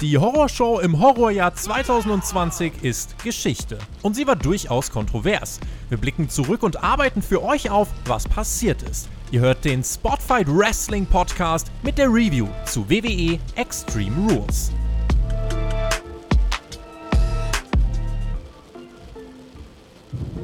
[0.00, 3.76] Die Horrorshow im Horrorjahr 2020 ist Geschichte.
[4.00, 5.60] Und sie war durchaus kontrovers.
[5.90, 9.10] Wir blicken zurück und arbeiten für euch auf, was passiert ist.
[9.30, 14.72] Ihr hört den Spotfight Wrestling Podcast mit der Review zu WWE Extreme Rules.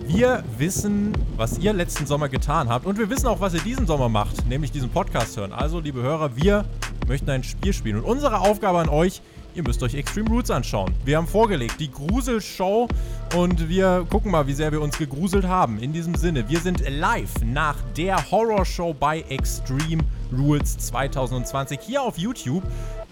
[0.06, 3.86] Wir wissen, was ihr letzten Sommer getan habt und wir wissen auch, was ihr diesen
[3.86, 5.52] Sommer macht, nämlich diesen Podcast hören.
[5.52, 6.66] Also, liebe Hörer, wir
[7.08, 9.22] möchten ein Spiel spielen und unsere Aufgabe an euch
[9.56, 10.92] Ihr müsst euch Extreme Roots anschauen.
[11.06, 12.88] Wir haben vorgelegt die Gruselshow
[13.34, 15.78] und wir gucken mal, wie sehr wir uns gegruselt haben.
[15.78, 22.18] In diesem Sinne, wir sind live nach der Horrorshow bei Extreme Rules 2020 hier auf
[22.18, 22.64] YouTube.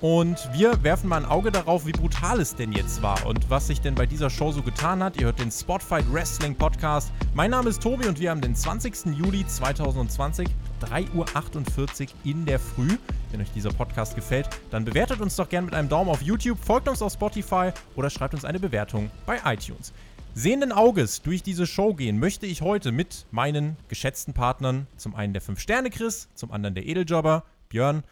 [0.02, 3.68] Und wir werfen mal ein Auge darauf, wie brutal es denn jetzt war und was
[3.68, 5.18] sich denn bei dieser Show so getan hat.
[5.18, 7.10] Ihr hört den Spotfight Wrestling Podcast.
[7.32, 9.16] Mein Name ist Tobi und wir haben den 20.
[9.16, 10.46] Juli 2020,
[10.84, 12.96] 3.48 Uhr in der Früh.
[13.30, 16.58] Wenn euch dieser Podcast gefällt, dann bewertet uns doch gerne mit einem Daumen auf YouTube,
[16.58, 19.92] folgt uns auf Spotify oder schreibt uns eine Bewertung bei iTunes.
[20.34, 25.32] Sehenden Auges durch diese Show gehen möchte ich heute mit meinen geschätzten Partnern, zum einen
[25.32, 28.02] der 5-Sterne-Chris, zum anderen der Edeljobber, Björn.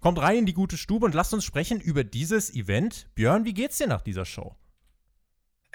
[0.00, 3.06] Kommt rein in die gute Stube und lasst uns sprechen über dieses Event.
[3.14, 4.54] Björn, wie geht's dir nach dieser Show?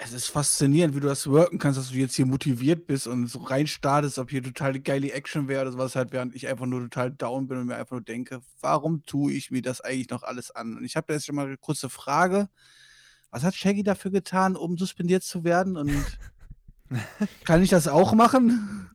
[0.04, 3.26] Es ist faszinierend, wie du das worken kannst, dass du jetzt hier motiviert bist und
[3.26, 6.80] so reinstartest, ob hier total geile Action wäre oder sowas halt, während ich einfach nur
[6.80, 10.22] total down bin und mir einfach nur denke, warum tue ich mir das eigentlich noch
[10.22, 10.76] alles an?
[10.76, 12.48] Und ich habe jetzt schon mal eine kurze Frage.
[13.30, 15.76] Was hat Shaggy dafür getan, um suspendiert zu werden?
[15.76, 15.94] Und
[17.44, 18.90] kann ich das auch machen?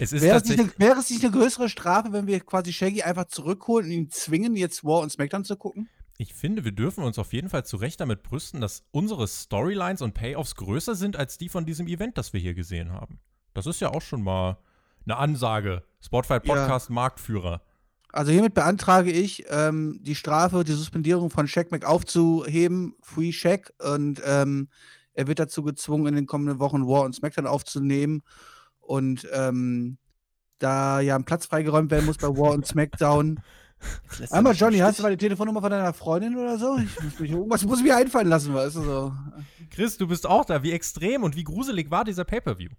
[0.00, 3.02] Es wäre, es nicht eine, wäre es nicht eine größere Strafe, wenn wir quasi Shaggy
[3.02, 5.88] einfach zurückholen und ihn zwingen, jetzt War und SmackDown zu gucken?
[6.20, 10.02] Ich finde, wir dürfen uns auf jeden Fall zu Recht damit brüsten, dass unsere Storylines
[10.02, 13.20] und Payoffs größer sind als die von diesem Event, das wir hier gesehen haben.
[13.54, 14.58] Das ist ja auch schon mal
[15.04, 15.84] eine Ansage.
[16.00, 16.94] Spotify Podcast ja.
[16.94, 17.62] Marktführer.
[18.10, 23.72] Also hiermit beantrage ich, ähm, die Strafe, die Suspendierung von Shaq Mac aufzuheben, Free Shaq,
[23.78, 24.68] und ähm,
[25.12, 28.22] er wird dazu gezwungen, in den kommenden Wochen War und SmackDown aufzunehmen
[28.80, 29.98] und ähm,
[30.58, 33.40] da ja ein Platz freigeräumt werden muss bei War und SmackDown.
[34.30, 36.78] Einmal, Johnny, hast du mal die Telefonnummer von deiner Freundin oder so?
[36.78, 39.12] Ich muss mich, irgendwas muss ich mir einfallen lassen, weißt du so.
[39.70, 40.62] Chris, du bist auch da.
[40.62, 42.70] Wie extrem und wie gruselig war dieser Pay-Per-View?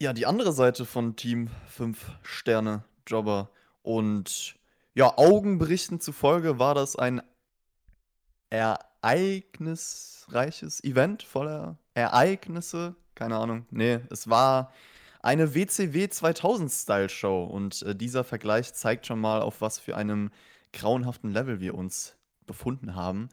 [0.00, 3.50] Ja, die andere Seite von Team 5 Sterne Jobber.
[3.82, 4.56] Und
[4.94, 7.22] ja, Augenberichten zufolge war das ein
[8.50, 12.94] ereignisreiches Event voller Ereignisse.
[13.14, 13.64] Keine Ahnung.
[13.70, 14.72] Nee, es war
[15.24, 19.96] eine WCW 2000 Style Show und äh, dieser Vergleich zeigt schon mal, auf was für
[19.96, 20.30] einem
[20.72, 23.30] grauenhaften Level wir uns befunden haben.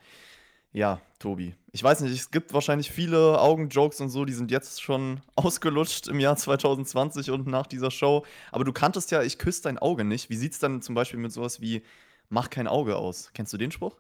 [0.72, 1.54] Ja, Tobi.
[1.74, 6.08] Ich weiß nicht, es gibt wahrscheinlich viele Augenjokes und so, die sind jetzt schon ausgelutscht
[6.08, 8.26] im Jahr 2020 und nach dieser Show.
[8.54, 10.30] Aber du kanntest ja, ich küsse dein Auge nicht.
[10.30, 11.84] Wie sieht's dann zum Beispiel mit sowas wie
[12.30, 13.32] Mach kein Auge aus?
[13.34, 13.98] Kennst du den Spruch?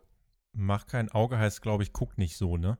[0.53, 2.77] Mach kein Auge heißt, glaube ich, guck nicht so, ne?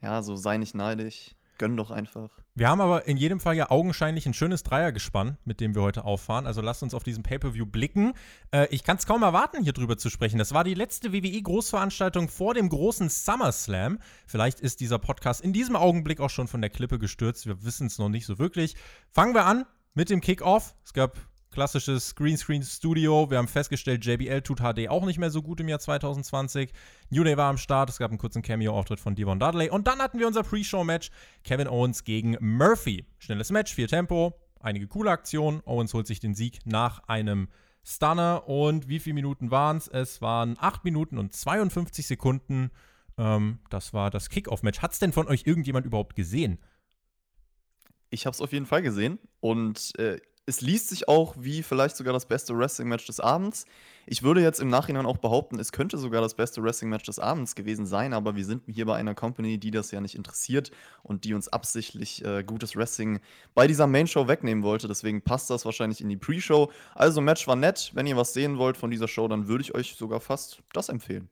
[0.00, 1.34] Ja, so sei nicht neidisch.
[1.58, 2.30] Gönn doch einfach.
[2.54, 6.04] Wir haben aber in jedem Fall ja augenscheinlich ein schönes Dreiergespann, mit dem wir heute
[6.04, 6.46] auffahren.
[6.46, 8.12] Also lasst uns auf diesen Pay-Per-View blicken.
[8.50, 10.38] Äh, ich kann es kaum erwarten, hier drüber zu sprechen.
[10.38, 13.98] Das war die letzte WWE-Großveranstaltung vor dem großen SummerSlam.
[14.26, 17.46] Vielleicht ist dieser Podcast in diesem Augenblick auch schon von der Klippe gestürzt.
[17.46, 18.76] Wir wissen es noch nicht so wirklich.
[19.10, 19.64] Fangen wir an
[19.94, 20.74] mit dem Kickoff.
[20.84, 21.18] Es gab
[21.52, 23.30] klassisches Greenscreen-Studio.
[23.30, 26.72] Wir haben festgestellt, JBL tut HD auch nicht mehr so gut im Jahr 2020.
[27.10, 27.90] New Day war am Start.
[27.90, 29.70] Es gab einen kurzen Cameo-Auftritt von Devon Dudley.
[29.70, 31.10] Und dann hatten wir unser Pre-Show-Match.
[31.44, 33.06] Kevin Owens gegen Murphy.
[33.18, 35.60] Schnelles Match, viel Tempo, einige coole Aktionen.
[35.64, 37.48] Owens holt sich den Sieg nach einem
[37.84, 38.48] Stunner.
[38.48, 39.88] Und wie viele Minuten waren es?
[39.88, 42.70] Es waren 8 Minuten und 52 Sekunden.
[43.18, 44.80] Ähm, das war das Kickoff-Match.
[44.80, 46.58] Hat es denn von euch irgendjemand überhaupt gesehen?
[48.10, 51.96] Ich habe es auf jeden Fall gesehen und äh, es liest sich auch wie vielleicht
[51.96, 53.64] sogar das beste Wrestling-Match des Abends.
[54.06, 57.54] Ich würde jetzt im Nachhinein auch behaupten, es könnte sogar das beste Wrestling-Match des Abends
[57.54, 60.72] gewesen sein, aber wir sind hier bei einer Company, die das ja nicht interessiert
[61.04, 63.20] und die uns absichtlich äh, gutes Wrestling
[63.54, 64.88] bei dieser Main-Show wegnehmen wollte.
[64.88, 66.72] Deswegen passt das wahrscheinlich in die Pre-Show.
[66.94, 67.92] Also, Match war nett.
[67.94, 70.88] Wenn ihr was sehen wollt von dieser Show, dann würde ich euch sogar fast das
[70.88, 71.28] empfehlen.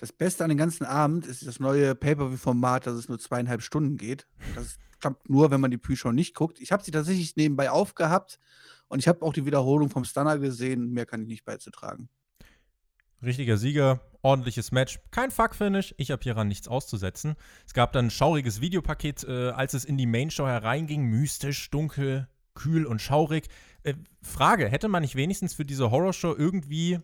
[0.00, 3.98] Das Beste an dem ganzen Abend ist das neue Pay-Per-View-Format, dass es nur zweieinhalb Stunden
[3.98, 4.26] geht.
[4.54, 6.58] Das klappt nur, wenn man die Pre-Show nicht guckt.
[6.58, 8.38] Ich habe sie tatsächlich nebenbei aufgehabt
[8.88, 10.92] und ich habe auch die Wiederholung vom Stunner gesehen.
[10.92, 12.08] Mehr kann ich nicht beizutragen.
[13.22, 15.94] Richtiger Sieger, ordentliches Match, kein Fuck-Finish.
[15.98, 17.34] Ich habe hieran nichts auszusetzen.
[17.66, 21.02] Es gab dann ein schauriges Videopaket, äh, als es in die Main-Show hereinging.
[21.04, 23.48] Mystisch, dunkel, kühl und schaurig.
[23.82, 27.00] Äh, Frage: Hätte man nicht wenigstens für diese Horrorshow irgendwie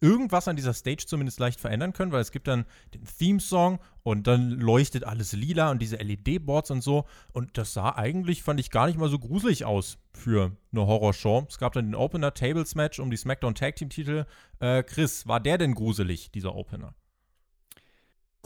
[0.00, 2.64] irgendwas an dieser Stage zumindest leicht verändern können, weil es gibt dann
[2.94, 7.06] den Theme-Song und dann leuchtet alles lila und diese LED-Boards und so.
[7.32, 11.46] Und das sah eigentlich, fand ich, gar nicht mal so gruselig aus für eine Horrorshow.
[11.48, 14.26] Es gab dann den Opener Tables Match um die SmackDown Tag Team Titel.
[14.60, 16.94] Äh, Chris, war der denn gruselig, dieser Opener?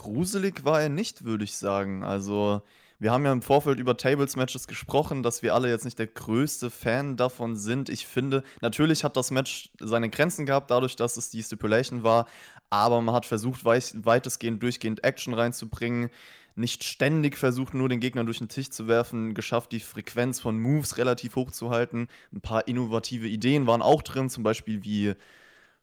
[0.00, 2.03] gruselig war er nicht, würde ich sagen.
[2.03, 2.62] Also,
[3.00, 6.70] wir haben ja im Vorfeld über Tables-Matches gesprochen, dass wir alle jetzt nicht der größte
[6.70, 7.88] Fan davon sind.
[7.88, 12.26] Ich finde, natürlich hat das Match seine Grenzen gehabt, dadurch, dass es die Stipulation war,
[12.69, 16.11] aber man hat versucht, weitestgehend durchgehend Action reinzubringen
[16.56, 20.58] nicht ständig versucht, nur den Gegner durch den Tisch zu werfen, geschafft, die Frequenz von
[20.58, 22.08] Moves relativ hoch zu halten.
[22.32, 25.14] Ein paar innovative Ideen waren auch drin, zum Beispiel wie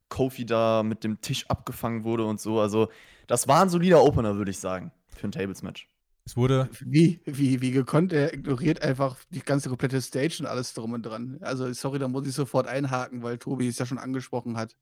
[0.10, 2.60] Kofi da mit dem Tisch abgefangen wurde und so.
[2.60, 2.90] Also,
[3.28, 5.88] das war ein solider Opener, würde ich sagen, für ein Tables-Match.
[6.27, 6.69] Es wurde.
[6.81, 11.03] Wie, wie, wie gekonnt, er ignoriert einfach die ganze komplette Stage und alles drum und
[11.03, 11.38] dran.
[11.39, 14.75] Also, sorry, da muss ich sofort einhaken, weil Tobi es ja schon angesprochen hat.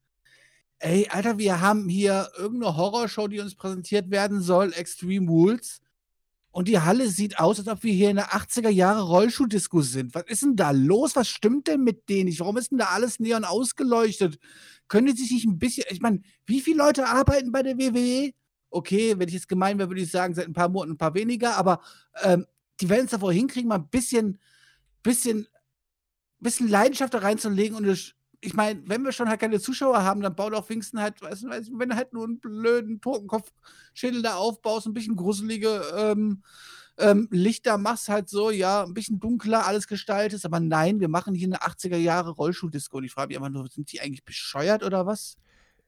[0.80, 5.80] Ey, Alter, wir haben hier irgendeine Horrorshow, die uns präsentiert werden soll, Extreme Rules.
[6.50, 10.16] Und die Halle sieht aus, als ob wir hier in der 80er Jahre Rollschuhdisco sind.
[10.16, 11.14] Was ist denn da los?
[11.14, 12.40] Was stimmt denn mit denen nicht?
[12.40, 14.40] Warum ist denn da alles neon ausgeleuchtet?
[14.88, 18.32] Können die sich nicht ein bisschen, ich meine, wie viele Leute arbeiten bei der WWE?
[18.70, 21.14] Okay, wenn ich jetzt gemein wäre, würde ich sagen, seit ein paar Monaten ein paar
[21.14, 21.80] weniger, aber
[22.22, 22.46] ähm,
[22.80, 24.38] die werden es davor hinkriegen, mal ein bisschen,
[25.02, 25.46] bisschen,
[26.40, 30.36] bisschen Leidenschaft da reinzulegen und ich meine, wenn wir schon halt keine Zuschauer haben, dann
[30.36, 34.86] bau doch wenigstens halt, weißt du, wenn du halt nur einen blöden Totenkopfschädel da aufbaust,
[34.86, 36.42] ein bisschen gruselige ähm,
[36.98, 41.34] ähm, Lichter machst, halt so, ja, ein bisschen dunkler alles gestaltest, aber nein, wir machen
[41.34, 44.82] hier eine 80er Jahre Rollschuhdisco und ich frage mich einfach nur, sind die eigentlich bescheuert
[44.82, 45.36] oder was?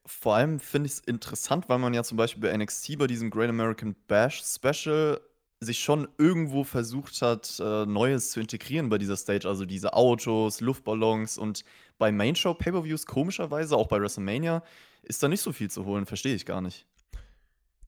[0.08, 3.28] Vor allem finde ich es interessant, weil man ja zum Beispiel bei NXT bei diesem
[3.28, 5.20] Great American Bash Special
[5.60, 10.62] sich schon irgendwo versucht hat, äh, Neues zu integrieren bei dieser Stage, also diese Autos,
[10.62, 11.62] Luftballons und
[11.98, 14.62] bei Main Show Pay-per-Views komischerweise, auch bei WrestleMania,
[15.02, 16.86] ist da nicht so viel zu holen, verstehe ich gar nicht.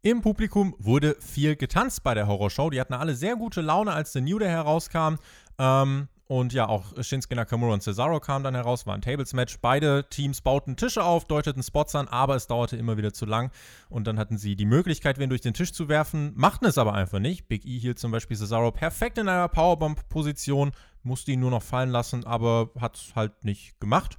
[0.02, 2.70] Im Publikum wurde viel getanzt bei der Horrorshow.
[2.70, 5.16] Die hatten alle sehr gute Laune, als der New Day herauskam.
[5.58, 9.58] Ähm, und ja, auch Shinsuke Nakamura und Cesaro kamen dann heraus, war ein Tables-Match.
[9.60, 13.50] Beide Teams bauten Tische auf, deuteten Spots an, aber es dauerte immer wieder zu lang.
[13.88, 16.94] Und dann hatten sie die Möglichkeit, wen durch den Tisch zu werfen, machten es aber
[16.94, 17.48] einfach nicht.
[17.48, 20.70] Big E hielt zum Beispiel Cesaro perfekt in einer Powerbomb-Position,
[21.02, 24.16] musste ihn nur noch fallen lassen, aber hat es halt nicht gemacht.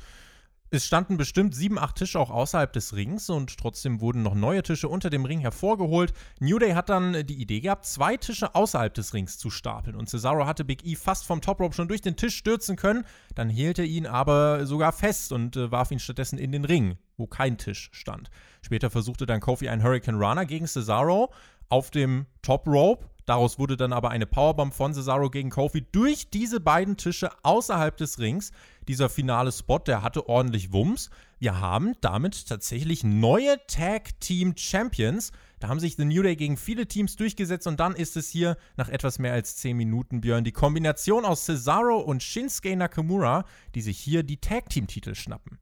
[0.74, 4.64] Es standen bestimmt sieben, acht Tische auch außerhalb des Rings und trotzdem wurden noch neue
[4.64, 6.14] Tische unter dem Ring hervorgeholt.
[6.40, 10.10] New Day hat dann die Idee gehabt, zwei Tische außerhalb des Rings zu stapeln und
[10.10, 13.04] Cesaro hatte Big E fast vom Top Rope schon durch den Tisch stürzen können.
[13.36, 16.98] Dann hielt er ihn aber sogar fest und äh, warf ihn stattdessen in den Ring,
[17.18, 18.30] wo kein Tisch stand.
[18.62, 21.34] Später versuchte dann Kofi einen Hurricane Runner gegen Cesaro
[21.68, 26.30] auf dem Top Rope Daraus wurde dann aber eine Powerbomb von Cesaro gegen Kofi durch
[26.32, 28.52] diese beiden Tische außerhalb des Rings.
[28.88, 31.10] Dieser finale Spot, der hatte ordentlich Wumms.
[31.39, 35.31] Wir haben damit tatsächlich neue Tag Team Champions.
[35.60, 38.57] Da haben sich The New Day gegen viele Teams durchgesetzt und dann ist es hier
[38.78, 43.45] nach etwas mehr als 10 Minuten, Björn, die Kombination aus Cesaro und Shinsuke Nakamura,
[43.75, 45.60] die sich hier die Tag Team Titel schnappen.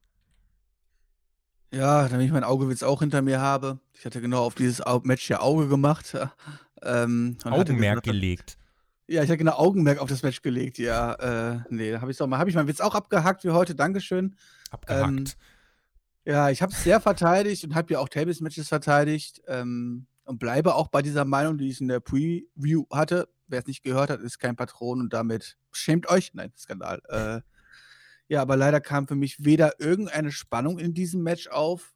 [1.72, 3.78] Ja, damit ich mein Augewitz auch hinter mir habe.
[3.94, 6.16] Ich hatte genau auf dieses Match ja Auge gemacht.
[6.82, 8.56] Ähm, Augenmerk gelegt.
[9.10, 11.14] Ja, ich hatte genau Augenmerk auf das Match gelegt, ja.
[11.14, 13.74] Äh, nee, da habe ich doch mal, habe ich meinen Witz auch abgehackt wie heute,
[13.74, 14.36] Dankeschön.
[14.70, 15.08] Abgehackt.
[15.08, 15.24] Ähm,
[16.24, 20.74] ja, ich habe es sehr verteidigt und habe ja auch Tables-Matches verteidigt ähm, und bleibe
[20.74, 23.28] auch bei dieser Meinung, die ich in der Preview hatte.
[23.48, 26.32] Wer es nicht gehört hat, ist kein Patron und damit schämt euch.
[26.34, 27.02] Nein, Skandal.
[27.08, 27.40] Äh,
[28.28, 31.94] ja, aber leider kam für mich weder irgendeine Spannung in diesem Match auf.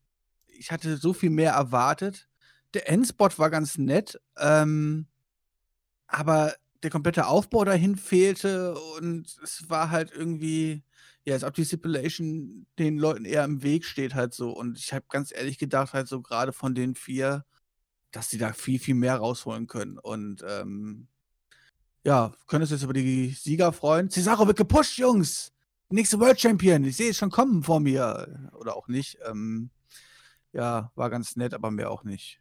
[0.49, 2.29] Ich hatte so viel mehr erwartet
[2.75, 5.07] der Endspot war ganz nett, ähm,
[6.07, 10.85] aber der komplette Aufbau dahin fehlte und es war halt irgendwie,
[11.25, 14.51] ja, als ob die Stipulation den Leuten eher im Weg steht halt so.
[14.51, 17.45] Und ich habe ganz ehrlich gedacht, halt so gerade von den vier,
[18.13, 19.99] dass sie da viel, viel mehr rausholen können.
[19.99, 21.09] Und ähm,
[22.05, 24.11] ja, können uns jetzt über die Sieger freuen.
[24.11, 25.51] Cesaro wird gepusht, Jungs!
[25.91, 28.51] Nächste World Champion, ich sehe es schon kommen vor mir.
[28.53, 29.19] Oder auch nicht.
[29.27, 29.71] Ähm,
[30.53, 32.41] ja, war ganz nett, aber mehr auch nicht.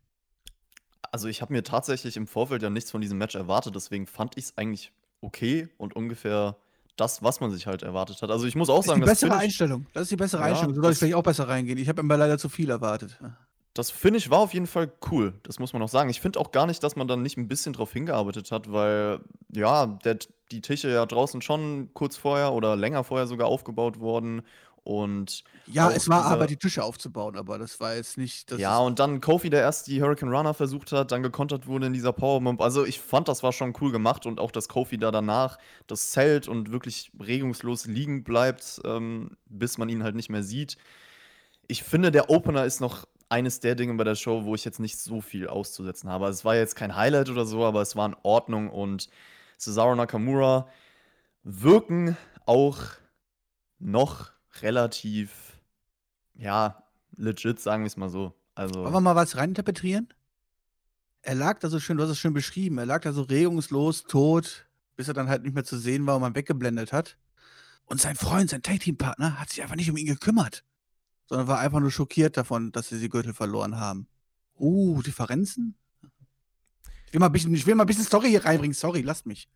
[1.14, 4.36] Also, ich habe mir tatsächlich im Vorfeld ja nichts von diesem Match erwartet, deswegen fand
[4.36, 4.92] ich es eigentlich
[5.22, 6.58] okay und ungefähr
[6.96, 8.32] das, was man sich halt erwartet hat.
[8.32, 9.86] Also, ich muss auch sagen, das ist die bessere Einstellung.
[9.94, 10.74] Das ist die bessere ja, Einstellung.
[10.74, 11.78] So soll ich vielleicht auch besser reingehen.
[11.78, 13.20] Ich habe immer leider zu viel erwartet.
[13.76, 15.36] Das finde ich war auf jeden Fall cool.
[15.44, 16.10] Das muss man auch sagen.
[16.10, 19.20] Ich finde auch gar nicht, dass man dann nicht ein bisschen drauf hingearbeitet hat, weil
[19.54, 20.18] ja, der,
[20.52, 24.42] die Tische ja draußen schon kurz vorher oder länger vorher sogar aufgebaut wurden
[24.84, 28.52] und ja, es war aber die Tische aufzubauen, aber das war jetzt nicht.
[28.52, 31.94] ja, und dann Kofi, der erst die Hurricane Runner versucht hat, dann gekontert wurde in
[31.94, 32.60] dieser Powerbomb.
[32.62, 36.12] Also ich fand, das war schon cool gemacht und auch, dass Kofi da danach das
[36.12, 40.78] Zelt und wirklich regungslos liegen bleibt, ähm, bis man ihn halt nicht mehr sieht.
[41.68, 44.82] Ich finde, der Opener ist noch eines der Dinge bei der Show, wo ich jetzt
[44.82, 46.26] nicht so viel auszusetzen habe.
[46.26, 49.10] Also es war jetzt kein Highlight oder so, aber es war in Ordnung und
[49.58, 50.68] Cesaro Nakamura
[51.44, 52.80] wirken auch
[53.80, 55.60] noch relativ,
[56.36, 56.84] ja,
[57.16, 58.34] legit, sagen wir es mal so.
[58.56, 60.14] Also, Wollen wir mal was reininterpretieren?
[61.24, 64.04] er lag da so schön, du hast es schön beschrieben, er lag da so regungslos,
[64.04, 67.18] tot, bis er dann halt nicht mehr zu sehen war und man weggeblendet hat.
[67.86, 70.64] Und sein Freund, sein Tag-Team-Partner, hat sich einfach nicht um ihn gekümmert,
[71.26, 74.08] sondern war einfach nur schockiert davon, dass sie die Gürtel verloren haben.
[74.60, 75.76] Uh, Differenzen?
[77.08, 78.74] Ich will mal ein bisschen, ich will mal ein bisschen Story hier reinbringen.
[78.74, 79.48] Sorry, lasst mich.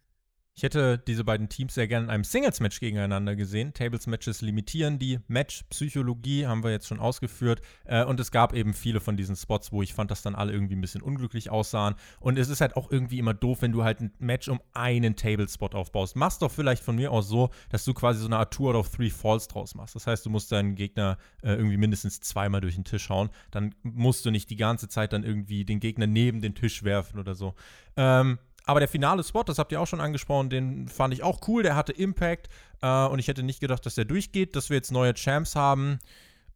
[0.57, 3.75] Ich hätte diese beiden Teams sehr gerne in einem Singles-Match gegeneinander gesehen.
[3.75, 7.61] Tables-Matches limitieren die Match-Psychologie, haben wir jetzt schon ausgeführt.
[7.85, 10.51] Äh, und es gab eben viele von diesen Spots, wo ich fand, dass dann alle
[10.51, 11.93] irgendwie ein bisschen unglücklich aussahen.
[12.19, 15.15] Und es ist halt auch irgendwie immer doof, wenn du halt ein Match um einen
[15.15, 16.15] Table-Spot aufbaust.
[16.15, 18.75] Machst doch vielleicht von mir aus so, dass du quasi so eine Art Two out
[18.75, 19.93] of Three Falls draus machst.
[19.93, 23.29] Das heißt, du musst deinen Gegner äh, irgendwie mindestens zweimal durch den Tisch hauen.
[23.51, 27.19] Dann musst du nicht die ganze Zeit dann irgendwie den Gegner neben den Tisch werfen
[27.19, 27.53] oder so.
[27.95, 31.47] Ähm, aber der finale Spot, das habt ihr auch schon angesprochen, den fand ich auch
[31.47, 31.63] cool.
[31.63, 32.49] Der hatte Impact
[32.81, 35.99] äh, und ich hätte nicht gedacht, dass der durchgeht, dass wir jetzt neue Champs haben.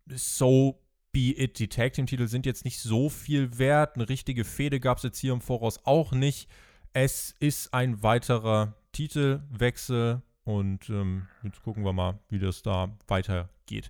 [0.08, 0.82] So
[1.14, 1.58] be it.
[1.60, 3.96] Die Tag Team Titel sind jetzt nicht so viel wert.
[3.96, 6.50] Eine richtige Fehde gab es jetzt hier im Voraus auch nicht.
[6.94, 13.90] Es ist ein weiterer Titelwechsel und ähm, jetzt gucken wir mal, wie das da weitergeht.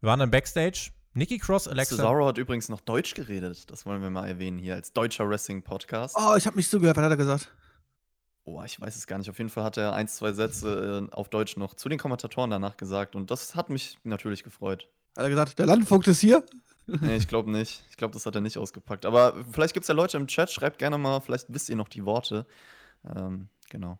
[0.00, 1.96] Wir waren dann Backstage Nikki Cross, Alexa.
[1.96, 3.70] Cesaro hat übrigens noch Deutsch geredet.
[3.70, 6.14] Das wollen wir mal erwähnen hier als deutscher Wrestling-Podcast.
[6.18, 6.98] Oh, ich habe nicht zugehört.
[6.98, 7.50] Was hat er gesagt?
[8.44, 9.30] Oh, ich weiß es gar nicht.
[9.30, 12.50] Auf jeden Fall hat er ein, zwei Sätze äh, auf Deutsch noch zu den Kommentatoren
[12.50, 13.16] danach gesagt.
[13.16, 14.88] Und das hat mich natürlich gefreut.
[15.16, 16.44] Hat er gesagt, der Landvogt ist hier?
[16.86, 17.82] Nee, ich glaube nicht.
[17.88, 19.06] Ich glaube, das hat er nicht ausgepackt.
[19.06, 20.52] Aber vielleicht gibt es ja Leute im Chat.
[20.52, 22.46] Schreibt gerne mal, vielleicht wisst ihr noch die Worte.
[23.16, 23.98] Ähm, genau.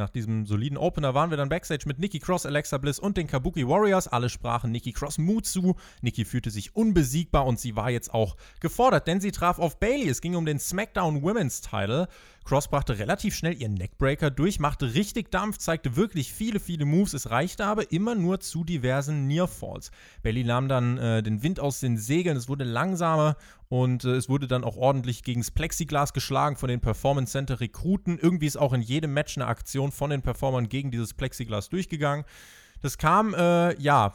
[0.00, 3.26] Nach diesem soliden Opener waren wir dann backstage mit Nikki Cross, Alexa Bliss und den
[3.26, 4.08] Kabuki Warriors.
[4.08, 5.76] Alle sprachen Nikki Cross Mut zu.
[6.00, 10.08] Nikki fühlte sich unbesiegbar und sie war jetzt auch gefordert, denn sie traf auf Bailey.
[10.08, 12.08] Es ging um den SmackDown Women's Title.
[12.44, 17.14] Cross brachte relativ schnell ihren Neckbreaker durch, machte richtig Dampf, zeigte wirklich viele, viele Moves.
[17.14, 19.90] Es reichte aber immer nur zu diversen Nearfalls.
[20.22, 23.36] Bailey nahm dann äh, den Wind aus den Segeln, es wurde langsamer
[23.68, 27.60] und äh, es wurde dann auch ordentlich gegen das Plexiglas geschlagen von den Performance Center
[27.60, 28.18] Rekruten.
[28.18, 32.24] Irgendwie ist auch in jedem Match eine Aktion von den Performern gegen dieses Plexiglas durchgegangen.
[32.82, 34.14] Das kam, äh, ja,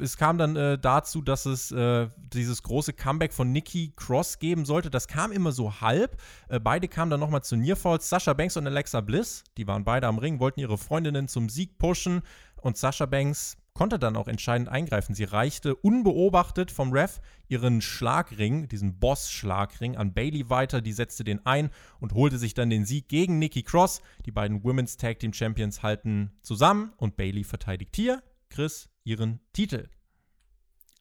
[0.00, 4.64] es kam dann äh, dazu, dass es äh, dieses große Comeback von Nikki Cross geben
[4.64, 4.90] sollte.
[4.90, 6.16] Das kam immer so halb.
[6.48, 8.08] Äh, beide kamen dann nochmal zu Nearfalls.
[8.08, 11.78] Sasha Banks und Alexa Bliss, die waren beide am Ring, wollten ihre Freundinnen zum Sieg
[11.78, 12.22] pushen.
[12.60, 15.14] Und Sasha Banks konnte dann auch entscheidend eingreifen.
[15.14, 20.80] Sie reichte unbeobachtet vom Ref ihren Schlagring, diesen Boss-Schlagring, an Bailey weiter.
[20.80, 21.70] Die setzte den ein
[22.00, 24.02] und holte sich dann den Sieg gegen Nikki Cross.
[24.26, 28.20] Die beiden Women's Tag Team Champions halten zusammen und Bailey verteidigt hier,
[28.50, 29.88] Chris, ihren Titel.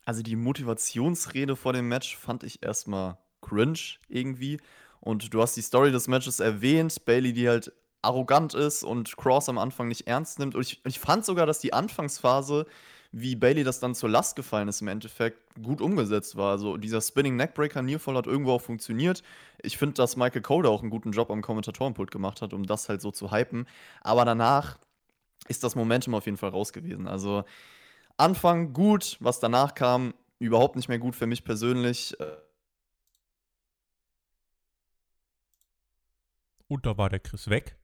[0.05, 4.59] Also die Motivationsrede vor dem Match fand ich erstmal cringe irgendwie.
[4.99, 7.73] Und du hast die Story des Matches erwähnt, Bailey, die halt
[8.07, 10.55] arrogant ist und Cross am Anfang nicht ernst nimmt.
[10.55, 12.65] Und ich, ich fand sogar, dass die Anfangsphase,
[13.11, 16.51] wie Bailey das dann zur Last gefallen ist, im Endeffekt gut umgesetzt war.
[16.51, 19.23] Also dieser Spinning Neckbreaker Nearfall hat irgendwo auch funktioniert.
[19.61, 22.89] Ich finde, dass Michael Cole auch einen guten Job am Kommentatorenpult gemacht hat, um das
[22.89, 23.67] halt so zu hypen.
[24.01, 24.77] Aber danach
[25.47, 27.07] ist das Momentum auf jeden Fall raus gewesen.
[27.07, 27.43] Also
[28.17, 32.15] Anfang gut, was danach kam, überhaupt nicht mehr gut für mich persönlich.
[36.67, 37.77] Und da war der Chris weg.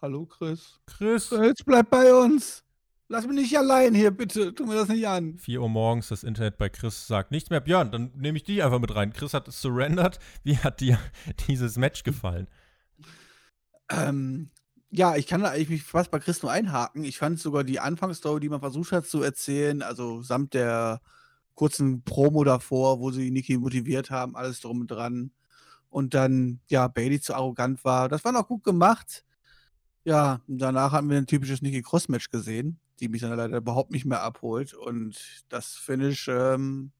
[0.00, 0.78] Hallo Chris.
[0.86, 1.30] Chris.
[1.30, 2.62] Jetzt bleib bei uns.
[3.08, 4.54] Lass mich nicht allein hier, bitte.
[4.54, 5.38] Tu mir das nicht an.
[5.38, 7.60] 4 Uhr morgens, das Internet bei Chris sagt nichts mehr.
[7.60, 9.12] Björn, dann nehme ich dich einfach mit rein.
[9.12, 10.20] Chris hat es surrendered.
[10.44, 11.00] Wie hat dir
[11.48, 12.46] dieses Match gefallen?
[13.90, 14.50] Ähm,
[14.90, 17.02] ja, ich kann da eigentlich mich fast bei Chris nur einhaken.
[17.02, 21.00] Ich fand sogar die Anfangsstory, die man versucht hat zu erzählen, also samt der
[21.54, 25.32] kurzen Promo davor, wo sie Niki motiviert haben, alles drum und dran.
[25.90, 28.08] Und dann, ja, Bailey zu arrogant war.
[28.08, 29.24] Das war noch gut gemacht.
[30.08, 34.06] Ja, danach haben wir ein typisches Nikki Cross-Match gesehen, die mich dann leider überhaupt nicht
[34.06, 34.72] mehr abholt.
[34.72, 36.92] Und das Finish, ähm,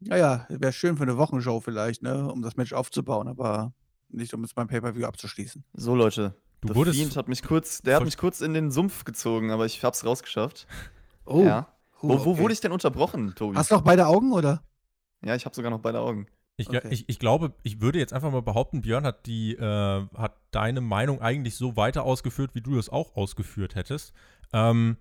[0.00, 3.74] naja, wäre schön für eine Wochenshow vielleicht, ne, um das Match aufzubauen, aber
[4.08, 5.62] nicht, um es beim Pay-Per-View abzuschließen.
[5.74, 6.34] So, Leute.
[6.62, 9.66] Du The Fiend hat mich kurz, der hat mich kurz in den Sumpf gezogen, aber
[9.66, 10.66] ich hab's rausgeschafft.
[11.28, 11.66] Oh, ja.
[12.00, 12.40] huh, Wo, wo okay.
[12.40, 13.56] wurde ich denn unterbrochen, Tobi?
[13.56, 14.62] Hast du noch beide Augen, oder?
[15.22, 16.28] Ja, ich habe sogar noch beide Augen.
[16.58, 16.88] Ich, Okay.
[16.90, 20.80] ich, ich glaube, ich würde jetzt einfach mal behaupten, Björn hat die, äh, hat deine
[20.80, 24.14] Meinung eigentlich so weiter ausgeführt, wie du das auch ausgeführt hättest.
[24.52, 24.96] Ähm,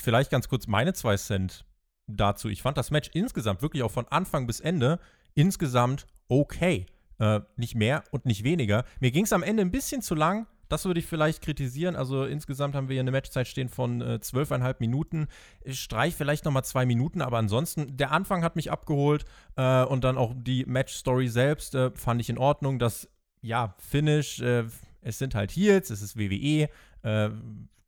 [0.00, 1.64] vielleicht ganz kurz meine zwei Cent
[2.06, 2.48] dazu.
[2.48, 5.00] Ich fand das Match insgesamt wirklich auch von Anfang bis Ende
[5.34, 6.86] insgesamt okay.
[7.18, 8.84] Äh, nicht mehr und nicht weniger.
[9.00, 10.46] Mir ging es am Ende ein bisschen zu lang.
[10.72, 11.96] Das würde ich vielleicht kritisieren.
[11.96, 15.26] Also insgesamt haben wir hier eine Matchzeit stehen von äh, zwölfeinhalb Minuten.
[15.64, 19.26] Ich streich vielleicht noch mal zwei Minuten, aber ansonsten, der Anfang hat mich abgeholt
[19.56, 22.78] äh, und dann auch die Match-Story selbst äh, fand ich in Ordnung.
[22.78, 23.06] Das,
[23.42, 24.64] ja, Finish, äh,
[25.02, 26.70] es sind halt Heels, es ist WWE.
[27.02, 27.30] Äh,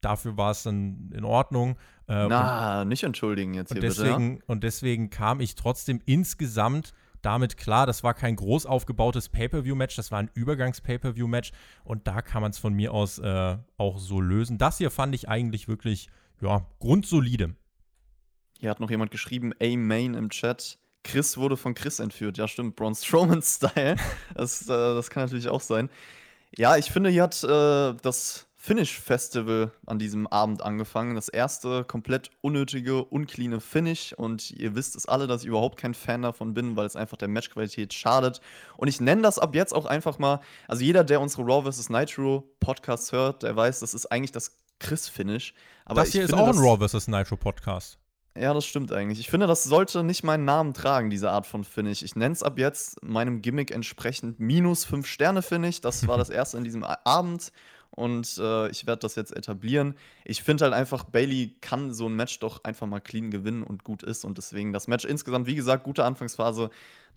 [0.02, 1.78] dafür war es dann in Ordnung.
[2.06, 4.02] Äh, und- Na, nicht entschuldigen jetzt und hier bitte.
[4.02, 4.08] Ja?
[4.08, 6.92] deswegen, und deswegen kam ich trotzdem insgesamt
[7.24, 7.86] damit klar.
[7.86, 11.52] Das war kein groß aufgebautes Pay-Per-View-Match, das war ein Übergangs-Pay-Per-View-Match
[11.84, 14.58] und da kann man es von mir aus äh, auch so lösen.
[14.58, 16.08] Das hier fand ich eigentlich wirklich,
[16.40, 17.54] ja, grundsolide.
[18.58, 20.78] Hier hat noch jemand geschrieben, A-Main im Chat.
[21.02, 22.38] Chris wurde von Chris entführt.
[22.38, 23.96] Ja, stimmt, Braun Strowman-Style.
[24.34, 25.90] Das, äh, das kann natürlich auch sein.
[26.56, 31.16] Ja, ich finde, hier hat äh, das Finish Festival an diesem Abend angefangen.
[31.16, 34.14] Das erste komplett unnötige, uncleane Finish.
[34.14, 37.18] Und ihr wisst es alle, dass ich überhaupt kein Fan davon bin, weil es einfach
[37.18, 38.40] der Matchqualität schadet.
[38.78, 41.90] Und ich nenne das ab jetzt auch einfach mal, also jeder, der unsere Raw vs.
[41.90, 45.52] Nitro Podcasts hört, der weiß, das ist eigentlich das Chris-Finish.
[45.84, 47.06] Aber das hier ist auch ein Raw vs.
[47.08, 47.98] Nitro Podcast.
[48.34, 49.20] Ja, das stimmt eigentlich.
[49.20, 52.02] Ich finde, das sollte nicht meinen Namen tragen, diese Art von Finish.
[52.02, 55.82] Ich nenne es ab jetzt meinem Gimmick entsprechend minus 5 Sterne Finish.
[55.82, 57.52] Das war das erste in diesem Abend
[57.94, 59.94] und äh, ich werde das jetzt etablieren.
[60.24, 63.84] Ich finde halt einfach, Bailey kann so ein Match doch einfach mal clean gewinnen und
[63.84, 66.70] gut ist und deswegen das Match insgesamt, wie gesagt, gute Anfangsphase,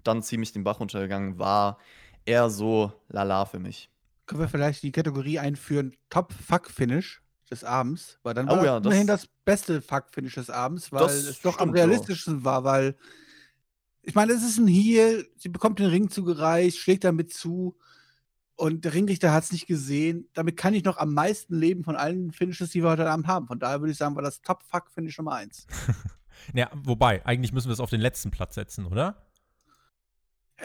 [0.04, 1.80] dann ziemlich den Bach runtergegangen, war
[2.26, 3.90] eher so lala für mich.
[4.26, 7.22] Können wir vielleicht die Kategorie einführen, Top Fuck Finish?
[7.50, 11.06] des Abends, weil dann war oh, ja, das immerhin das beste Fuck-Finish des Abends, weil
[11.06, 12.44] es doch am realistischsten so.
[12.46, 12.98] war, weil
[14.02, 17.78] ich meine, es ist ein Heal, sie bekommt den Ring zugereicht, schlägt damit zu
[18.58, 20.28] und der Ringrichter hat es nicht gesehen.
[20.34, 23.48] Damit kann ich noch am meisten leben von allen Finishes, die wir heute Abend haben.
[23.48, 25.68] Von daher würde ich sagen, war das Top-Fuck-Finish Nummer eins.
[26.54, 29.28] ja, wobei, eigentlich müssen wir es auf den letzten Platz setzen, oder?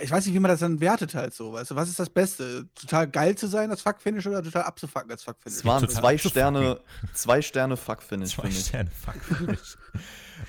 [0.00, 1.52] ich weiß nicht, wie man das dann wertet halt so.
[1.52, 2.66] Weißt du, was ist das Beste?
[2.74, 5.58] Total geil zu sein als Fuck-Finish oder total abzufucken als Fuck-Finish?
[5.58, 6.80] Es waren zwei Sterne,
[7.12, 8.34] zwei Sterne Fuck-Finish.
[8.34, 9.76] Zwei Sterne Fuck-Finish.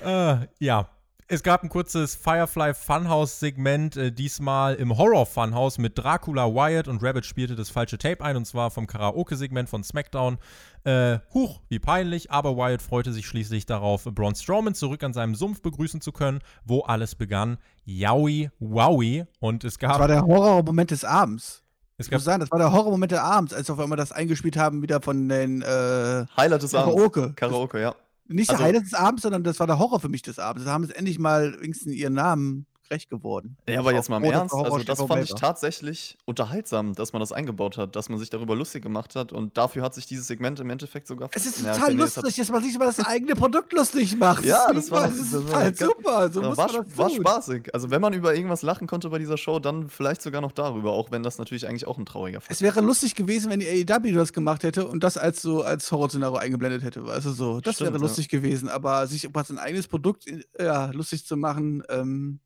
[0.00, 0.88] äh, ja,
[1.26, 7.02] es gab ein kurzes Firefly Funhouse-Segment, äh, diesmal im Horror Funhouse mit Dracula Wyatt und
[7.02, 10.38] Rabbit spielte das falsche Tape ein und zwar vom Karaoke-Segment von SmackDown.
[10.84, 15.34] Äh, huch, wie peinlich, aber Wyatt freute sich schließlich darauf, Braun Strowman zurück an seinem
[15.34, 17.56] Sumpf begrüßen zu können, wo alles begann.
[17.84, 19.24] Yowie, wowie.
[19.40, 19.92] Und es gab.
[19.92, 21.62] Das war der Horror-Moment des Abends.
[21.96, 24.10] Es gab, ich muss sagen, das war der Horrormoment des Abends, als auf einmal das
[24.10, 27.22] eingespielt haben, wieder von den äh, Highlight des Karaoke.
[27.22, 27.36] Abends.
[27.36, 27.94] Karaoke, ja.
[28.26, 30.64] Nicht also, der Highlight des Abends, sondern das war der Horror für mich des Abends.
[30.64, 33.56] Da haben sie endlich mal wenigstens ihren Namen gerecht geworden.
[33.68, 37.32] Ja, aber jetzt mal im Ernst, also das fand ich tatsächlich unterhaltsam, dass man das
[37.32, 40.60] eingebaut hat, dass man sich darüber lustig gemacht hat und dafür hat sich dieses Segment
[40.60, 44.16] im Endeffekt sogar Es ist total lustig, dass man sich über das eigene Produkt lustig
[44.16, 44.44] macht.
[44.44, 46.30] Ja, das war, das, das ist halt super.
[46.30, 47.74] So war, war spaßig.
[47.74, 50.92] Also wenn man über irgendwas lachen konnte bei dieser Show, dann vielleicht sogar noch darüber,
[50.92, 52.58] auch wenn das natürlich eigentlich auch ein trauriger Fall ist.
[52.58, 55.90] Es wäre lustig gewesen, wenn die AEW das gemacht hätte und das als so als
[55.90, 57.04] Horrorszenario eingeblendet hätte.
[57.04, 58.38] Also so, das Stimmt, wäre lustig ja.
[58.38, 60.26] gewesen, aber sich über sein eigenes Produkt
[60.58, 62.40] ja, lustig zu machen, ähm,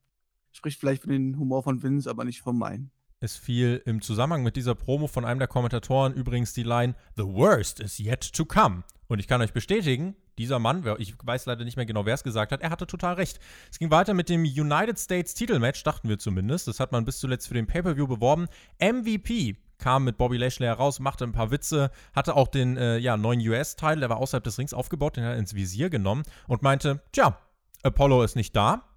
[0.58, 2.90] Spricht vielleicht für den Humor von Vince, aber nicht von meinen.
[3.20, 7.22] Es fiel im Zusammenhang mit dieser Promo von einem der Kommentatoren übrigens die Line The
[7.22, 8.82] worst is yet to come.
[9.06, 12.24] Und ich kann euch bestätigen, dieser Mann, ich weiß leider nicht mehr genau, wer es
[12.24, 13.38] gesagt hat, er hatte total recht.
[13.70, 16.66] Es ging weiter mit dem United States Titelmatch, dachten wir zumindest.
[16.66, 18.48] Das hat man bis zuletzt für den Pay-Per-View beworben.
[18.80, 23.16] MVP kam mit Bobby Lashley heraus, machte ein paar Witze, hatte auch den äh, ja,
[23.16, 26.62] neuen US-Teil, der war außerhalb des Rings aufgebaut, den hat er ins Visier genommen und
[26.62, 27.38] meinte, tja,
[27.84, 28.87] Apollo ist nicht da,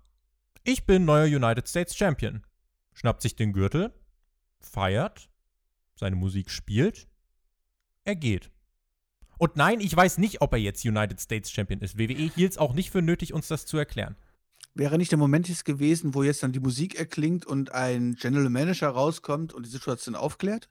[0.63, 2.43] ich bin neuer United States Champion.
[2.93, 3.93] Schnappt sich den Gürtel,
[4.59, 5.29] feiert,
[5.95, 7.07] seine Musik spielt,
[8.03, 8.51] er geht.
[9.37, 11.97] Und nein, ich weiß nicht, ob er jetzt United States Champion ist.
[11.97, 14.15] WWE hielt es auch nicht für nötig, uns das zu erklären.
[14.75, 18.49] Wäre nicht der Moment jetzt gewesen, wo jetzt dann die Musik erklingt und ein General
[18.49, 20.69] Manager rauskommt und die Situation aufklärt?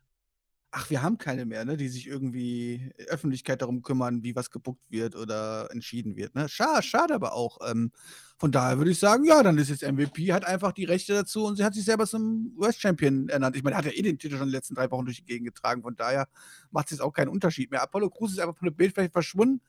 [0.73, 4.89] Ach, wir haben keine mehr, ne, die sich irgendwie Öffentlichkeit darum kümmern, wie was gebuckt
[4.89, 6.49] wird oder entschieden wird, ne?
[6.49, 7.59] Schade, schade aber auch.
[7.69, 7.91] Ähm,
[8.39, 11.45] von daher würde ich sagen, ja, dann ist jetzt MVP, hat einfach die Rechte dazu
[11.45, 13.57] und sie hat sich selber zum Worst Champion ernannt.
[13.57, 15.25] Ich meine, hat ja eh den Titel schon in den letzten drei Wochen durch die
[15.25, 16.29] Gegend getragen, von daher
[16.71, 17.83] macht es jetzt auch keinen Unterschied mehr.
[17.83, 19.61] Apollo Crews ist einfach von der Bildfläche verschwunden.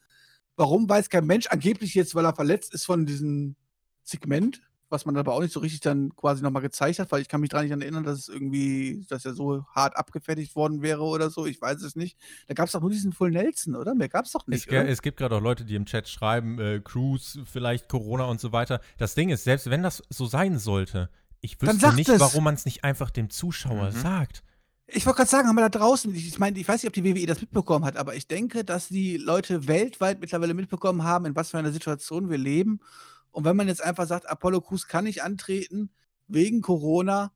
[0.56, 1.48] Warum, weiß kein Mensch.
[1.48, 3.56] Angeblich jetzt, weil er verletzt ist von diesem
[4.04, 7.27] Segment was man aber auch nicht so richtig dann quasi nochmal gezeigt hat, weil ich
[7.27, 11.01] kann mich daran nicht erinnern, dass es irgendwie, dass er so hart abgefertigt worden wäre
[11.01, 11.45] oder so.
[11.45, 12.17] Ich weiß es nicht.
[12.47, 13.95] Da gab es doch nur diesen Full Nelson, oder?
[13.95, 14.67] Mehr gab es doch nicht.
[14.67, 18.39] Es, es gibt gerade auch Leute, die im Chat schreiben, äh, Cruise, vielleicht Corona und
[18.39, 18.82] so weiter.
[18.97, 22.19] Das Ding ist, selbst wenn das so sein sollte, ich wüsste nicht, es.
[22.19, 23.95] warum man es nicht einfach dem Zuschauer mhm.
[24.01, 24.43] sagt.
[24.93, 27.06] Ich wollte gerade sagen, haben wir da draußen, ich meine, ich weiß nicht, ob die
[27.06, 31.36] WWE das mitbekommen hat, aber ich denke, dass die Leute weltweit mittlerweile mitbekommen haben, in
[31.36, 32.82] was für einer Situation wir leben
[33.32, 35.89] und wenn man jetzt einfach sagt, Apollo Crews kann nicht antreten
[36.28, 37.32] wegen Corona,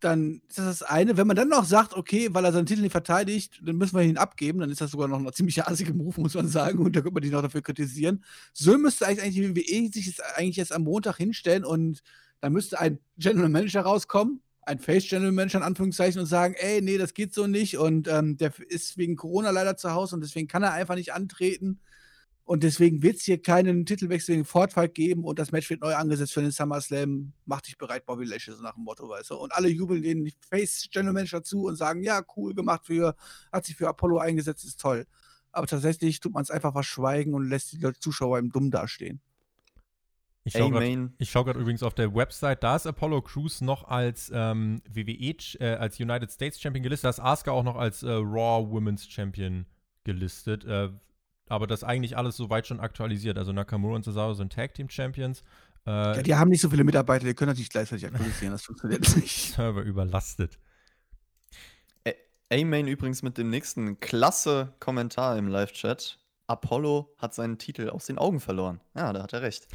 [0.00, 1.16] dann ist das das eine.
[1.16, 4.04] Wenn man dann noch sagt, okay, weil er seinen Titel nicht verteidigt, dann müssen wir
[4.04, 6.78] ihn abgeben, dann ist das sogar noch ein ziemlich assige Move, muss man sagen.
[6.78, 8.22] Und da könnte man dich noch dafür kritisieren.
[8.52, 12.02] So müsste eigentlich die WWE sich jetzt eigentlich jetzt am Montag hinstellen und
[12.40, 16.82] da müsste ein General Manager rauskommen, ein Face General Manager in Anführungszeichen und sagen, ey,
[16.82, 20.20] nee, das geht so nicht und ähm, der ist wegen Corona leider zu Hause und
[20.20, 21.80] deswegen kann er einfach nicht antreten.
[22.46, 25.94] Und deswegen wird es hier keinen Titelwechsel gegen Fortfight geben und das Match wird neu
[25.94, 27.32] angesetzt für den SummerSlam.
[27.46, 29.36] Mach dich bereit, Bobby Lashley, so nach dem Motto, weißt du.
[29.36, 33.16] Und alle jubeln den Face General Manager zu und sagen, ja, cool gemacht für,
[33.50, 35.06] hat sich für Apollo eingesetzt, ist toll.
[35.52, 39.22] Aber tatsächlich tut man es einfach verschweigen und lässt die Zuschauer im Dumm dastehen.
[40.46, 44.82] Ich schaue gerade schau übrigens auf der Website, da ist Apollo Crews noch als ähm,
[44.86, 48.70] WWE, äh, als United States Champion gelistet, da ist Asuka auch noch als äh, Raw
[48.70, 49.64] Women's Champion
[50.04, 50.66] gelistet.
[50.66, 50.90] Äh,
[51.48, 53.38] aber das eigentlich alles soweit schon aktualisiert.
[53.38, 55.42] Also Nakamura und Cesaro sind Tag Team Champions.
[55.86, 58.52] Äh, ja, die haben nicht so viele Mitarbeiter, die können das nicht gleichzeitig aktualisieren.
[58.52, 59.54] Das funktioniert nicht.
[59.54, 60.58] Server überlastet.
[62.52, 66.18] A-Main übrigens mit dem nächsten klasse Kommentar im Live-Chat.
[66.46, 68.80] Apollo hat seinen Titel aus den Augen verloren.
[68.94, 69.66] Ja, da hat er recht.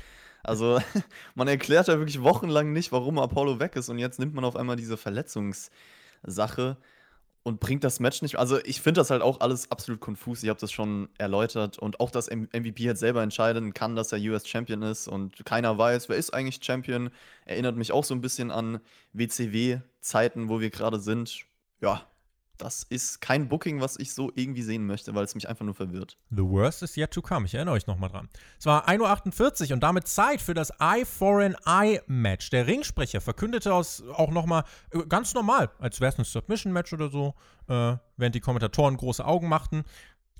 [0.43, 0.79] Also,
[1.35, 4.55] man erklärt ja wirklich wochenlang nicht, warum Apollo weg ist und jetzt nimmt man auf
[4.55, 6.77] einmal diese Verletzungssache
[7.49, 8.37] und bringt das Match nicht.
[8.37, 10.43] Also, ich finde das halt auch alles absolut konfus.
[10.43, 14.19] Ich habe das schon erläutert und auch, dass MVP jetzt selber entscheiden kann, dass er
[14.19, 17.09] US Champion ist und keiner weiß, wer ist eigentlich Champion.
[17.45, 18.79] Erinnert mich auch so ein bisschen an
[19.13, 21.45] WCW-Zeiten, wo wir gerade sind.
[21.81, 22.05] Ja,
[22.59, 25.73] das ist kein Booking, was ich so irgendwie sehen möchte, weil es mich einfach nur
[25.73, 26.17] verwirrt.
[26.29, 27.45] The worst is yet to come.
[27.45, 28.29] Ich erinnere euch nochmal dran.
[28.59, 32.49] Es war 1.48 Uhr und damit Zeit für das Eye for an Eye Match.
[32.49, 37.09] Der Ringsprecher verkündete aus auch nochmal äh, ganz normal, als wäre es ein Submission-Match oder
[37.09, 37.33] so,
[37.67, 39.85] äh, während die Kommentatoren große Augen machten.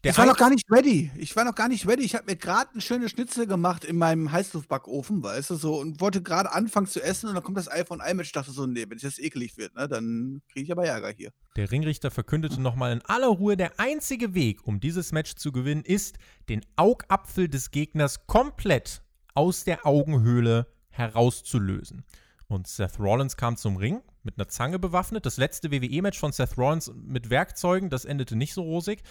[0.03, 1.12] Der ich war noch gar nicht ready.
[1.17, 2.03] Ich war noch gar nicht ready.
[2.03, 5.99] Ich habe mir gerade ein schönes Schnitzel gemacht in meinem Heißluftbackofen, weißt du, so, und
[5.99, 8.85] wollte gerade anfangen zu essen und dann kommt das iPhone ein Ich dachte so, nee,
[8.88, 11.31] wenn das eklig wird, ne, dann kriege ich aber Ärger hier.
[11.57, 15.83] Der Ringrichter verkündete nochmal in aller Ruhe, der einzige Weg, um dieses Match zu gewinnen,
[15.83, 19.01] ist, den Augapfel des Gegners komplett
[19.33, 22.05] aus der Augenhöhle herauszulösen.
[22.47, 25.25] Und Seth Rollins kam zum Ring, mit einer Zange bewaffnet.
[25.25, 29.03] Das letzte WWE-Match von Seth Rollins mit Werkzeugen, das endete nicht so rosig.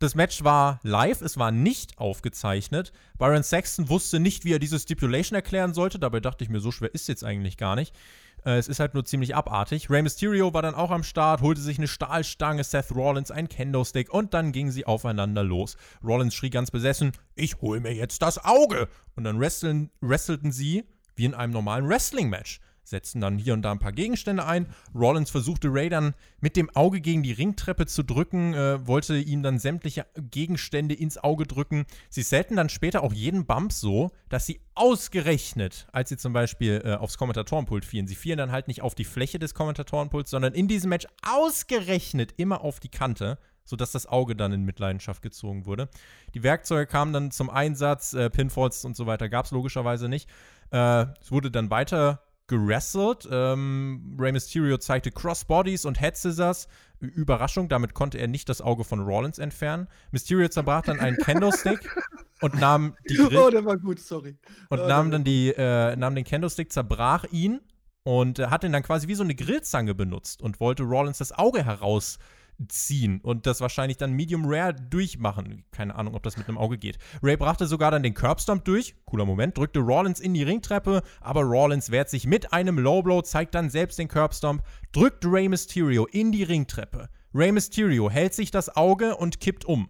[0.00, 2.92] Das Match war live, es war nicht aufgezeichnet.
[3.18, 5.98] Byron Saxton wusste nicht, wie er diese Stipulation erklären sollte.
[5.98, 7.96] Dabei dachte ich mir, so schwer ist es jetzt eigentlich gar nicht.
[8.44, 9.90] Äh, es ist halt nur ziemlich abartig.
[9.90, 14.14] Rey Mysterio war dann auch am Start, holte sich eine Stahlstange, Seth Rollins ein Kendo-Stick
[14.14, 15.76] und dann gingen sie aufeinander los.
[16.04, 18.88] Rollins schrie ganz besessen: Ich hol mir jetzt das Auge!
[19.16, 20.84] Und dann wrestelten sie
[21.16, 24.66] wie in einem normalen Wrestling-Match setzten dann hier und da ein paar Gegenstände ein.
[24.94, 29.42] Rollins versuchte Ray dann mit dem Auge gegen die Ringtreppe zu drücken, äh, wollte ihm
[29.42, 31.86] dann sämtliche Gegenstände ins Auge drücken.
[32.08, 36.82] Sie sellten dann später auch jeden Bump so, dass sie ausgerechnet, als sie zum Beispiel
[36.84, 40.54] äh, aufs Kommentatorenpult fielen, sie fielen dann halt nicht auf die Fläche des Kommentatorenpults, sondern
[40.54, 45.66] in diesem Match ausgerechnet immer auf die Kante sodass das Auge dann in Mitleidenschaft gezogen
[45.66, 45.90] wurde.
[46.34, 50.28] Die Werkzeuge kamen dann zum Einsatz, äh, Pinfalls und so weiter gab es logischerweise nicht.
[50.70, 53.28] Äh, es wurde dann weiter gerasselt.
[53.30, 56.68] Ähm, Rey Mysterio zeigte Crossbodies und Head Scissors.
[57.00, 59.86] Überraschung, damit konnte er nicht das Auge von Rollins entfernen.
[60.10, 61.78] Mysterio zerbrach dann einen Candlestick
[62.40, 64.36] und nahm die Grill Oh, der war gut, sorry.
[64.68, 67.60] Und oh, nahm dann die, äh, nahm den Candlestick, zerbrach ihn
[68.02, 71.30] und äh, hat ihn dann quasi wie so eine Grillzange benutzt und wollte Rollins das
[71.32, 72.18] Auge heraus
[72.66, 75.64] ziehen und das wahrscheinlich dann Medium Rare durchmachen.
[75.70, 76.98] Keine Ahnung, ob das mit einem Auge geht.
[77.22, 78.96] Ray brachte sogar dann den Curbstomp durch.
[79.04, 79.56] Cooler Moment.
[79.56, 83.70] Drückte Rollins in die Ringtreppe, aber Rollins wehrt sich mit einem Low Blow, zeigt dann
[83.70, 87.08] selbst den Curbstomp, drückt Ray Mysterio in die Ringtreppe.
[87.32, 89.88] Ray Mysterio hält sich das Auge und kippt um.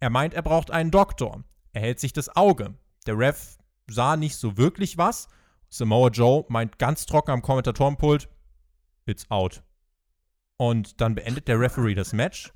[0.00, 1.42] Er meint, er braucht einen Doktor.
[1.72, 2.74] Er hält sich das Auge.
[3.06, 5.28] Der Ref sah nicht so wirklich was.
[5.70, 8.28] Samoa Joe meint ganz trocken am Kommentatorenpult,
[9.06, 9.62] it's out.
[10.56, 12.52] Und dann beendet der Referee das Match.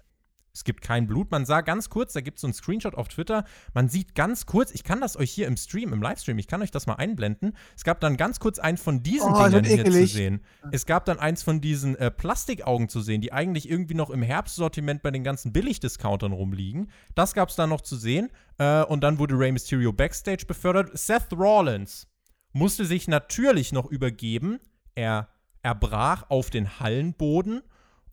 [0.58, 1.30] Es gibt kein Blut.
[1.30, 3.44] Man sah ganz kurz, da gibt es so einen Screenshot auf Twitter.
[3.74, 6.62] Man sieht ganz kurz, ich kann das euch hier im Stream, im Livestream, ich kann
[6.62, 7.56] euch das mal einblenden.
[7.76, 10.40] Es gab dann ganz kurz einen von diesen oh, Dingern hier zu sehen.
[10.72, 14.22] Es gab dann eins von diesen äh, Plastikaugen zu sehen, die eigentlich irgendwie noch im
[14.22, 16.90] Herbstsortiment bei den ganzen Billigdiscountern rumliegen.
[17.14, 18.28] Das gab es dann noch zu sehen.
[18.58, 20.90] Äh, und dann wurde Rey Mysterio backstage befördert.
[20.98, 22.08] Seth Rollins
[22.52, 24.58] musste sich natürlich noch übergeben.
[24.96, 25.28] Er
[25.62, 27.62] erbrach auf den Hallenboden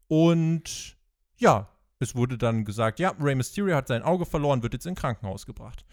[0.08, 0.98] und
[1.38, 4.96] ja, es wurde dann gesagt, ja, Rey Mysterio hat sein Auge verloren, wird jetzt in
[4.96, 5.86] Krankenhaus gebracht.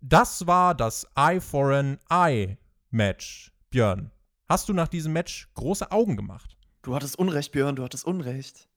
[0.00, 2.58] Das war das Eye for an Eye
[2.90, 4.10] Match, Björn.
[4.48, 6.56] Hast du nach diesem Match große Augen gemacht?
[6.82, 8.68] Du hattest Unrecht, Björn, du hattest Unrecht.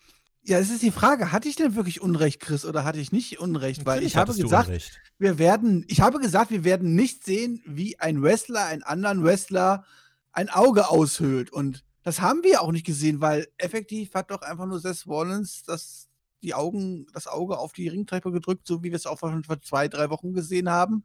[0.44, 3.40] Ja, es ist die Frage, hatte ich denn wirklich Unrecht, Chris, oder hatte ich nicht
[3.40, 3.86] Unrecht?
[3.88, 8.22] Weil ich habe gesagt, wir werden, ich habe gesagt, wir werden nicht sehen, wie ein
[8.22, 9.84] Wrestler einen anderen Wrestler
[10.32, 11.52] ein Auge aushöhlt.
[11.52, 15.64] Und das haben wir auch nicht gesehen, weil effektiv hat doch einfach nur Seth Rollins
[15.64, 16.08] das,
[16.44, 19.60] die Augen, das Auge auf die Ringtreppe gedrückt, so wie wir es auch schon vor
[19.60, 21.04] zwei, drei Wochen gesehen haben.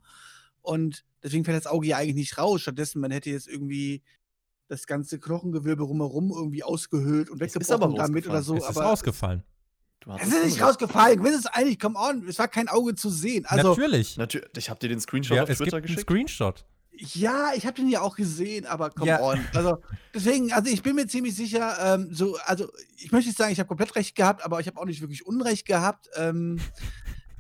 [0.61, 2.61] Und deswegen fällt das Auge ja eigentlich nicht raus.
[2.61, 4.03] Stattdessen, man hätte jetzt irgendwie
[4.69, 8.57] das ganze Knochengewölbe rumherum irgendwie ausgehöhlt und weggebrochen damit oder so.
[8.57, 9.43] Es ist aber ausgefallen.
[10.01, 11.25] Du Es ist nicht rausgefallen.
[11.25, 13.47] Wenn es eigentlich, come on, es war kein Auge zu sehen.
[13.47, 14.19] Also, Natürlich.
[14.19, 16.03] Natürlich, ich habe dir den Screenshot Ja, auf es gibt Twitter einen geschickt.
[16.03, 16.67] Screenshot.
[17.15, 19.21] Ja, ich habe den ja auch gesehen, aber come Ja.
[19.23, 19.39] on.
[19.55, 19.79] Also,
[20.15, 23.59] deswegen, also ich bin mir ziemlich sicher, ähm, so, also ich möchte nicht sagen, ich
[23.59, 26.09] habe komplett recht gehabt, aber ich habe auch nicht wirklich Unrecht gehabt.
[26.17, 26.61] Ähm,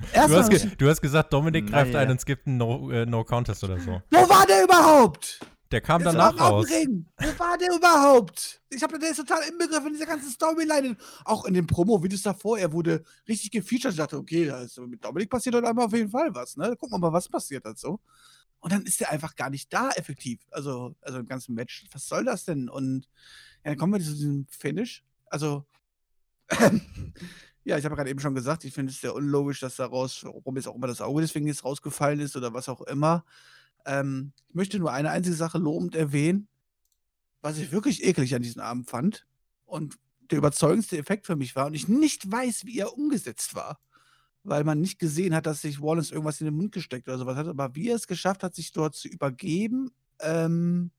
[0.01, 2.07] Du erstmal, hast, ge du hast gesagt, Dominik greift Naja.
[2.07, 4.01] ein und es gibt einen no, äh, no Contest oder so.
[4.11, 5.41] wo war der überhaupt?
[5.71, 6.67] Der kam Der danach raus.
[6.71, 7.05] Ring.
[7.19, 8.63] Wo war der überhaupt?
[8.71, 10.97] Ich habe der ist total inbegriffen in dieser ganzen Storyline.
[11.27, 13.93] Auch in den Promo-Videos davor, er wurde richtig gefeatured.
[13.93, 16.57] Ich dachte, okay, da ist mit Dominik passiert heute einmal auf jeden Fall was.
[16.57, 16.75] Ne?
[16.77, 18.01] Gucken wir mal, was passiert hat so.
[18.61, 20.41] Und dann ist er einfach gar nicht da, effektiv.
[20.51, 21.87] Also, also im ganzen Match.
[21.93, 22.69] Was soll das denn?
[22.69, 23.09] Und
[23.65, 25.03] ja, dann kommen wir zu diesem Finish.
[25.27, 25.67] Also,
[27.65, 30.57] ja, ich habe gerade eben schon gesagt, ich finde es sehr unlogisch, dass daraus, warum
[30.57, 33.25] jetzt auch immer das Auge deswegen jetzt rausgefallen ist oder was auch immer.
[33.87, 36.49] Ähm, ich möchte nur eine einzige Sache lobend erwähnen,
[37.41, 39.27] was ich wirklich eklig an diesem Abend fand
[39.65, 39.99] und
[40.31, 43.81] der überzeugendste Effekt für mich war und ich nicht weiß, wie er umgesetzt war.
[44.43, 47.37] Weil man nicht gesehen hat, dass sich Wallace irgendwas in den Mund gesteckt oder sowas
[47.37, 50.91] hat, aber wie er es geschafft hat, sich dort zu übergeben, ähm,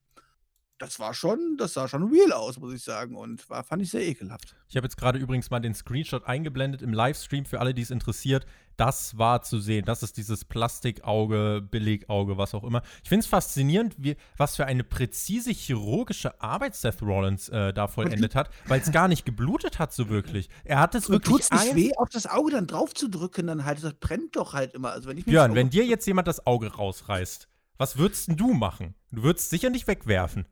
[0.82, 3.16] das war schon, das sah schon real aus, muss ich sagen.
[3.16, 4.56] Und war, fand ich sehr ekelhaft.
[4.68, 7.92] Ich habe jetzt gerade übrigens mal den Screenshot eingeblendet im Livestream für alle, die es
[7.92, 8.48] interessiert.
[8.78, 9.86] Das war zu sehen.
[9.86, 12.82] Das ist dieses Plastikauge, Billigauge, was auch immer.
[13.04, 17.88] Ich finde es faszinierend, wie, was für eine präzise chirurgische Arbeit Seth Rollins äh, da
[17.88, 20.50] vollendet hat, weil es gar nicht geblutet hat so wirklich.
[20.64, 23.46] Er hat es wirklich tut es nicht weh, auf das Auge dann drauf zu drücken,
[23.46, 24.92] dann halt, das brennt doch halt immer.
[24.92, 28.54] Also wenn ich Björn, wenn dir jetzt jemand das Auge rausreißt, was würdest denn du
[28.54, 28.96] machen?
[29.12, 30.46] Du würdest sicher nicht wegwerfen.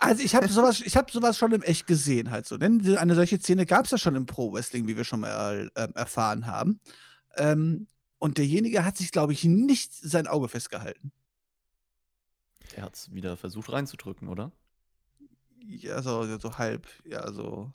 [0.00, 2.56] Also ich habe sowas, ich habe sowas schon im Echt gesehen halt so.
[2.56, 5.70] Denn eine solche Szene gab es ja schon im Pro Wrestling, wie wir schon mal
[5.74, 6.80] ähm, erfahren haben.
[7.36, 11.12] Ähm, und derjenige hat sich, glaube ich, nicht sein Auge festgehalten.
[12.74, 14.52] Er hat es wieder versucht reinzudrücken, oder?
[15.66, 16.86] Ja, so, so halb.
[17.04, 17.72] Ja, so.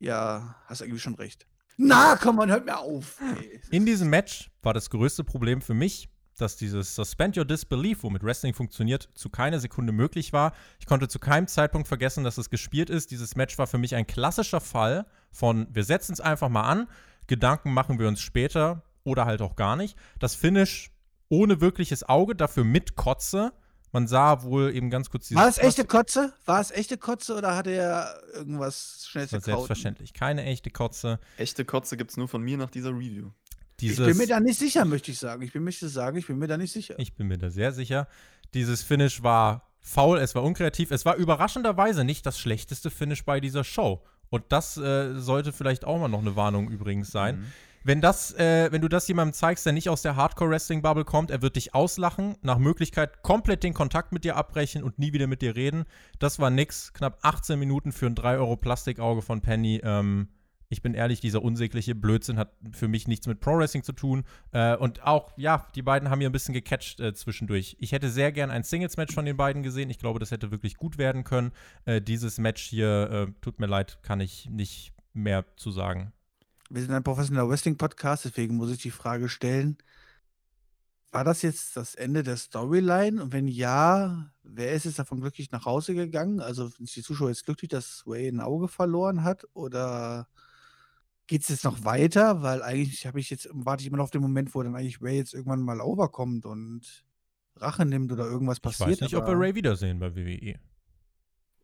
[0.00, 1.46] Ja, hast irgendwie schon recht.
[1.76, 3.20] Na, komm, man hört mir auf.
[3.20, 3.60] ey.
[3.70, 8.22] In diesem Match war das größte Problem für mich, dass dieses Suspend Your Disbelief, womit
[8.22, 10.52] Wrestling funktioniert, zu keiner Sekunde möglich war.
[10.78, 13.10] Ich konnte zu keinem Zeitpunkt vergessen, dass es gespielt ist.
[13.10, 16.88] Dieses Match war für mich ein klassischer Fall von, wir setzen es einfach mal an,
[17.26, 19.96] Gedanken machen wir uns später oder halt auch gar nicht.
[20.18, 20.90] Das Finish
[21.28, 23.52] ohne wirkliches Auge, dafür mit Kotze.
[23.90, 25.42] Man sah wohl eben ganz kurz dieses.
[25.42, 26.32] War es echte Kotze?
[26.46, 29.44] War es echte Kotze oder hat er irgendwas schnell zerkaut?
[29.44, 30.14] Selbstverständlich.
[30.14, 31.20] Keine echte Kotze.
[31.36, 33.30] Echte Kotze gibt es nur von mir nach dieser Review.
[33.82, 35.42] Ich Dieses, bin mir da nicht sicher, möchte ich sagen.
[35.42, 36.94] Ich bin möchte sagen, ich bin mir da nicht sicher.
[36.98, 38.06] Ich bin mir da sehr sicher.
[38.54, 43.40] Dieses Finish war faul, es war unkreativ, es war überraschenderweise nicht das schlechteste Finish bei
[43.40, 44.02] dieser Show.
[44.30, 47.40] Und das äh, sollte vielleicht auch mal noch eine Warnung übrigens sein.
[47.40, 47.46] Mhm.
[47.84, 51.42] Wenn das, äh, wenn du das jemandem zeigst, der nicht aus der Hardcore-Wrestling-Bubble kommt, er
[51.42, 55.42] wird dich auslachen, nach Möglichkeit komplett den Kontakt mit dir abbrechen und nie wieder mit
[55.42, 55.84] dir reden.
[56.20, 56.92] Das war nix.
[56.92, 59.80] Knapp 18 Minuten für ein 3 Euro Plastikauge von Penny.
[59.82, 60.28] Ähm,
[60.72, 64.24] ich bin ehrlich, dieser unsägliche Blödsinn hat für mich nichts mit Pro Wrestling zu tun.
[64.52, 67.76] Äh, und auch, ja, die beiden haben hier ein bisschen gecatcht äh, zwischendurch.
[67.78, 69.90] Ich hätte sehr gern ein Singles-Match von den beiden gesehen.
[69.90, 71.52] Ich glaube, das hätte wirklich gut werden können.
[71.84, 76.12] Äh, dieses Match hier, äh, tut mir leid, kann ich nicht mehr zu sagen.
[76.70, 79.76] Wir sind ein professioneller Wrestling-Podcast, deswegen muss ich die Frage stellen:
[81.10, 83.22] War das jetzt das Ende der Storyline?
[83.22, 86.40] Und wenn ja, wer ist jetzt davon glücklich nach Hause gegangen?
[86.40, 89.46] Also sind die Zuschauer jetzt glücklich, dass Way ein Auge verloren hat?
[89.52, 90.28] Oder
[91.26, 92.42] geht es jetzt noch weiter?
[92.42, 95.00] Weil eigentlich habe ich jetzt, warte ich immer noch auf den Moment, wo dann eigentlich
[95.00, 97.04] Ray jetzt irgendwann mal overkommt und
[97.56, 98.90] Rache nimmt oder irgendwas Ich passiert.
[98.90, 100.14] weiß nicht, ob wir Ray wiedersehen bei.
[100.14, 100.58] WWE.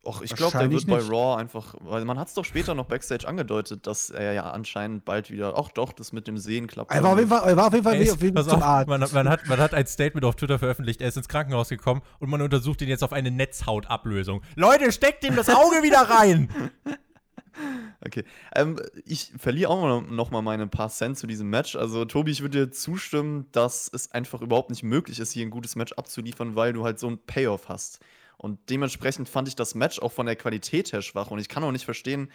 [0.05, 1.11] Och, ich glaube, der wird bei nicht.
[1.11, 5.05] Raw einfach, weil man hat es doch später noch Backstage angedeutet, dass er ja anscheinend
[5.05, 6.93] bald wieder, ach doch, das mit dem Sehen klappt.
[6.93, 8.45] Er war auf jeden Fall, er war auf jeden Fall Er ist, auf jeden Fall
[8.45, 8.89] zum auf, Arzt.
[8.89, 12.01] man, man, hat, man hat ein Statement auf Twitter veröffentlicht, er ist ins Krankenhaus gekommen
[12.21, 14.43] und man untersucht ihn jetzt auf eine Netzhautablösung.
[14.55, 16.49] Leute, steckt ihm das Auge wieder rein!
[18.05, 18.25] Okay.
[18.55, 21.75] Ähm, ich verliere auch noch- mal meine paar Cent zu diesem Match.
[21.75, 25.51] Also, Tobi, ich würde dir zustimmen, dass es einfach überhaupt nicht möglich ist, hier ein
[25.51, 28.01] gutes Match abzuliefern, weil du halt so einen Payoff hast.
[28.37, 31.33] Und dementsprechend fand ich das Match auch von der Qualität her schwach.
[31.33, 32.31] Und ich kann auch nicht verstehen,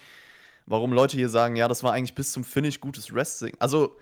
[0.65, 3.55] warum Leute hier sagen, ja, das war eigentlich bis zum Finish gutes Wrestling.
[3.59, 3.95] Also,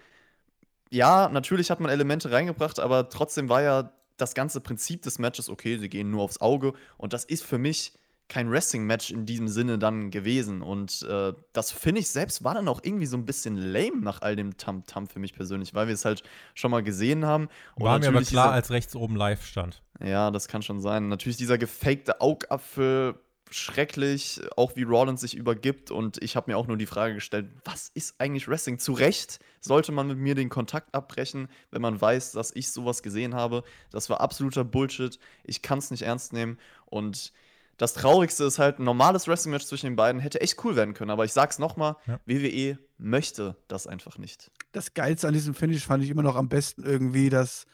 [0.89, 5.49] ja, natürlich hat man Elemente reingebracht, aber trotzdem war ja das ganze Prinzip des Matches,
[5.49, 6.73] okay, sie gehen nur aufs Auge.
[6.97, 7.93] Und das ist für mich
[8.31, 10.61] kein Wrestling-Match in diesem Sinne dann gewesen.
[10.61, 14.35] Und äh, das Finish selbst war dann auch irgendwie so ein bisschen lame nach all
[14.35, 16.23] dem Tam-Tam für mich persönlich, weil wir es halt
[16.55, 17.49] schon mal gesehen haben.
[17.75, 19.81] Und War mir aber klar, dieser- als rechts oben live stand.
[20.03, 21.09] ja, das kann schon sein.
[21.09, 23.15] Natürlich dieser gefakte Augapfel,
[23.53, 25.91] schrecklich, auch wie Rollins sich übergibt.
[25.91, 28.79] Und ich habe mir auch nur die Frage gestellt, was ist eigentlich Wrestling?
[28.79, 33.03] Zu Recht sollte man mit mir den Kontakt abbrechen, wenn man weiß, dass ich sowas
[33.03, 33.63] gesehen habe.
[33.91, 35.19] Das war absoluter Bullshit.
[35.43, 36.57] Ich kann es nicht ernst nehmen.
[36.85, 37.33] Und
[37.81, 41.09] Das Traurigste ist halt, ein normales Wrestling-Match zwischen den beiden hätte echt cool werden können.
[41.09, 42.19] Aber ich sag's nochmal, Ja.
[42.27, 44.51] WWE möchte das einfach nicht.
[44.71, 47.65] Das Geilste an diesem Finish fand ich immer noch am besten irgendwie, dass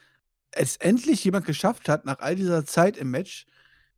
[0.52, 3.48] es endlich jemand geschafft hat, nach all dieser Zeit im Match,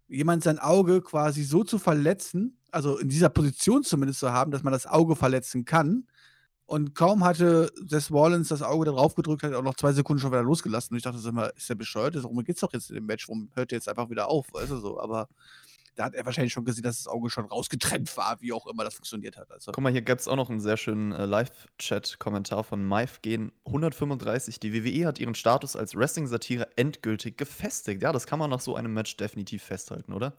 [0.07, 4.63] jemand sein Auge quasi so zu verletzen, also in dieser Position zumindest zu haben, dass
[4.63, 6.07] man das Auge verletzen kann.
[6.65, 9.93] Und kaum hatte Seth Rollins das Auge da drauf gedrückt, hat er auch noch zwei
[9.93, 10.95] Sekunden schon wieder losgelassen.
[10.95, 12.15] Und ich dachte, mal, ist der bescheuert?
[12.15, 13.27] Darum geht's doch jetzt in dem Match.
[13.27, 14.47] Warum hört er jetzt einfach wieder auf?
[14.51, 14.99] Weißt du so?
[14.99, 15.27] Aber
[15.95, 18.83] da hat er wahrscheinlich schon gesehen, dass das Auge schon rausgetrennt war, wie auch immer
[18.83, 19.51] das funktioniert hat.
[19.51, 24.59] Also, Guck mal, hier gibt's auch noch einen sehr schönen äh, Live-Chat-Kommentar von MyFgen 135.
[24.59, 28.01] Die WWE hat ihren Status als Wrestling-Satire endgültig gefestigt.
[28.01, 30.33] Ja, das kann man nach so einem Match definitiv festhalten, oder?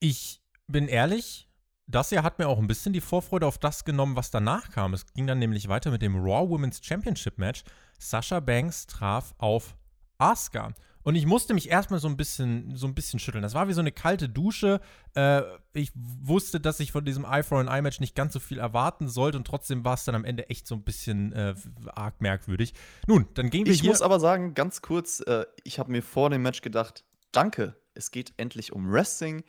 [0.00, 1.48] Ich bin ehrlich,
[1.86, 4.94] das hier hat mir auch ein bisschen die Vorfreude auf das genommen, was danach kam.
[4.94, 7.64] Es ging dann nämlich weiter mit dem Raw Women's Championship Match.
[7.98, 9.76] Sasha Banks traf auf
[10.18, 10.74] Asuka.
[11.04, 13.42] Und ich musste mich erstmal so ein bisschen, so ein bisschen schütteln.
[13.42, 14.80] Das war wie so eine kalte Dusche.
[15.14, 18.40] Äh, ich wusste, dass ich von diesem Eye for an Eye Match nicht ganz so
[18.40, 21.54] viel erwarten sollte und trotzdem war es dann am Ende echt so ein bisschen äh,
[21.94, 22.74] arg merkwürdig.
[23.06, 23.90] Nun, dann gingen wir Ich hier.
[23.90, 28.10] muss aber sagen, ganz kurz, äh, ich habe mir vor dem Match gedacht, danke, es
[28.10, 29.42] geht endlich um Wrestling.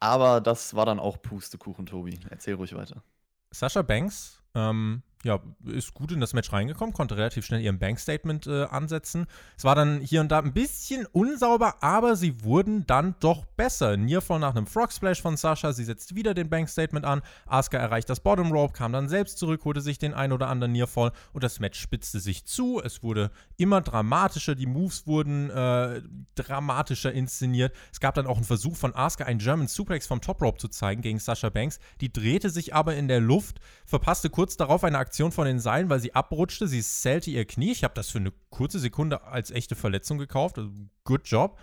[0.00, 2.18] Aber das war dann auch Pustekuchen, Tobi.
[2.28, 3.04] Erzähl ruhig weiter.
[3.52, 8.46] Sasha Banks ähm, ja, ist gut in das Match reingekommen, konnte relativ schnell ihren Bank-Statement
[8.48, 9.26] äh, ansetzen.
[9.56, 13.96] Es war dann hier und da ein bisschen unsauber, aber sie wurden dann doch besser.
[13.96, 17.22] Nearfall nach einem Frog Splash von Sasha, sie setzt wieder den Bank-Statement an.
[17.46, 20.72] Asuka erreicht das Bottom Rope, kam dann selbst zurück, holte sich den ein oder anderen
[20.72, 22.80] Nearfall und das Match spitzte sich zu.
[22.82, 26.02] Es wurde immer dramatischer, die Moves wurden äh,
[26.34, 27.72] dramatischer inszeniert.
[27.92, 30.66] Es gab dann auch einen Versuch von Asuka, einen German Suplex vom Top Rope zu
[30.66, 31.78] zeigen gegen Sasha Banks.
[32.00, 35.90] Die drehte sich aber in der Luft, verpasste kurz darauf eine Aktion von den Seilen,
[35.90, 36.66] weil sie abrutschte.
[36.66, 37.72] Sie zählte ihr Knie.
[37.72, 40.58] Ich habe das für eine kurze Sekunde als echte Verletzung gekauft.
[40.58, 40.70] Also,
[41.04, 41.58] good job.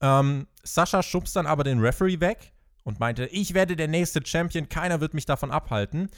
[0.00, 4.68] Ähm, Sascha schubst dann aber den Referee weg und meinte, ich werde der nächste Champion,
[4.68, 6.10] keiner wird mich davon abhalten.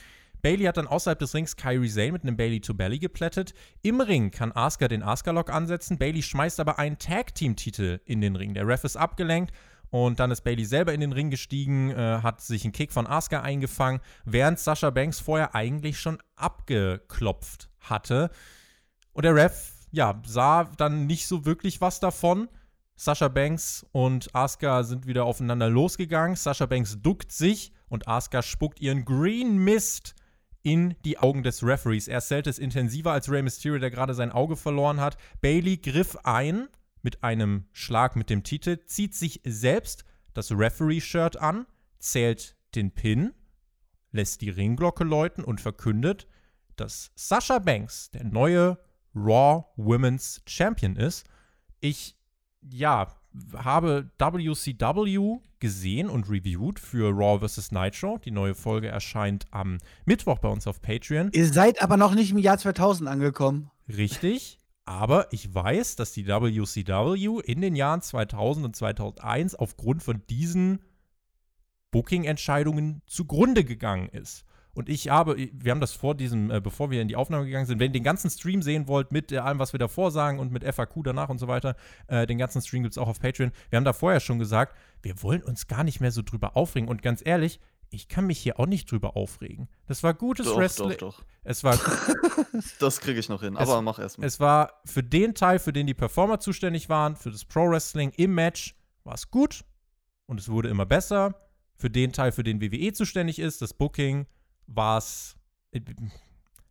[0.43, 3.55] Bailey hat dann außerhalb des Rings Kyrie Zane mit einem Bailey to Belly geplättet.
[3.83, 5.99] Im Ring kann Asuka den Asuka-Lock ansetzen.
[5.99, 8.55] Bailey schmeißt aber einen Tag-Team-Titel in den Ring.
[8.55, 9.53] Der Ref ist abgelenkt
[9.91, 13.07] und dann ist Bailey selber in den Ring gestiegen, äh, hat sich einen Kick von
[13.07, 18.31] Asuka eingefangen, während Sasha Banks vorher eigentlich schon abgeklopft hatte.
[19.13, 22.49] Und der Ref, ja, sah dann nicht so wirklich was davon.
[22.97, 26.37] Sasha Banks und Asuka sind wieder aufeinander losgegangen.
[26.37, 30.15] Sasha Banks duckt sich und Asuka spuckt ihren Green Mist
[30.63, 32.09] in die Augen des Referees.
[32.09, 35.17] Er zählt es intensiver als Rey Mysterio, der gerade sein Auge verloren hat.
[35.41, 36.69] Bailey griff ein
[37.03, 40.05] mit einem Schlag mit dem Titel, zieht sich selbst
[40.35, 41.67] das Referee-Shirt an,
[41.99, 43.33] zählt den Pin,
[44.13, 46.27] lässt die Ringglocke läuten und verkündet,
[46.77, 48.79] dass Sasha Banks der neue
[49.15, 51.25] Raw Women's Champion ist.
[51.81, 52.17] Ich,
[52.61, 53.17] ja,
[53.55, 57.73] habe WCW gesehen und reviewed für Raw vs.
[57.73, 58.19] Nitro.
[58.19, 61.31] Die neue Folge erscheint am Mittwoch bei uns auf Patreon.
[61.33, 63.71] Ihr seid aber noch nicht im Jahr 2000 angekommen.
[63.89, 64.59] Richtig.
[64.87, 70.81] Aber ich weiß, dass die WCW in den Jahren 2000 und 2001 aufgrund von diesen
[71.91, 74.45] Booking-Entscheidungen zugrunde gegangen ist.
[74.75, 77.65] Und ich habe, wir haben das vor diesem, äh, bevor wir in die Aufnahme gegangen
[77.65, 80.39] sind, wenn ihr den ganzen Stream sehen wollt, mit äh, allem, was wir davor sagen
[80.39, 81.77] und mit FAQ danach und so weiter,
[82.09, 83.53] äh, den ganzen Stream gibt es auch auf Patreon.
[83.71, 86.91] Wir haben da vorher schon gesagt, wir wollen uns gar nicht mehr so drüber aufregen.
[86.91, 87.59] Und ganz ehrlich,
[87.91, 89.69] ich kann mich hier auch nicht drüber aufregen.
[89.87, 90.91] Das war gutes Doch, Wrestling.
[90.91, 91.25] doch, doch.
[91.45, 91.79] Es war
[92.81, 93.55] Das kriege ich noch hin.
[93.55, 94.27] Es- Aber mach erst mal.
[94.27, 98.11] es war für den Teil, für den die Performer zuständig waren, für das Pro Wrestling
[98.17, 99.65] im Match, war es gut
[100.27, 101.35] und es wurde immer besser.
[101.79, 104.27] Für den Teil, für den WWE zuständig ist, das Booking,
[104.67, 105.37] war es
[105.73, 105.81] äh,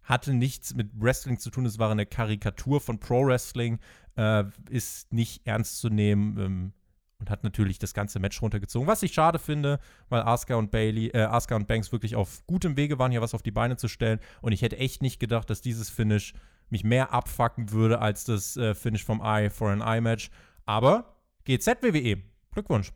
[0.03, 1.65] hatte nichts mit Wrestling zu tun.
[1.65, 3.79] Es war eine Karikatur von Pro Wrestling,
[4.17, 6.73] äh, ist nicht ernst zu nehmen ähm,
[7.19, 8.87] und hat natürlich das ganze Match runtergezogen.
[8.87, 12.77] Was ich schade finde, weil Asuka und Bailey, äh, Asuka und Banks wirklich auf gutem
[12.77, 14.19] Wege waren, hier was auf die Beine zu stellen.
[14.41, 16.33] Und ich hätte echt nicht gedacht, dass dieses Finish
[16.69, 20.29] mich mehr abfacken würde als das äh, Finish vom Eye for an Eye Match.
[20.65, 22.91] Aber GZ WWE, Glückwunsch.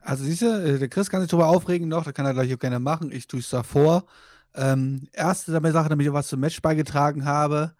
[0.00, 2.52] Also siehst du, äh, der Chris kann sich darüber aufregen noch, da kann er gleich
[2.54, 3.10] auch gerne machen.
[3.12, 4.04] Ich tue es davor.
[4.54, 7.74] Ähm, erste Sache, damit ich was zum Match beigetragen habe.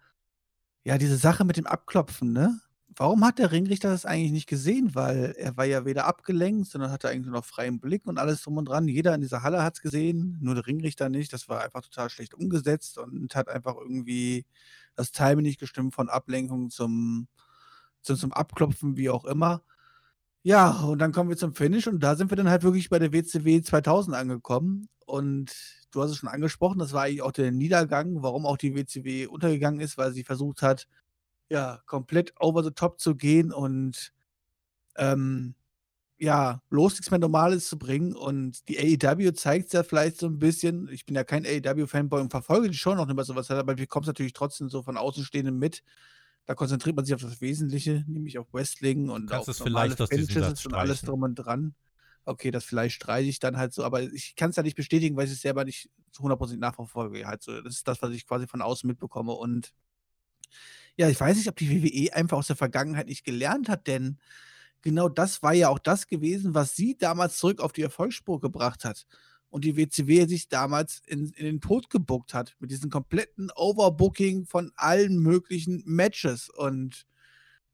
[0.83, 2.59] Ja, diese Sache mit dem Abklopfen, ne?
[2.95, 4.93] Warum hat der Ringrichter das eigentlich nicht gesehen?
[4.93, 8.41] Weil er war ja weder abgelenkt, sondern hatte eigentlich nur noch freien Blick und alles
[8.41, 8.87] drum und dran.
[8.87, 11.33] Jeder in dieser Halle hat es gesehen, nur der Ringrichter nicht.
[11.33, 14.45] Das war einfach total schlecht umgesetzt und hat einfach irgendwie
[14.95, 17.27] das Timing nicht gestimmt von Ablenkung zum,
[18.01, 19.63] zum, zum Abklopfen, wie auch immer.
[20.43, 22.99] Ja, und dann kommen wir zum Finish und da sind wir dann halt wirklich bei
[22.99, 24.89] der WCW 2000 angekommen.
[25.05, 25.53] Und
[25.91, 29.27] du hast es schon angesprochen, das war eigentlich auch der Niedergang, warum auch die WCW
[29.27, 30.87] untergegangen ist, weil sie versucht hat,
[31.49, 34.13] ja, komplett over the top zu gehen und
[34.97, 35.55] ähm,
[36.17, 38.15] ja, bloß nichts mehr Normales zu bringen.
[38.15, 40.87] Und die AEW zeigt es ja vielleicht so ein bisschen.
[40.89, 43.87] Ich bin ja kein AEW-Fanboy und verfolge die schon noch nicht mehr sowas, aber wir
[43.87, 45.83] kommen es natürlich trotzdem so von Außenstehenden mit.
[46.45, 49.59] Da konzentriert man sich auf das Wesentliche, nämlich auf Wrestling und auf es
[50.09, 51.75] diesem Satz und alles drum und dran.
[52.25, 55.17] Okay, das vielleicht streite ich dann halt so, aber ich kann es ja nicht bestätigen,
[55.17, 57.25] weil ich es selber nicht zu 100% nachverfolge.
[57.27, 57.61] Halt so.
[57.61, 59.33] Das ist das, was ich quasi von außen mitbekomme.
[59.33, 59.73] Und
[60.97, 64.19] ja, ich weiß nicht, ob die WWE einfach aus der Vergangenheit nicht gelernt hat, denn
[64.81, 68.85] genau das war ja auch das gewesen, was sie damals zurück auf die Erfolgsspur gebracht
[68.85, 69.05] hat.
[69.49, 74.45] Und die WCW sich damals in, in den Tod gebuckt hat, mit diesem kompletten Overbooking
[74.45, 76.49] von allen möglichen Matches.
[76.49, 77.05] Und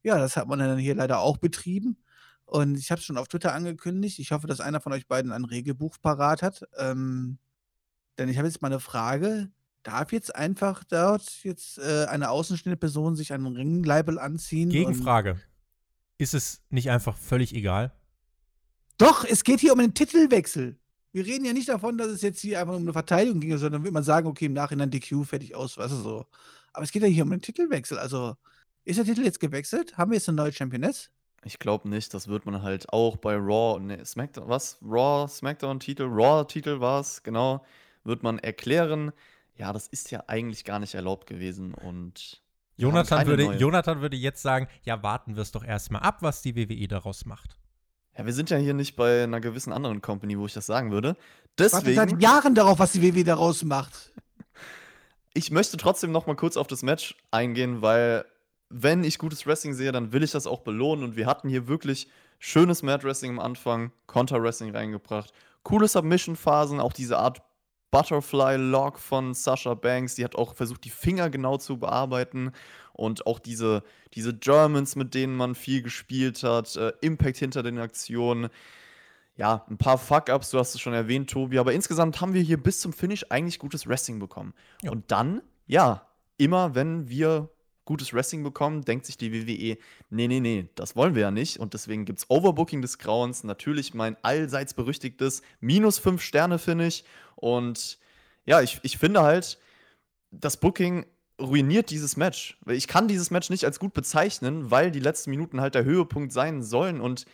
[0.02, 1.96] ja, das hat man dann hier leider auch betrieben.
[2.44, 4.18] Und ich habe es schon auf Twitter angekündigt.
[4.18, 6.64] Ich hoffe, dass einer von euch beiden ein Regelbuch parat hat.
[6.76, 7.38] Ähm,
[8.18, 9.50] denn ich habe jetzt mal eine Frage.
[9.82, 14.68] Darf jetzt einfach dort jetzt äh, eine außenstehende Person sich ein Ringlabel anziehen?
[14.68, 15.40] Gegenfrage.
[16.18, 17.92] Ist es nicht einfach völlig egal?
[18.98, 20.78] Doch, es geht hier um einen Titelwechsel.
[21.12, 23.82] Wir reden ja nicht davon, dass es jetzt hier einfach um eine Verteidigung ging, sondern
[23.82, 26.26] wird man sagen, okay, im Nachhinein DQ fertig aus, weißt du so.
[26.74, 27.98] Aber es geht ja hier um einen Titelwechsel.
[27.98, 28.36] Also,
[28.84, 29.96] ist der Titel jetzt gewechselt?
[29.96, 31.10] Haben wir jetzt eine neue Championess?
[31.42, 34.76] Ich glaube nicht, das wird man halt auch bei Raw, ne, SmackDown, was?
[34.82, 37.64] Raw, SmackDown-Titel, Raw-Titel war es, genau,
[38.04, 39.12] wird man erklären.
[39.60, 42.40] Ja, das ist ja eigentlich gar nicht erlaubt gewesen und
[42.78, 43.58] Jonathan würde, neue.
[43.58, 47.26] Jonathan würde jetzt sagen, ja, warten wir es doch erstmal ab, was die WWE daraus
[47.26, 47.58] macht.
[48.16, 50.90] Ja, wir sind ja hier nicht bei einer gewissen anderen Company, wo ich das sagen
[50.90, 51.10] würde.
[51.58, 54.14] Ich warte Deswegen, seit Jahren darauf, was die WWE daraus macht.
[55.34, 58.24] ich möchte trotzdem noch mal kurz auf das Match eingehen, weil
[58.70, 61.68] wenn ich gutes Wrestling sehe, dann will ich das auch belohnen und wir hatten hier
[61.68, 62.08] wirklich
[62.38, 65.34] schönes Mat Wrestling am Anfang, Counter Wrestling reingebracht,
[65.64, 67.42] coole Submission Phasen, auch diese Art
[67.90, 72.52] Butterfly Lock von Sasha Banks, die hat auch versucht die Finger genau zu bearbeiten
[72.92, 73.82] und auch diese
[74.14, 78.48] diese Germans, mit denen man viel gespielt hat, äh, Impact hinter den Aktionen.
[79.36, 82.62] Ja, ein paar Fuck-Ups, du hast es schon erwähnt, Tobi, aber insgesamt haben wir hier
[82.62, 84.52] bis zum Finish eigentlich gutes Wrestling bekommen.
[84.82, 84.90] Ja.
[84.90, 87.48] Und dann, ja, immer wenn wir
[87.84, 89.78] gutes Wrestling bekommen, denkt sich die WWE,
[90.10, 91.58] nee, nee, nee, das wollen wir ja nicht.
[91.58, 97.04] Und deswegen gibt es Overbooking des Grauens, natürlich mein allseits berüchtigtes minus 5 Sterne Finish.
[97.36, 97.98] Und
[98.46, 99.58] ja, ich, ich finde halt,
[100.30, 101.06] das Booking
[101.40, 102.58] ruiniert dieses Match.
[102.66, 106.32] Ich kann dieses Match nicht als gut bezeichnen, weil die letzten Minuten halt der Höhepunkt
[106.32, 107.00] sein sollen.
[107.00, 107.24] Und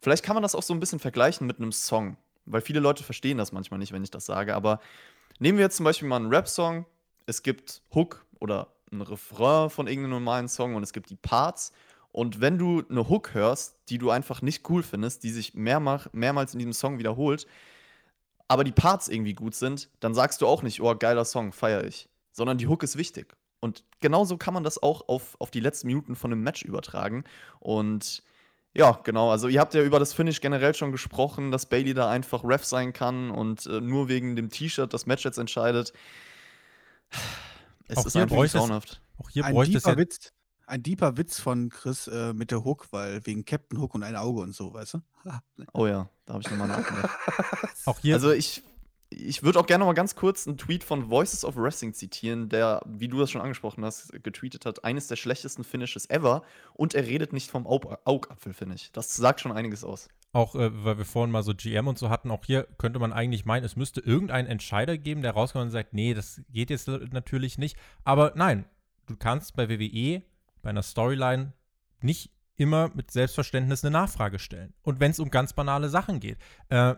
[0.00, 2.16] vielleicht kann man das auch so ein bisschen vergleichen mit einem Song.
[2.46, 4.54] Weil viele Leute verstehen das manchmal nicht, wenn ich das sage.
[4.54, 4.80] Aber
[5.38, 6.86] nehmen wir jetzt zum Beispiel mal einen Rap-Song.
[7.26, 11.72] Es gibt Hook oder ein Refrain von irgendeinem normalen Song und es gibt die Parts.
[12.12, 16.08] Und wenn du eine Hook hörst, die du einfach nicht cool findest, die sich mehrmach,
[16.12, 17.46] mehrmals in diesem Song wiederholt,
[18.48, 21.84] aber die Parts irgendwie gut sind, dann sagst du auch nicht, oh, geiler Song, feier
[21.84, 22.08] ich.
[22.32, 23.36] Sondern die Hook ist wichtig.
[23.60, 27.24] Und genauso kann man das auch auf, auf die letzten Minuten von einem Match übertragen.
[27.60, 28.22] Und
[28.74, 29.30] ja, genau.
[29.30, 32.64] Also, ihr habt ja über das Finish generell schon gesprochen, dass Bailey da einfach Ref
[32.64, 35.92] sein kann und äh, nur wegen dem T-Shirt das Match jetzt entscheidet.
[37.88, 39.00] Es Auch ist hier einfach bräuchte es-.
[39.18, 40.32] Auch hier ein, bräuchte es deeper ja Witz,
[40.66, 44.16] ein deeper Witz von Chris äh, mit der Hook, weil wegen Captain Hook und ein
[44.16, 45.00] Auge und so, weißt du?
[45.72, 47.18] Oh ja, da habe ich nochmal nachgedacht.
[47.86, 48.62] auch hier Also ich,
[49.10, 52.82] ich würde auch gerne mal ganz kurz einen Tweet von Voices of Wrestling zitieren, der,
[52.86, 56.42] wie du das schon angesprochen hast, getweetet hat, eines der schlechtesten Finishes ever
[56.74, 58.92] und er redet nicht vom Aug Augapfel, finde ich.
[58.92, 60.08] Das sagt schon einiges aus.
[60.32, 63.12] Auch äh, weil wir vorhin mal so GM und so hatten, auch hier könnte man
[63.12, 66.88] eigentlich meinen, es müsste irgendeinen Entscheider geben, der rauskommt und sagt, nee, das geht jetzt
[66.88, 67.76] natürlich nicht.
[68.04, 68.64] Aber nein,
[69.06, 70.22] du kannst bei WWE,
[70.62, 71.52] bei einer Storyline,
[72.00, 74.74] nicht immer mit Selbstverständnis eine Nachfrage stellen.
[74.82, 76.38] Und wenn es um ganz banale Sachen geht.
[76.68, 76.94] Äh,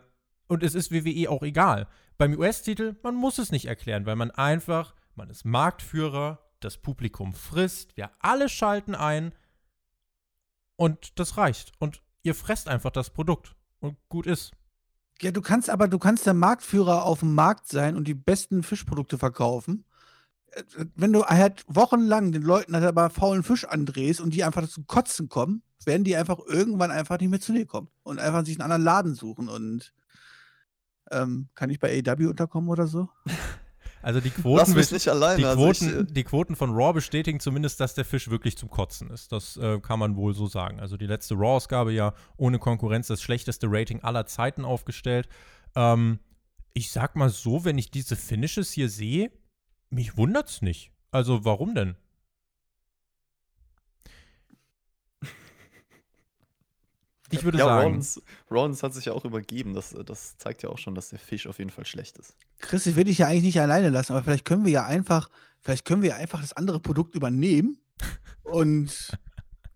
[0.48, 1.86] und es ist WWE auch egal.
[2.18, 7.32] Beim US-Titel, man muss es nicht erklären, weil man einfach, man ist Marktführer, das Publikum
[7.32, 9.32] frisst, wir alle schalten ein
[10.76, 11.72] und das reicht.
[11.78, 14.52] Und ihr fresst einfach das Produkt und gut ist.
[15.20, 18.62] Ja, du kannst aber, du kannst der Marktführer auf dem Markt sein und die besten
[18.62, 19.84] Fischprodukte verkaufen.
[20.52, 20.62] Äh,
[20.94, 24.86] Wenn du halt wochenlang den Leuten halt aber faulen Fisch andrehst und die einfach zum
[24.86, 28.56] Kotzen kommen, werden die einfach irgendwann einfach nicht mehr zu dir kommen und einfach sich
[28.56, 29.48] einen anderen Laden suchen.
[29.48, 29.92] Und
[31.10, 33.08] ähm, kann ich bei AW unterkommen oder so?
[34.02, 34.74] Also die Quoten,
[35.08, 35.36] alleine.
[35.36, 38.56] die, also ich, Quoten, äh, die Quoten von Raw bestätigen zumindest, dass der Fisch wirklich
[38.56, 39.32] zum Kotzen ist.
[39.32, 40.80] Das äh, kann man wohl so sagen.
[40.80, 45.28] Also die letzte Raw-Ausgabe ja ohne Konkurrenz das schlechteste Rating aller Zeiten aufgestellt.
[45.74, 46.18] Ähm,
[46.72, 49.30] ich sag mal so, wenn ich diese Finishes hier sehe,
[49.90, 50.92] mich wundert's nicht.
[51.10, 51.96] Also warum denn?
[57.30, 59.74] Ich würde ja, sagen, Rollins, Rollins hat sich ja auch übergeben.
[59.74, 62.34] Das, das zeigt ja auch schon, dass der Fisch auf jeden Fall schlecht ist.
[62.58, 65.28] Chris, ich will dich ja eigentlich nicht alleine lassen, aber vielleicht können wir ja einfach,
[65.60, 67.78] vielleicht können wir ja einfach das andere Produkt übernehmen
[68.42, 69.10] und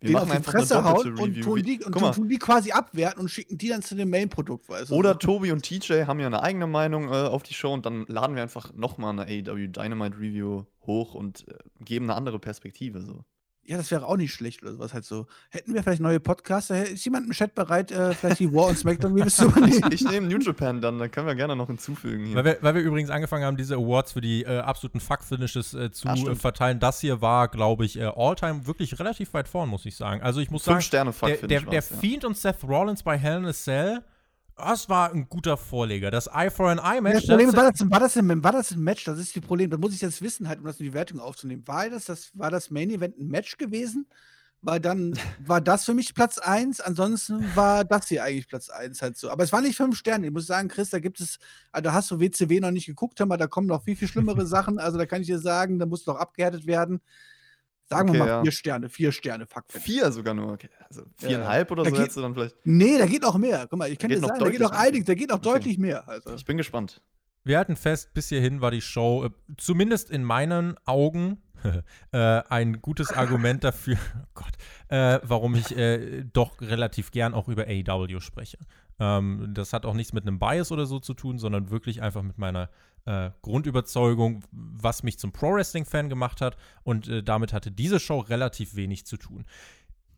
[0.04, 3.22] Wir den machen auf die Fresse hauen und tun die, und tun die quasi abwerten
[3.22, 4.94] und schicken die dann zu dem Main-Produkt, weißt du?
[4.96, 8.04] Oder Tobi und TJ haben ja eine eigene Meinung äh, auf die Show und dann
[8.06, 13.00] laden wir einfach nochmal eine AEW Dynamite Review hoch und äh, geben eine andere Perspektive.
[13.00, 13.24] So.
[13.66, 15.26] Ja, das wäre auch nicht schlecht oder sowas halt so.
[15.48, 16.86] Hätten wir vielleicht neue Podcaster?
[16.86, 19.90] Ist jemand im Chat bereit, äh, vielleicht die War und Smackdown Reviews zu übernehmen?
[19.90, 22.36] Ich nehme New Japan dann, dann können wir gerne noch hinzufügen hier.
[22.36, 25.90] Weil wir, weil wir übrigens angefangen haben, diese Awards für die äh, absoluten Fuck-Finishes äh,
[25.90, 26.78] zu Ah, äh, verteilen.
[26.78, 30.22] Das hier war, glaube ich, äh, all-time wirklich relativ weit vorn, muss ich sagen.
[30.22, 31.80] Also ich muss sagen, Fünf Sterne Fuck der, der, der ja.
[31.80, 34.02] Fiend und Seth Rollins bei Hell in a Cell,
[34.56, 36.10] das war ein guter Vorleger.
[36.10, 37.14] Das Eye for an Eye Match.
[37.16, 39.04] das Problem das- war das, war, das ein, war das ein Match?
[39.04, 39.70] Das ist die Problem.
[39.70, 41.66] Das muss ich jetzt wissen, halt, um das in die Wertung aufzunehmen.
[41.66, 44.06] War das, das, war das Main Event ein Match gewesen?
[44.62, 45.12] Weil dann
[45.46, 49.28] war das für mich Platz 1, ansonsten war das hier eigentlich Platz 1 halt so.
[49.30, 50.26] Aber es war nicht fünf Sterne.
[50.26, 51.38] Ich muss sagen, Chris, da gibt es,
[51.70, 54.46] also da hast du WCW noch nicht geguckt, aber da kommen noch viel, viel schlimmere
[54.46, 54.78] Sachen.
[54.78, 57.00] Also da kann ich dir sagen, da muss noch abgehärtet werden.
[57.86, 58.42] Sagen Okay, wir mal ja.
[58.42, 59.64] vier Sterne, vier Sterne, fuck.
[59.68, 60.52] Vier sogar nur.
[60.52, 60.70] Okay.
[60.88, 62.56] Also viereinhalb oder Da so geht- hättest du dann vielleicht.
[62.64, 63.66] Nee, da geht noch mehr.
[63.68, 65.48] Guck mal, ich kann dir noch sagen, da geht noch einiges, da geht noch Okay.
[65.50, 66.08] deutlich mehr.
[66.08, 66.34] Also.
[66.34, 67.02] Ich bin gespannt.
[67.44, 71.42] Wir halten fest, bis hierhin war die Show, äh, zumindest in meinen Augen,
[72.12, 74.52] äh, ein gutes Argument dafür, oh Gott,
[74.88, 78.56] äh, warum ich äh, doch relativ gern auch über AEW spreche.
[78.98, 82.22] Ähm, das hat auch nichts mit einem Bias oder so zu tun, sondern wirklich einfach
[82.22, 82.70] mit meiner
[83.06, 86.56] äh, Grundüberzeugung, was mich zum Pro-Wrestling-Fan gemacht hat.
[86.82, 89.44] Und äh, damit hatte diese Show relativ wenig zu tun.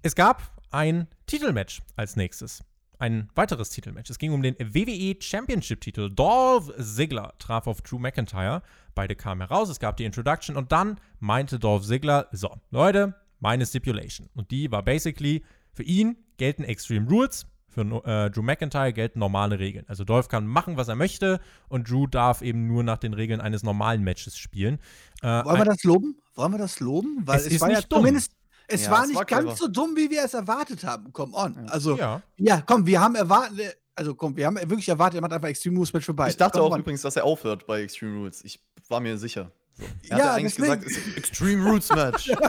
[0.03, 2.62] Es gab ein Titelmatch als nächstes.
[2.99, 4.09] Ein weiteres Titelmatch.
[4.09, 6.11] Es ging um den WWE Championship-Titel.
[6.11, 8.62] Dolph Ziggler traf auf Drew McIntyre.
[8.95, 13.66] Beide kamen heraus, es gab die Introduction und dann meinte Dolph Ziggler: So, Leute, meine
[13.66, 14.30] Stipulation.
[14.34, 17.47] Und die war basically: Für ihn gelten Extreme Rules,
[17.77, 19.85] für äh, Drew McIntyre gelten normale Regeln.
[19.89, 23.41] Also Dolph kann machen, was er möchte und Drew darf eben nur nach den Regeln
[23.41, 24.79] eines normalen Matches spielen.
[25.22, 26.16] Äh, Wollen wir das loben?
[26.35, 27.22] Wollen wir das loben?
[27.24, 27.99] Weil Es es, ist war ja nicht dumm.
[28.01, 28.33] zumindest,
[28.68, 31.12] es Ja, war es nicht war ganz so dumm, wie wir es erwartet haben.
[31.12, 31.55] Come on.
[31.55, 31.72] Ja.
[31.72, 32.22] Also, ja.
[32.39, 32.62] ja.
[32.66, 35.93] komm, wir haben erwartet, also komm, wir haben wirklich erwartet, er macht einfach Extreme Moves
[35.93, 36.29] Match vorbei.
[36.31, 36.81] Ich dachte Come auch on.
[36.81, 38.43] übrigens, dass er aufhört bei Extreme Rules.
[38.45, 39.53] Ich war mir sicher.
[39.74, 39.85] So.
[39.85, 40.81] Er Ja, hat ja eigentlich deswegen.
[40.81, 42.31] gesagt, es ist Extreme Rules Match.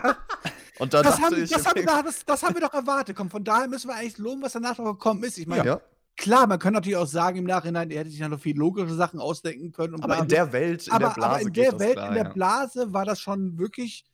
[0.79, 3.15] Und da Das haben, ich, das, haben wir das, das haben wir doch erwartet.
[3.15, 5.37] Komm, von daher müssen wir eigentlich loben, was danach noch gekommen ist.
[5.37, 5.81] Ich meine, ja.
[6.15, 8.93] klar, man kann natürlich auch sagen im Nachhinein, er hätte sich ja noch viel logische
[8.93, 9.95] Sachen ausdenken können.
[9.95, 11.79] Und Aber bla, in der Welt, in aber, der Blase aber in geht der das
[11.79, 12.29] Welt, klar, in der ja.
[12.29, 14.05] Blase war das schon wirklich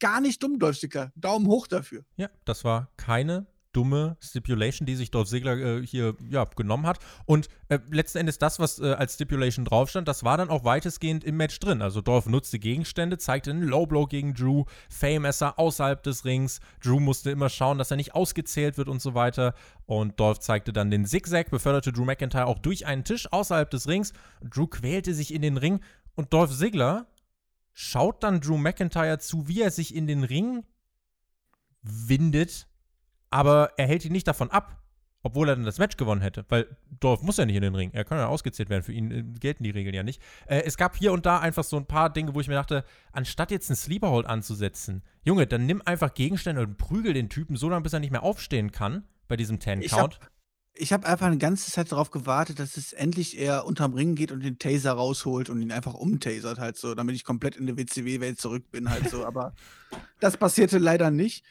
[0.00, 0.80] gar nicht dumm, Dolph.
[1.14, 2.04] Daumen hoch dafür.
[2.16, 6.98] Ja, das war keine dumme Stipulation, die sich Dolph Ziggler äh, hier ja, genommen hat.
[7.24, 10.64] Und äh, letzten Endes das, was äh, als Stipulation drauf stand, das war dann auch
[10.64, 11.82] weitestgehend im Match drin.
[11.82, 16.60] Also Dolph nutzte Gegenstände, zeigte einen Low Blow gegen Drew, Fame-Messer außerhalb des Rings.
[16.82, 19.54] Drew musste immer schauen, dass er nicht ausgezählt wird und so weiter.
[19.86, 23.88] Und Dolph zeigte dann den Zigzag, beförderte Drew McIntyre auch durch einen Tisch außerhalb des
[23.88, 24.12] Rings.
[24.42, 25.80] Drew quälte sich in den Ring
[26.14, 27.06] und Dolph Ziggler
[27.72, 30.64] schaut dann Drew McIntyre zu, wie er sich in den Ring
[31.82, 32.68] windet,
[33.32, 34.82] aber er hält ihn nicht davon ab,
[35.22, 36.66] obwohl er dann das Match gewonnen hätte, weil
[37.00, 39.22] Dolph muss ja nicht in den Ring, er kann ja ausgezählt werden, für ihn äh,
[39.38, 40.20] gelten die Regeln ja nicht.
[40.46, 42.84] Äh, es gab hier und da einfach so ein paar Dinge, wo ich mir dachte,
[43.12, 47.68] anstatt jetzt einen Sleeperhold anzusetzen, Junge, dann nimm einfach Gegenstände und prügel den Typen so
[47.68, 50.18] lange, bis er nicht mehr aufstehen kann bei diesem Ten-Count.
[50.74, 54.32] ich habe einfach eine ganze Zeit darauf gewartet, dass es endlich er unterm Ring geht
[54.32, 57.76] und den Taser rausholt und ihn einfach umtasert halt so, damit ich komplett in der
[57.76, 59.24] WCW-Welt zurück bin halt so.
[59.24, 59.54] Aber
[60.20, 61.44] das passierte leider nicht.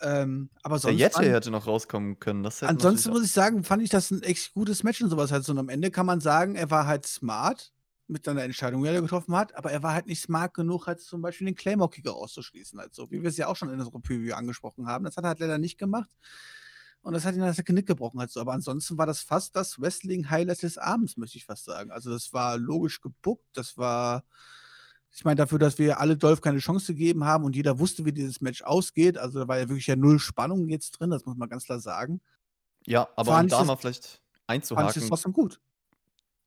[0.00, 2.42] Ähm, aber Der sonst Yeti waren- hätte noch rauskommen können.
[2.42, 5.32] Das hätte ansonsten muss ich sagen, fand ich das ein echt gutes Match und sowas
[5.32, 5.52] halt so.
[5.52, 7.72] Und am Ende kann man sagen, er war halt smart
[8.06, 11.00] mit seiner Entscheidung, die er getroffen hat, aber er war halt nicht smart genug, halt
[11.00, 14.00] zum Beispiel den Claymore-Kicker auszuschließen, halt so, wie wir es ja auch schon in unserer
[14.00, 15.04] Preview angesprochen haben.
[15.04, 16.08] Das hat er halt leider nicht gemacht.
[17.02, 18.40] Und das hat ihn das Genick gebrochen halt so.
[18.40, 21.90] Aber ansonsten war das fast das Wrestling-Highlight des Abends, möchte ich fast sagen.
[21.90, 24.24] Also das war logisch gebuckt, das war.
[25.10, 28.12] Ich meine, dafür, dass wir alle Dolph keine Chance gegeben haben und jeder wusste, wie
[28.12, 29.18] dieses Match ausgeht.
[29.18, 31.80] Also da war ja wirklich ja null Spannung jetzt drin, das muss man ganz klar
[31.80, 32.20] sagen.
[32.86, 35.08] Ja, aber um da mal vielleicht Fand ich das einzuhaken.
[35.08, 35.60] trotzdem gut.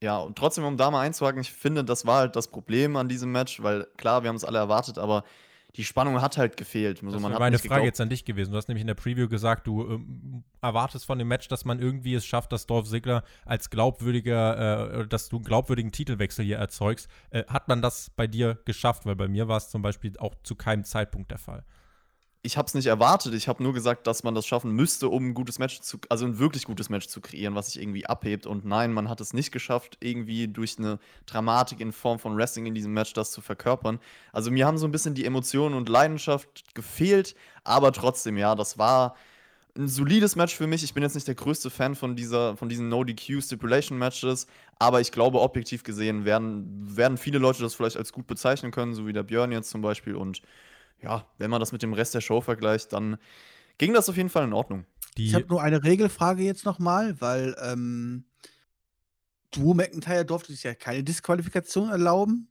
[0.02, 3.08] Ja, und trotzdem, um da mal einzuhaken, ich finde, das war halt das Problem an
[3.08, 5.22] diesem Match, weil klar, wir haben es alle erwartet, aber
[5.76, 6.98] die Spannung hat halt gefehlt.
[7.02, 8.50] Also, Das man wäre meine Frage geglaubt- jetzt an dich gewesen.
[8.50, 11.78] Du hast nämlich in der Preview gesagt, du ähm, erwartest von dem Match, dass man
[11.80, 16.58] irgendwie es schafft, dass Dolph Ziggler als glaubwürdiger, äh, dass du einen glaubwürdigen Titelwechsel hier
[16.58, 17.08] erzeugst.
[17.30, 19.06] Äh, hat man das bei dir geschafft?
[19.06, 21.64] Weil bei mir war es zum Beispiel auch zu keinem Zeitpunkt der Fall.
[22.44, 23.34] Ich habe es nicht erwartet.
[23.34, 26.26] Ich habe nur gesagt, dass man das schaffen müsste, um ein gutes Match zu, also
[26.26, 28.46] ein wirklich gutes Match zu kreieren, was sich irgendwie abhebt.
[28.46, 32.66] Und nein, man hat es nicht geschafft, irgendwie durch eine Dramatik in Form von Wrestling
[32.66, 34.00] in diesem Match das zu verkörpern.
[34.32, 38.76] Also mir haben so ein bisschen die Emotionen und Leidenschaft gefehlt, aber trotzdem, ja, das
[38.76, 39.14] war
[39.78, 40.82] ein solides Match für mich.
[40.82, 44.48] Ich bin jetzt nicht der größte Fan von, dieser, von diesen No-DQ-Stipulation-Matches,
[44.80, 48.94] aber ich glaube, objektiv gesehen werden, werden viele Leute das vielleicht als gut bezeichnen können,
[48.94, 50.16] so wie der Björn jetzt zum Beispiel.
[50.16, 50.42] Und
[51.02, 53.18] ja, wenn man das mit dem Rest der Show vergleicht, dann
[53.78, 54.86] ging das auf jeden Fall in Ordnung.
[55.08, 58.24] Ich Die, habe nur eine Regelfrage jetzt nochmal, weil ähm,
[59.50, 62.48] Drew McIntyre durfte sich ja keine Disqualifikation erlauben.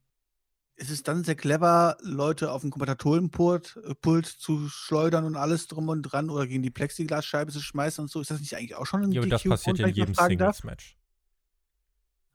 [0.75, 5.67] Ist es dann sehr clever, Leute auf den Kommentatorenpult äh, Pult zu schleudern und alles
[5.67, 8.21] drum und dran oder gegen die Plexiglasscheibe zu schmeißen und so?
[8.21, 10.37] Ist das nicht eigentlich auch schon ein ja, aber das passiert in ich jedem fragen
[10.37, 10.57] darf?
[10.57, 10.97] Singles-Match.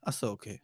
[0.03, 0.62] Achso, okay.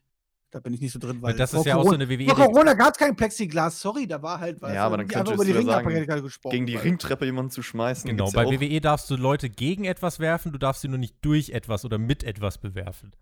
[0.53, 2.27] Da bin ich nicht so drin, Weil das ist ja auch so Corona- eine WWE
[2.37, 4.75] Vor Corona gab es kein Plexiglas, sorry, da war halt was.
[4.75, 5.71] Ja, aber dann die könntest über die du Ringe
[6.05, 6.53] sagen, gesprochen.
[6.53, 8.09] Gegen die weil- Ringtreppe jemanden zu schmeißen.
[8.11, 8.53] Genau, bei ja auch.
[8.61, 11.97] WWE darfst du Leute gegen etwas werfen, du darfst sie nur nicht durch etwas oder
[11.97, 13.13] mit etwas bewerfen.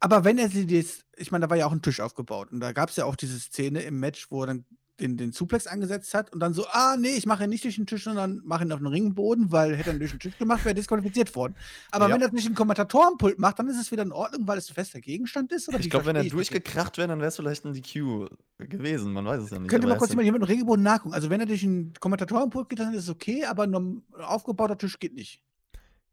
[0.00, 2.58] Aber wenn er sie das, ich meine, da war ja auch ein Tisch aufgebaut und
[2.58, 4.64] da gab es ja auch diese Szene im Match, wo er dann
[5.00, 7.76] den, den Suplex angesetzt hat und dann so, ah nee, ich mache ihn nicht durch
[7.76, 10.36] den Tisch, sondern mache ihn auf den Ringboden, weil hätte er ihn durch den Tisch
[10.38, 11.54] gemacht, wäre er disqualifiziert worden.
[11.90, 12.14] Aber Ja.
[12.14, 14.70] wenn er es nicht im Kommentatorenpult macht, dann ist es wieder in Ordnung, weil es
[14.70, 15.68] ein fester Gegenstand ist?
[15.68, 18.28] Oder Ich glaube, wenn er das durchgekracht wäre, dann wäre es vielleicht ein DQ
[18.58, 19.12] gewesen.
[19.12, 19.70] Man weiß es ja nicht.
[19.70, 21.14] Könnte mal kurz mal jemand im Ringboden nachgucken.
[21.14, 24.98] Also wenn er durch den Kommentatorenpult geht, dann ist es okay, aber ein aufgebauter Tisch
[24.98, 25.40] geht nicht.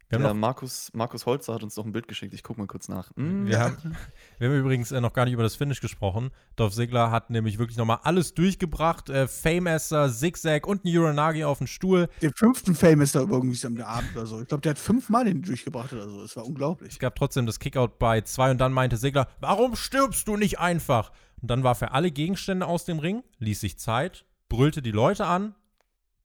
[0.09, 2.33] Wir haben der noch Markus, Markus Holzer hat uns noch ein Bild geschickt.
[2.33, 3.11] Ich gucke mal kurz nach.
[3.17, 3.97] Hm, Wir haben,
[4.37, 6.31] wir haben übrigens äh, noch gar nicht über das Finish gesprochen.
[6.55, 9.09] Dolph Ziggler hat nämlich wirklich nochmal alles durchgebracht.
[9.09, 12.07] Äh, Famesser, Zigzag und ein Uranagi auf den Stuhl.
[12.21, 14.41] Den fünften da irgendwie am Abend oder so.
[14.41, 16.21] Ich glaube, der hat fünfmal den durchgebracht oder so.
[16.23, 16.93] Es war unglaublich.
[16.93, 20.59] Es gab trotzdem das Kickout bei zwei und dann meinte Ziggler, warum stirbst du nicht
[20.59, 21.11] einfach?
[21.41, 25.25] Und dann warf er alle Gegenstände aus dem Ring, ließ sich Zeit, brüllte die Leute
[25.25, 25.53] an,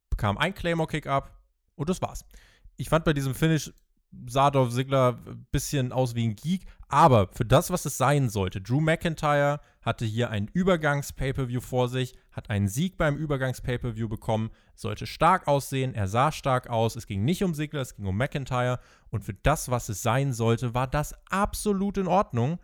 [0.09, 1.37] bekam ein Claymore-Kick ab
[1.75, 2.25] und das war's.
[2.77, 3.73] Ich fand bei diesem Finish
[4.27, 8.29] sah Dolph Ziggler ein bisschen aus wie ein Geek, aber für das, was es sein
[8.29, 14.51] sollte, Drew McIntyre hatte hier ein Übergangs-Pay-Per-View vor sich, hat einen Sieg beim Übergangs-Pay-Per-View bekommen,
[14.75, 18.17] sollte stark aussehen, er sah stark aus, es ging nicht um Ziggler, es ging um
[18.17, 18.79] McIntyre
[19.11, 22.59] und für das, was es sein sollte, war das absolut in Ordnung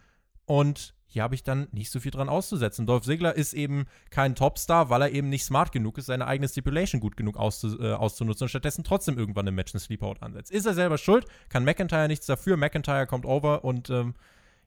[0.45, 2.87] und hier habe ich dann nicht so viel dran auszusetzen.
[2.87, 6.49] Dolph Ziggler ist eben kein Topstar, weil er eben nicht smart genug ist, seine eigene
[6.49, 10.51] Stipulation gut genug auszu äh, auszunutzen und stattdessen trotzdem irgendwann im Match einen Sleepout ansetzt.
[10.51, 11.25] Ist er selber schuld?
[11.49, 12.59] Kann McIntyre nichts dafür?
[12.59, 14.15] McIntyre kommt over und ähm,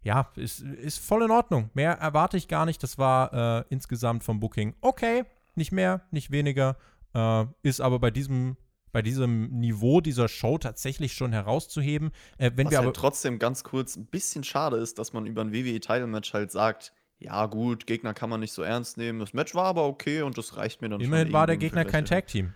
[0.03, 1.69] ja, ist, ist voll in Ordnung.
[1.75, 2.81] Mehr erwarte ich gar nicht.
[2.81, 5.25] Das war äh, insgesamt vom Booking okay.
[5.53, 6.75] Nicht mehr, nicht weniger.
[7.13, 8.57] Äh, ist aber bei diesem,
[8.91, 12.11] bei diesem Niveau dieser Show tatsächlich schon herauszuheben.
[12.37, 12.93] Äh, wenn Was wir halt aber.
[12.93, 17.45] trotzdem ganz kurz ein bisschen schade ist, dass man über ein WWE-Title-Match halt sagt, ja
[17.45, 19.19] gut, Gegner kann man nicht so ernst nehmen.
[19.19, 21.33] Das Match war aber okay und das reicht mir dann Immerhin schon.
[21.33, 22.53] war der Gegner kein welche- Tag-Team.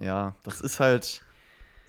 [0.00, 1.22] Ja, das ist halt.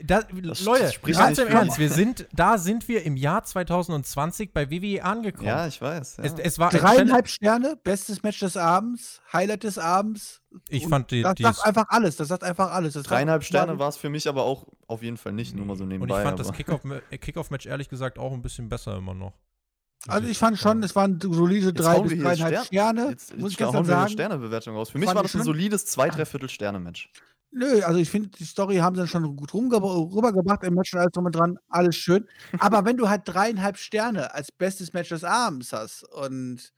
[0.04, 4.54] Da, Das- Leute, das ganz im Ernst, wir sind, da sind wir im Jahr 2020
[4.54, 5.48] bei WWE angekommen.
[5.48, 6.18] Ja, ich weiß.
[6.18, 6.24] Ja.
[6.24, 10.42] es, es war Dreieinhalb Sterne, bestes Match des Abends, Highlight des Abends.
[10.70, 12.16] Ich Und fand die- Das die- sagt einfach alles.
[12.16, 12.94] Das sagt einfach alles.
[12.94, 15.76] Das Dreieinhalb Sterne war es für mich aber auch auf jeden Fall nicht, nur mal
[15.76, 16.18] so und nebenbei.
[16.20, 19.34] ich fand das äh, Kickoff-Match ehrlich gesagt auch ein bisschen besser immer noch.
[20.08, 23.10] Also ich fand schon, es waren solide Jetzt drei bis dreieinhalb Stern- Sterne.
[23.12, 24.14] Jetzt, muss jetzt ich ganz hauen klar wir eine sagen.
[24.14, 24.90] Sternebewertung raus.
[24.90, 27.12] Für mich Fand war ich das ein solides zwei, dreiviertel Sterne-Match.
[27.54, 31.00] Nö, also ich finde, die Story haben sie dann schon gut rübergebracht im Match und
[31.02, 32.26] alles drum und dran, alles schön.
[32.60, 36.72] Aber wenn du halt dreieinhalb Sterne als bestes Match des Abends hast und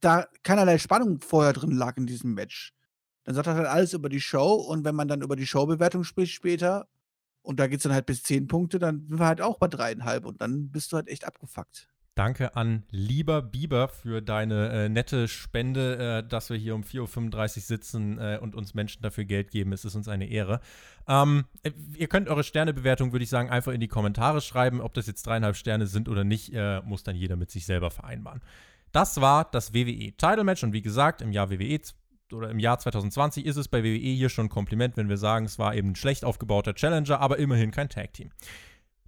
[0.00, 2.72] da keinerlei Spannung vorher drin lag in diesem Match,
[3.24, 6.04] dann sagt das halt alles über die Show und wenn man dann über die Showbewertung
[6.04, 6.88] spricht später
[7.42, 9.68] und da geht es dann halt bis zehn Punkte, dann sind wir halt auch bei
[9.68, 11.88] dreieinhalb und dann bist du halt echt abgefuckt.
[12.16, 17.56] Danke an lieber Bieber für deine äh, nette Spende, äh, dass wir hier um 4.35
[17.56, 19.70] Uhr sitzen äh, und uns Menschen dafür Geld geben.
[19.74, 20.60] Es ist uns eine Ehre.
[21.06, 24.80] Ähm, äh, ihr könnt eure Sternebewertung, würde ich sagen, einfach in die Kommentare schreiben.
[24.80, 27.90] Ob das jetzt dreieinhalb Sterne sind oder nicht, äh, muss dann jeder mit sich selber
[27.90, 28.40] vereinbaren.
[28.92, 31.80] Das war das WWE Title Match und wie gesagt, im Jahr WWE
[32.32, 35.44] oder im Jahr 2020 ist es bei WWE hier schon ein Kompliment, wenn wir sagen,
[35.44, 38.30] es war eben ein schlecht aufgebauter Challenger, aber immerhin kein Tag Team.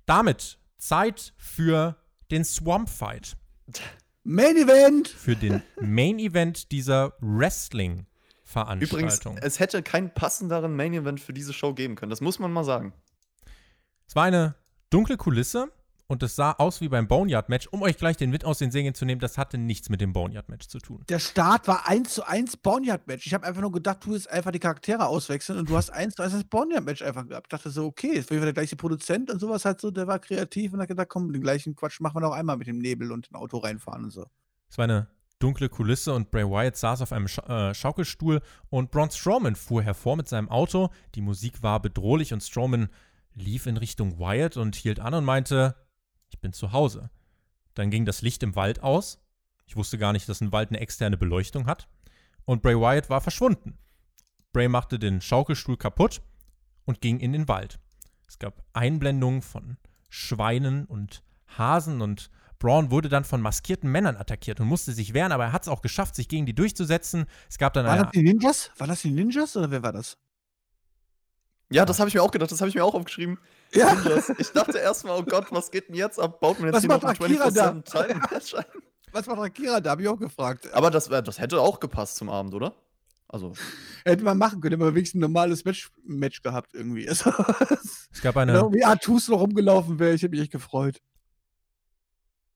[0.04, 1.96] Damit Zeit für
[2.30, 3.36] den Swamp Fight
[4.24, 5.08] Main Event!
[5.08, 9.38] für den Main Event dieser Übrigens, Wrestling-Veranstaltung.
[9.38, 12.10] es hätte keinen passenderen Main Event für diese Show geben können.
[12.10, 12.92] Das muss man mal sagen.
[14.06, 14.54] Es war eine
[14.90, 15.70] dunkle Kulisse
[16.08, 17.68] und es sah aus wie beim Boneyard-Match.
[17.70, 20.14] Um euch gleich den Wind aus den Segeln zu nehmen, das hatte nichts mit dem
[20.14, 21.04] Boneyard-Match zu tun.
[21.08, 23.26] Der Start war 1 zu 1 Boneyard-Match.
[23.26, 26.14] Ich habe einfach nur gedacht, du willst einfach die Charaktere auswechseln und du hast 1
[26.14, 27.48] zu 1 das Boneyard-Match einfach gehabt.
[27.48, 30.72] Ich dachte so, okay, ist der gleiche Produzent und sowas halt so, der war kreativ
[30.72, 33.28] und hat gedacht, komm, den gleichen Quatsch machen wir noch einmal mit dem Nebel und
[33.28, 34.26] dem Auto reinfahren und so.
[34.70, 38.40] Es war eine dunkle Kulisse und Bray Wyatt saß auf einem Scha äh, Schaukelstuhl
[38.70, 40.88] und Braun Strowman fuhr hervor mit seinem Auto.
[41.14, 42.88] Die Musik war bedrohlich und Strowman
[43.34, 45.76] lief in Richtung Wyatt und hielt an und meinte,
[46.38, 47.10] ich bin zu Hause.
[47.74, 49.20] Dann ging das Licht im Wald aus.
[49.66, 51.88] Ich wusste gar nicht, dass ein Wald eine externe Beleuchtung hat.
[52.44, 53.76] Und Bray Wyatt war verschwunden.
[54.52, 56.22] Bray machte den Schaukelstuhl kaputt
[56.84, 57.80] und ging in den Wald.
[58.28, 59.78] Es gab Einblendungen von
[60.10, 62.30] Schweinen und Hasen und
[62.60, 65.68] Braun wurde dann von maskierten Männern attackiert und musste sich wehren, aber er hat es
[65.68, 67.26] auch geschafft, sich gegen die durchzusetzen.
[67.48, 68.70] Es gab dann eine, das die Ninjas?
[68.78, 70.16] Waren das die Ninjas oder wer war das?
[71.68, 73.38] Ja, das habe ich mir auch gedacht, das habe ich mir auch aufgeschrieben.
[73.72, 73.96] Ja.
[74.38, 76.40] Ich dachte erstmal, oh Gott, was geht denn jetzt ab?
[76.40, 77.70] Baut man jetzt Was hier noch macht ein Akira da?
[77.70, 78.64] 24-7 Titan Match ein?
[79.12, 79.80] Was war Akira?
[79.80, 80.72] Da habe ich auch gefragt.
[80.72, 82.74] Aber das, das hätte auch gepasst zum Abend, oder?
[83.30, 83.52] Also,
[84.04, 87.06] Hätte man machen können, hätte man wenigstens ein normales Match, Match gehabt irgendwie.
[88.10, 91.00] Es gab eine, genau, wie Artus noch rumgelaufen wäre, ich hätte mich echt gefreut.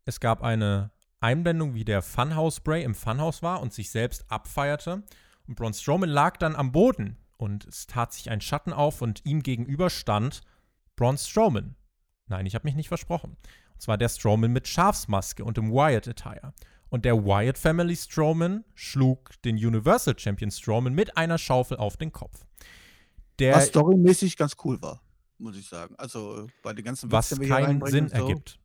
[0.06, 0.90] es gab eine
[1.20, 5.02] Einblendung, wie der Funhouse Bray im Funhouse war und sich selbst abfeierte.
[5.46, 9.24] Und Braun Strowman lag dann am Boden und es tat sich ein Schatten auf und
[9.24, 10.40] ihm gegenüber stand
[11.02, 11.74] Braun Strowman.
[12.28, 13.36] Nein, ich habe mich nicht versprochen.
[13.74, 16.54] Und zwar der Strowman mit Schafsmaske und im Wyatt-Attire.
[16.90, 22.12] Und der Wyatt Family Strowman schlug den Universal Champion Strowman mit einer Schaufel auf den
[22.12, 22.46] Kopf.
[23.40, 25.02] Der, Was storymäßig ganz cool war,
[25.38, 25.96] muss ich sagen.
[25.98, 28.14] Also bei den ganzen was Witz, hier keinen Sinn so.
[28.14, 28.60] ergibt.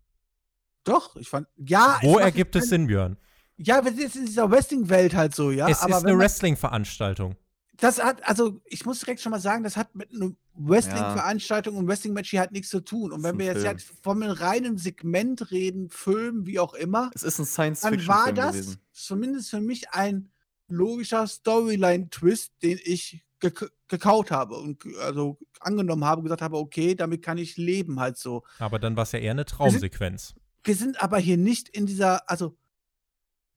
[0.83, 1.47] Doch, ich fand.
[1.55, 3.17] Ja, Wo ergibt es Sinn, Björn?
[3.57, 5.67] Ja, wir sind jetzt in dieser Wrestling-Welt halt so, ja.
[5.69, 7.35] es aber ist eine Wrestling-Veranstaltung.
[7.77, 11.87] Das hat, also ich muss direkt schon mal sagen, das hat mit einer Wrestling-Veranstaltung und
[11.87, 13.11] Wrestling-Match hier halt nichts zu tun.
[13.11, 13.67] Und wenn wir jetzt Film.
[13.67, 18.07] halt von einem reinen Segment reden, Film, wie auch immer, es ist ein dann Science-Fiction-Film
[18.07, 18.77] war das gewesen.
[18.93, 20.31] zumindest für mich ein
[20.67, 27.21] logischer Storyline-Twist, den ich gek gekaut habe und also angenommen habe, gesagt habe, okay, damit
[27.21, 28.43] kann ich leben halt so.
[28.59, 30.35] Aber dann war es ja eher eine Traumsequenz.
[30.63, 32.57] Wir sind aber hier nicht in dieser, also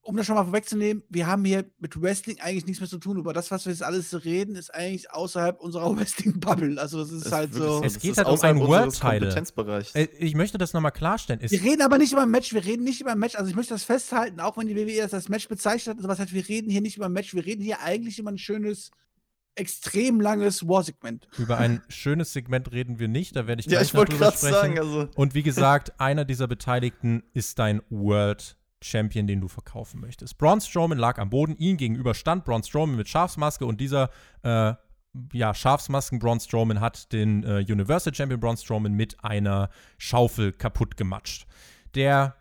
[0.02, 3.18] um das schon mal vorwegzunehmen, wir haben hier mit Wrestling eigentlich nichts mehr zu tun.
[3.18, 6.80] Über das, was wir jetzt alles reden, ist eigentlich außerhalb unserer Wrestling-Bubble.
[6.80, 7.82] Also das ist Das halt so.
[7.84, 9.44] Es geht halt um einen World-Title.
[9.94, 11.40] Äh, ich möchte das nochmal klarstellen.
[11.42, 13.34] Es, Wir reden aber nicht über ein Match, wir reden nicht über ein Match.
[13.34, 16.02] Also ich möchte das festhalten, auch wenn die WWE das als Match bezeichnet hat und
[16.02, 18.38] sowas heißt, wir reden hier nicht über ein Match, wir reden hier eigentlich über ein
[18.38, 18.90] schönes,
[19.54, 21.28] extrem langes War-Segment.
[21.36, 24.12] über ein schönes Segment reden wir nicht, da werde ich ja, gleich ich noch wollte
[24.12, 24.54] drüber gerade sprechen.
[24.54, 25.08] sagen, also.
[25.14, 30.38] Und wie gesagt, einer dieser Beteiligten ist dein World Champion, den du verkaufen möchtest.
[30.38, 34.10] Braun Strowman lag am Boden, ihm gegenüber stand Braun Strowman mit Schafsmaske und dieser
[34.42, 34.74] äh,
[35.32, 40.96] ja, Schafsmasken Braun Strowman hat den äh, Universal Champion Braun Strowman mit einer Schaufel kaputt
[40.96, 41.46] gematscht.
[41.94, 42.36] Der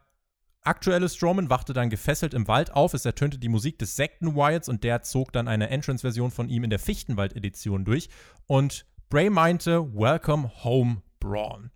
[0.62, 2.94] aktuelle Strowman wachte dann gefesselt im Wald auf.
[2.94, 6.64] Es ertönte die Musik des Sekten Wyatts und der zog dann eine Entrance-Version von ihm
[6.64, 8.10] in der Fichtenwald-Edition durch.
[8.46, 11.72] Und Bray meinte, Welcome home, Braun.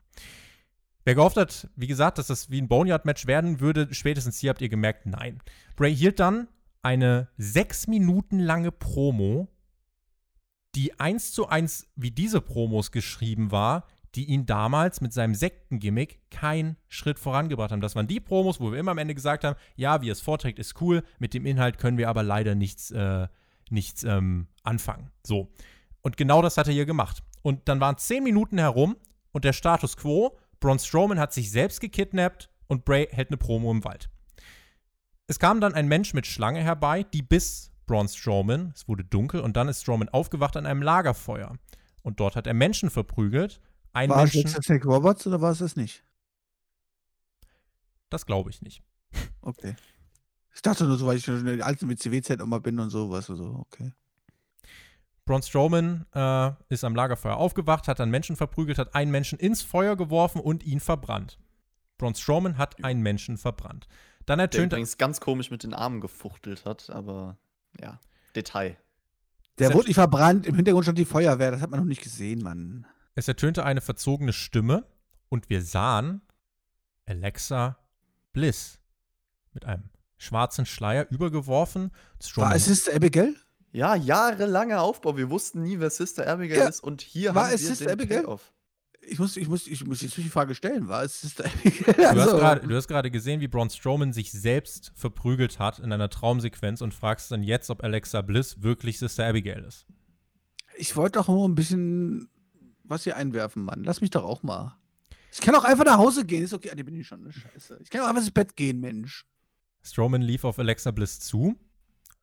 [1.06, 4.62] Wer gehofft hat, wie gesagt, dass das wie ein Boneyard-Match werden würde, spätestens hier habt
[4.62, 5.41] ihr gemerkt, nein.
[5.76, 6.47] Bray hielt dann
[6.82, 9.49] eine sechs Minuten lange Promo,
[10.76, 13.86] die eins zu eins wie diese Promos geschrieben war,
[14.16, 17.82] die ihn damals mit seinem Sektengimmick keinen Schritt vorangebracht haben.
[17.82, 20.60] Das waren die Promos, wo wir immer am Ende gesagt haben, ja, wie es vorträgt,
[20.60, 23.28] ist cool, mit dem Inhalt können wir aber leider nichts, äh,
[23.70, 25.10] nichts ähm, anfangen.
[25.26, 25.51] So.
[26.01, 27.24] Und genau das hat er hier gemacht.
[27.41, 28.97] Und dann waren zehn Minuten herum
[29.32, 33.70] und der Status quo, Braun Strowman hat sich selbst gekidnappt und Bray hält eine Promo
[33.70, 34.09] im Wald.
[35.28, 38.72] Es kam dann ein Mensch mit Schlange herbei, die biss Braun Strowman.
[38.74, 41.57] Es wurde dunkel und dann ist Strowman aufgewacht an einem Lagerfeuer.
[42.01, 43.59] Und dort hat er Menschen verprügelt.
[43.91, 46.05] Ein War es Menschen, jetzt Nick Roberts oder war es das nicht?
[48.09, 48.82] das glaube ich nicht.
[49.41, 49.76] Okay.
[50.55, 53.09] Ich dachte nur so, weil ich schon in der alten WCW-Zeit immer bin und so,
[53.09, 53.91] weißt du so, okay.
[55.26, 59.61] Braun Strowman äh, ist am Lagerfeuer aufgewacht, hat dann Menschen verprügelt, hat einen Menschen ins
[59.61, 61.39] Feuer geworfen und ihn verbrannt.
[61.97, 63.88] Braun Strowman hat einen Menschen verbrannt.
[64.26, 67.38] Dann Der ertönte übrigens ganz komisch mit den Armen gefuchtelt hat, aber
[67.80, 67.99] ja,
[68.36, 68.78] Detail.
[69.59, 72.41] Der wurde nicht verbrannt, im Hintergrund stand die Feuerwehr, das hat man noch nicht gesehen,
[72.41, 72.86] Mann.
[73.15, 74.86] Es ertönte eine verzogene Stimme
[75.30, 76.21] und wir sahen
[77.05, 77.78] Alexa
[78.34, 78.80] Bliss
[79.53, 81.91] mit einem schwarzen Schleier übergeworfen.
[82.21, 83.36] Strowman, War es Sister Abigail?
[83.74, 85.17] Ja, jahrelanger Aufbau.
[85.17, 86.67] Wir wussten nie, wer Sister Abigail Ja.
[86.67, 88.24] ist und hier War haben es wir Sister den Abigail?
[88.24, 88.53] Payoff.
[89.05, 91.93] Ich muss, ich muss, ich muss jetzt die Frage stellen, war es Sister Abigail?
[91.95, 95.91] du, hast Also, du hast gerade gesehen, wie Braun Strowman sich selbst verprügelt hat in
[95.91, 99.86] einer Traumsequenz und fragst dann jetzt, ob Alexa Bliss wirklich Sister Abigail ist.
[100.78, 102.30] ich wollte doch nur ein bisschen
[102.86, 103.84] was hier einwerfen, Mann.
[103.84, 104.78] Lass mich doch auch mal.
[105.32, 106.69] Ich kann auch einfach nach Hause gehen, ist okay.
[106.71, 107.32] Ah, die bin ich schon, ne?
[107.34, 107.80] Scheiße.
[107.82, 109.26] Ich kann auch einfach ins Bett gehen, Mensch.
[109.82, 111.55] Strowman lief auf Alexa Bliss zu.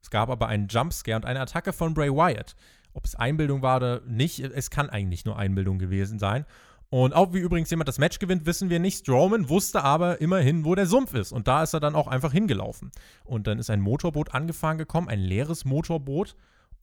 [0.02, 2.54] Es gab aber einen Jumpscare und eine Attacke von Bray Wyatt.
[2.92, 6.44] Ob es Einbildung war oder nicht, es kann eigentlich nur Einbildung gewesen sein.
[6.88, 8.98] Und auch wie übrigens jemand das Match gewinnt, wissen wir nicht.
[8.98, 11.30] Strowman wusste aber immerhin, wo der Sumpf ist.
[11.30, 12.90] Und da ist er dann auch einfach hingelaufen.
[13.22, 16.34] Und dann ist ein Motorboot angefahren gekommen, ein leeres Motorboot.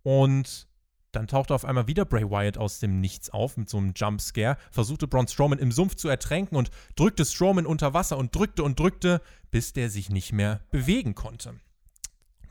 [0.04, 0.68] Und
[1.12, 4.58] dann tauchte auf einmal wieder Bray Wyatt aus dem Nichts auf mit so einem Jumpscare,
[4.72, 8.80] versuchte Braun Strowman im Sumpf zu ertränken und drückte Strowman unter Wasser und drückte und
[8.80, 11.56] drückte, bis der sich nicht mehr bewegen konnte.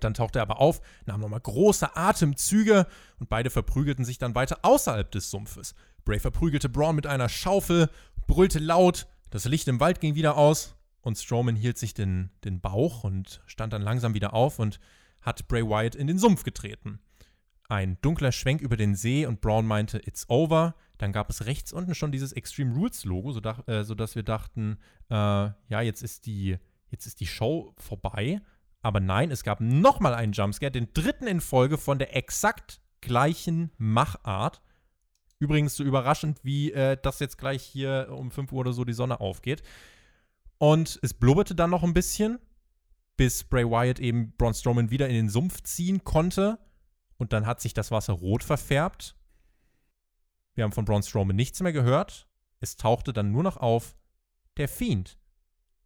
[0.01, 2.87] Dann tauchte er aber auf, nahm nochmal große Atemzüge
[3.19, 5.75] und beide verprügelten sich dann weiter außerhalb des Sumpfes.
[6.05, 7.89] Bray verprügelte Braun mit einer Schaufel,
[8.27, 12.61] brüllte laut, das Licht im Wald ging wieder aus und Strowman hielt sich den, den
[12.61, 14.81] Bauch und stand dann langsam wieder auf und
[15.21, 17.01] hat Bray Wyatt in den Sumpf getreten.
[17.69, 20.75] ein dunkler Schwenk über den See und Brown meinte, it's over.
[20.99, 24.79] Dann gab es rechts unten schon dieses Extreme Rules Logo, sodass, äh, sodass wir dachten,
[25.11, 26.57] äh, ja, jetzt ist, die,
[26.91, 28.41] jetzt ist die Show vorbei.
[28.87, 33.73] Aber nein, es gab nochmal einen Jumpscare, den dritten in Folge von der exakt gleichen
[33.79, 34.63] Machart.
[35.41, 38.93] Übrigens so überraschend, wie äh, das jetzt gleich hier um 5 Uhr oder so die
[38.93, 39.65] Sonne aufgeht.
[40.59, 42.39] Und es blubberte dann noch ein bisschen,
[43.17, 46.61] bis Bray Wyatt eben Braun Strowman wieder in den Sumpf ziehen konnte.
[47.17, 49.17] Und dann hat sich das Wasser rot verfärbt.
[50.55, 52.29] Wir haben von Braun Strowman nichts mehr gehört.
[52.61, 53.97] Es tauchte dann nur noch auf
[54.59, 55.19] der Fiend.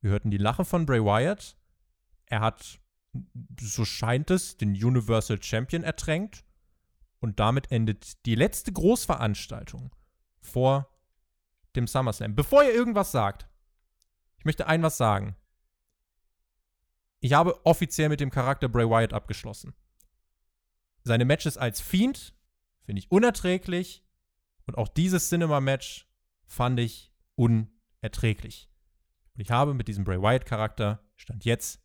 [0.02, 1.56] Wir hörten die Lache von Bray Wyatt.
[2.26, 2.79] Er hat,
[3.60, 6.44] so scheint es, den Universal Champion ertränkt.
[7.20, 9.94] Und damit endet die letzte Großveranstaltung
[10.40, 10.88] vor
[11.76, 12.34] dem SummerSlam.
[12.34, 13.48] Bevor ihr irgendwas sagt,
[14.38, 15.36] ich möchte ein was sagen.
[17.20, 19.74] Ich habe offiziell mit dem Charakter Bray Wyatt abgeschlossen.
[21.04, 22.34] Seine Matches als Fiend
[22.82, 24.02] finde ich unerträglich.
[24.66, 26.08] Und auch dieses Cinema-Match
[26.46, 28.70] fand ich unerträglich.
[29.34, 31.82] Und ich habe mit diesem Bray Wyatt-Charakter Stand jetzt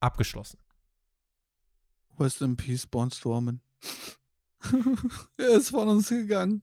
[0.00, 0.58] abgeschlossen.
[2.18, 3.60] Rest in Peace, Born Strowman.
[5.36, 6.62] er ist von uns gegangen.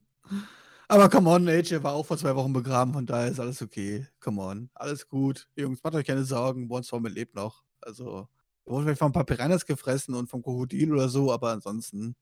[0.88, 4.06] Aber come on, AJ war auch vor zwei Wochen begraben, von daher ist alles okay.
[4.20, 5.48] Come on, alles gut.
[5.56, 7.64] Jungs, macht euch keine Sorgen, Born Strowman lebt noch.
[7.80, 8.28] Also,
[8.64, 12.14] er wurde vielleicht von ein paar Piranhas gefressen und vom Krokodil oder so, aber ansonsten,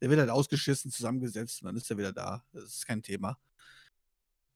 [0.00, 2.44] der wird halt ausgeschissen, zusammengesetzt und dann ist er wieder da.
[2.52, 3.38] Das ist kein Thema.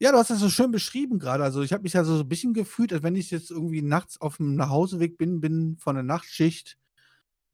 [0.03, 1.45] Ja, du hast das so schön beschrieben gerade.
[1.45, 4.21] Also, ich habe mich ja so ein bisschen gefühlt, als wenn ich jetzt irgendwie nachts
[4.21, 6.77] auf dem Nachhauseweg bin, bin von der Nachtschicht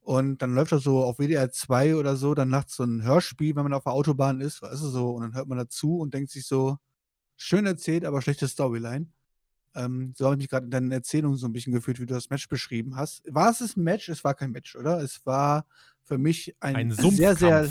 [0.01, 3.55] und dann läuft das so auf WDR 2 oder so, dann nachts so ein Hörspiel,
[3.55, 6.15] wenn man auf der Autobahn ist, weißt du so, und dann hört man dazu und
[6.15, 6.79] denkt sich so,
[7.37, 9.09] schön erzählt, aber schlechte Storyline.
[9.75, 12.15] Ähm, so habe ich mich gerade in deinen Erzählungen so ein bisschen gefühlt, wie du
[12.15, 13.23] das Match beschrieben hast.
[13.27, 14.09] War es ein Match?
[14.09, 15.03] Es war kein Match, oder?
[15.03, 15.67] Es war
[16.03, 17.71] für mich ein, Ein sehr, sehr.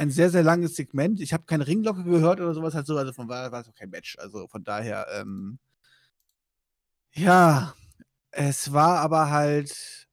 [0.00, 1.20] Ein sehr, sehr langes Segment.
[1.20, 3.74] Ich habe keine Ringglocke gehört oder sowas halt so, also von daher war es auch
[3.74, 4.16] kein Match.
[4.18, 5.58] Also von daher, ähm,
[7.12, 7.74] ja,
[8.30, 10.08] es war aber halt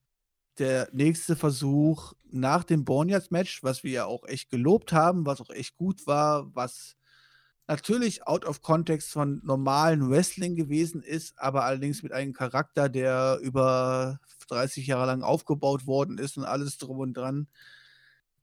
[0.60, 5.52] der nächste Versuch nach dem Boneyards-Match, was wir ja auch echt gelobt haben, was auch
[5.52, 6.98] echt gut war, was
[7.68, 13.40] natürlich out of context von normalen Wrestling gewesen ist, aber allerdings mit einem Charakter, der
[13.42, 14.20] über
[14.50, 17.48] 30 Jahre lang aufgebaut worden ist und alles drum und dran.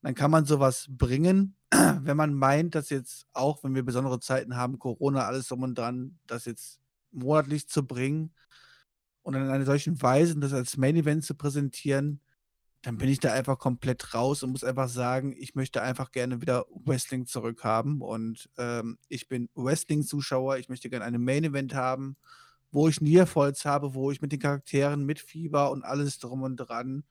[0.05, 4.55] Dann kann man sowas bringen, wenn man meint, dass jetzt auch, wenn wir besondere Zeiten
[4.55, 6.79] haben, Corona, alles drum und dran, das jetzt
[7.11, 8.35] monatlich zu bringen
[9.23, 12.21] und in einer solchen Weise das als Main Event zu präsentieren,
[12.83, 16.43] dann bin ich da einfach komplett raus und muss einfach sagen, ich möchte einfach gerne
[16.43, 18.03] wieder Wrestling zurückhaben.
[18.03, 22.17] Und ähm, ich bin Wrestling-Zuschauer, ich möchte gerne eine Main Event haben,
[22.71, 27.05] wo ich Nierfalls habe, wo ich mit den Charakteren mitfieber und alles drum und dran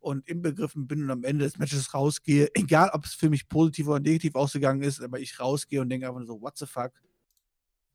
[0.00, 3.48] und im Begriffen bin und am Ende des Matches rausgehe, egal ob es für mich
[3.48, 6.66] positiv oder negativ ausgegangen ist, aber ich rausgehe und denke einfach nur so, what the
[6.66, 6.92] fuck?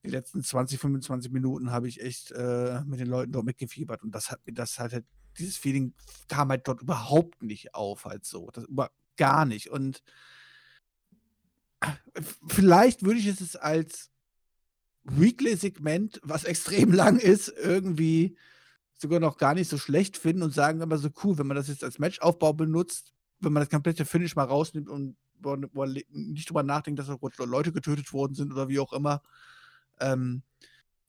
[0.03, 4.15] Die letzten 20, 25 Minuten habe ich echt äh, mit den Leuten dort mitgefiebert und
[4.15, 5.05] das hat mir das halt,
[5.37, 5.93] dieses Feeling
[6.27, 8.49] kam halt dort überhaupt nicht auf, halt so.
[8.51, 9.69] Das über, gar nicht.
[9.69, 10.01] Und
[12.47, 14.09] vielleicht würde ich es als
[15.03, 18.35] Weekly-Segment, was extrem lang ist, irgendwie
[19.01, 21.67] sogar noch gar nicht so schlecht finden und sagen aber so cool, wenn man das
[21.67, 25.17] jetzt als Matchaufbau benutzt, wenn man das komplette Finish mal rausnimmt und
[26.11, 29.23] nicht drüber nachdenkt, dass da Leute getötet worden sind oder wie auch immer,
[29.99, 30.43] ähm,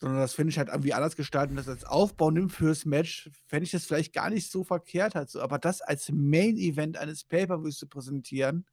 [0.01, 3.71] sondern das Finish halt irgendwie anders gestalten, das als Aufbau nimmt fürs Match, fände ich
[3.71, 5.41] das vielleicht gar nicht so verkehrt halt so.
[5.43, 8.67] Aber das als Main-Event eines Pay-Per-Views zu präsentieren,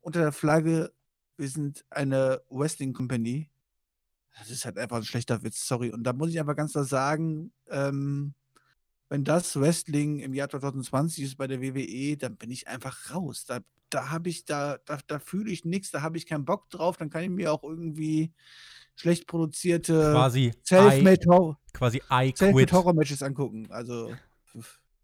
[0.00, 0.92] unter der Flagge,
[1.36, 3.50] wir sind eine Wrestling-Company,
[4.38, 5.90] das ist halt einfach ein schlechter Witz, sorry.
[5.90, 8.34] Und da muss ich einfach ganz klar sagen, ähm,
[9.08, 13.44] wenn das Wrestling im Jahr 2020 ist bei der WWE, dann bin ich einfach raus.
[13.46, 16.68] Da, da habe ich, da, da, da fühle ich nichts, da habe ich keinen Bock
[16.70, 18.32] drauf, dann kann ich mir auch irgendwie
[18.94, 22.34] schlecht produzierte Quasi Selfmade Horror, quasi I.
[22.72, 23.68] Horror Matches angucken.
[23.70, 24.14] Also,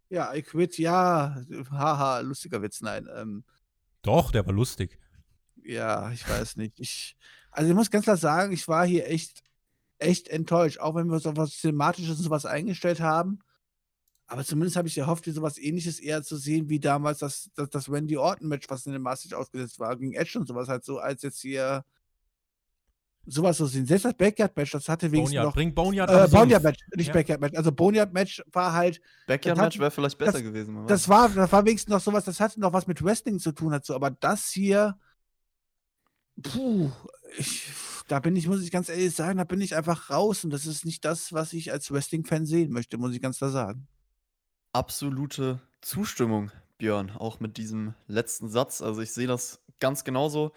[0.09, 3.07] ja, I quit, ja, haha, lustiger Witz, nein.
[3.15, 3.43] Ähm,
[4.03, 4.99] Doch, der war lustig.
[5.63, 6.79] ja, ich weiß nicht.
[6.79, 7.15] Ich,
[7.53, 9.41] also ich muss ganz klar sagen, ich war hier echt,
[9.99, 13.39] echt enttäuscht, auch wenn wir uns auf was Thematisches und sowas eingestellt haben.
[14.27, 17.69] Aber zumindest habe ich gehofft, hier sowas ähnliches eher zu sehen, wie damals das, das,
[17.69, 20.97] das Randy Orton-Match, was in dem Master ausgesetzt war, gegen Edge und sowas halt so,
[20.99, 21.83] als jetzt hier
[23.25, 23.85] sowas so sehen.
[23.85, 25.53] Selbst das Backyard-Match, das hatte wenigstens Boneyard, noch.
[25.53, 26.27] bring Boneyard Äh.
[26.29, 27.13] Boneyard-Match, nicht Ja.
[27.13, 27.55] Backyard-Match.
[27.57, 30.73] Also Boneyard-Match war halt, Backyard-Match wäre vielleicht besser das- gewesen.
[30.73, 33.51] man das war, das war wenigstens noch sowas, das hatte noch was mit Wrestling zu
[33.51, 34.97] tun so, aber das hier,
[36.41, 36.91] puh,
[37.37, 37.63] ich,
[38.07, 40.65] da bin ich, muss ich ganz ehrlich sagen, da bin ich einfach raus und das
[40.65, 43.87] ist nicht das, was ich als Wrestling-Fan sehen möchte, muss ich ganz klar sagen.
[44.71, 46.51] Absolute Zustimmung.
[46.77, 48.81] Björn, auch mit diesem letzten Satz.
[48.81, 50.51] Also ich sehe das ganz genauso.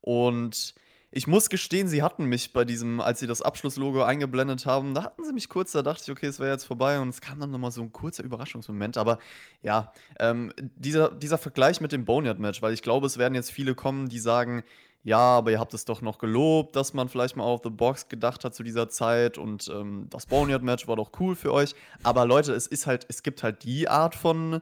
[0.00, 0.74] Und
[1.10, 5.02] ich muss gestehen, sie hatten mich bei diesem, als sie das Abschlusslogo eingeblendet haben, da
[5.02, 7.40] hatten sie mich kurz, da dachte ich, okay, es wäre jetzt vorbei und es kam
[7.40, 8.96] dann nochmal so ein kurzer Überraschungsmoment.
[8.96, 9.18] Aber
[9.62, 13.74] ja, ähm, dieser, dieser Vergleich mit dem Boneyard-Match, weil ich glaube, es werden jetzt viele
[13.74, 14.62] kommen, die sagen,
[15.06, 18.08] ja, aber ihr habt es doch noch gelobt, dass man vielleicht mal auf The Box
[18.08, 21.76] gedacht hat zu dieser Zeit und ähm, das Boneyard-Match war doch cool für euch.
[22.02, 24.60] Aber Leute, es ist halt, es gibt halt die Art von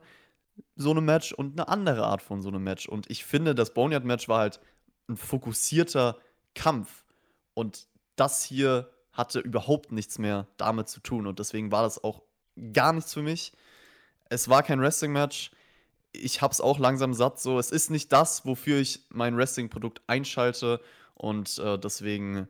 [0.76, 2.86] so einem Match und eine andere Art von so einem Match.
[2.86, 4.60] Und ich finde, das Boneyard-Match war halt
[5.08, 6.18] ein fokussierter
[6.54, 7.06] Kampf.
[7.54, 11.26] Und das hier hatte überhaupt nichts mehr damit zu tun.
[11.26, 12.20] Und deswegen war das auch
[12.74, 13.54] gar nichts für mich.
[14.28, 15.52] Es war kein Wrestling-Match
[16.14, 17.40] ich habe es auch langsam satt.
[17.40, 20.80] So, es ist nicht das, wofür ich mein Wrestling-Produkt einschalte.
[21.14, 22.48] Und äh, deswegen,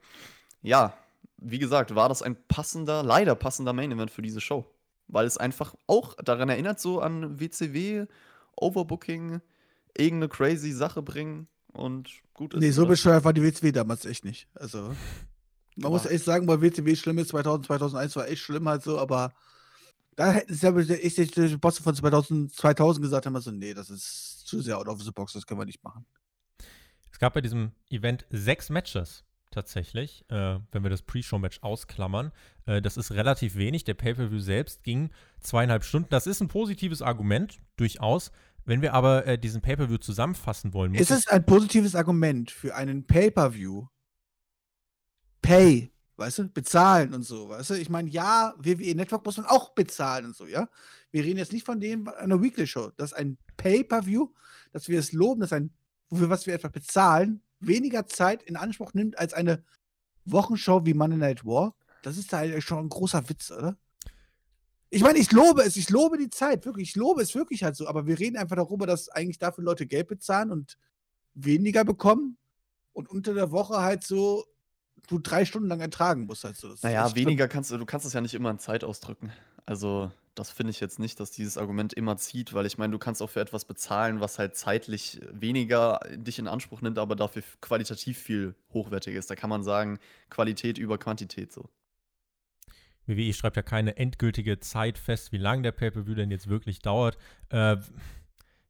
[0.63, 0.95] ja,
[1.39, 4.67] wie gesagt, war das ein passender, leider passender Main-Event für diese Show.
[5.09, 8.07] Weil es einfach auch daran erinnert, so an WCW,
[8.57, 9.41] Overbooking,
[9.97, 12.61] irgendeine crazy Sache bringen und gut ist.
[12.61, 14.49] Nee, so bescheuert war die WCW damals echt nicht.
[14.55, 14.97] Also, man
[15.77, 15.89] ja.
[15.91, 19.35] muss echt sagen, weil WCW schlimm ist, 2000, 2001 war echt schlimm halt so, aber
[20.17, 23.75] da hätten sie aber ich die Bosse von 2000, 2000 gesagt, haben wir so, nee,
[23.75, 26.07] das ist zu sehr out of the box, das können wir nicht machen.
[27.11, 32.33] Es gab bei diesem Event sechs Matches tatsächlich, äh, wenn wir das Pre-Show-Match ausklammern.
[32.67, 33.85] Äh, das ist relativ wenig.
[33.85, 35.11] Der Pay-Per-View selbst ging
[35.41, 36.09] zweieinhalb Stunden.
[36.11, 38.33] Das ist ein positives Argument, durchaus.
[38.65, 40.95] Wenn wir aber äh, diesen Pay-Per-View zusammenfassen wollen.
[40.95, 43.87] Ist es ein positives Argument für einen Pay-Per-View?
[45.41, 47.75] Pay weißt du, bezahlen und so, weißt du?
[47.75, 50.69] Ich meine, ja, WWE Network muss man auch bezahlen und so, ja?
[51.11, 52.91] Wir reden jetzt nicht von dem einer Weekly Show.
[52.97, 54.29] Das ist ein Pay-Per-View,
[54.73, 55.73] dass wir es loben, dass ein,
[56.13, 59.65] für was wir etwa bezahlen, weniger Zeit in Anspruch nimmt als eine
[60.25, 61.75] Wochenshow wie Monday Night War.
[62.03, 63.77] Das ist da eigentlich schon ein großer Witz, oder?
[64.91, 67.75] Ich meine, ich lobe es, ich lobe die Zeit, wirklich, ich lobe es wirklich halt
[67.75, 70.79] so, aber wir reden einfach darüber, dass eigentlich dafür Leute Geld bezahlen und
[71.35, 72.37] weniger bekommen
[72.93, 74.45] und unter der Woche halt so
[75.09, 76.45] du drei Stunden lang ertragen musst.
[76.45, 76.69] Halt so.
[76.69, 79.33] Das naja, weniger kannst du, du kannst es ja nicht immer in Zeit ausdrücken.
[79.67, 82.99] Also, das finde ich jetzt nicht, dass dieses Argument immer zieht, weil ich meine, du
[82.99, 87.43] kannst auch für etwas bezahlen, was halt zeitlich weniger dich in Anspruch nimmt, aber dafür
[87.61, 89.31] qualitativ viel hochwertiger ist.
[89.31, 89.99] Da kann man sagen,
[90.31, 91.69] Qualität über Quantität so.
[93.07, 97.19] WWE schreibt ja keine endgültige Zeit fest, wie lange der Pay-Per-View denn jetzt wirklich dauert.
[97.51, 97.77] Äh,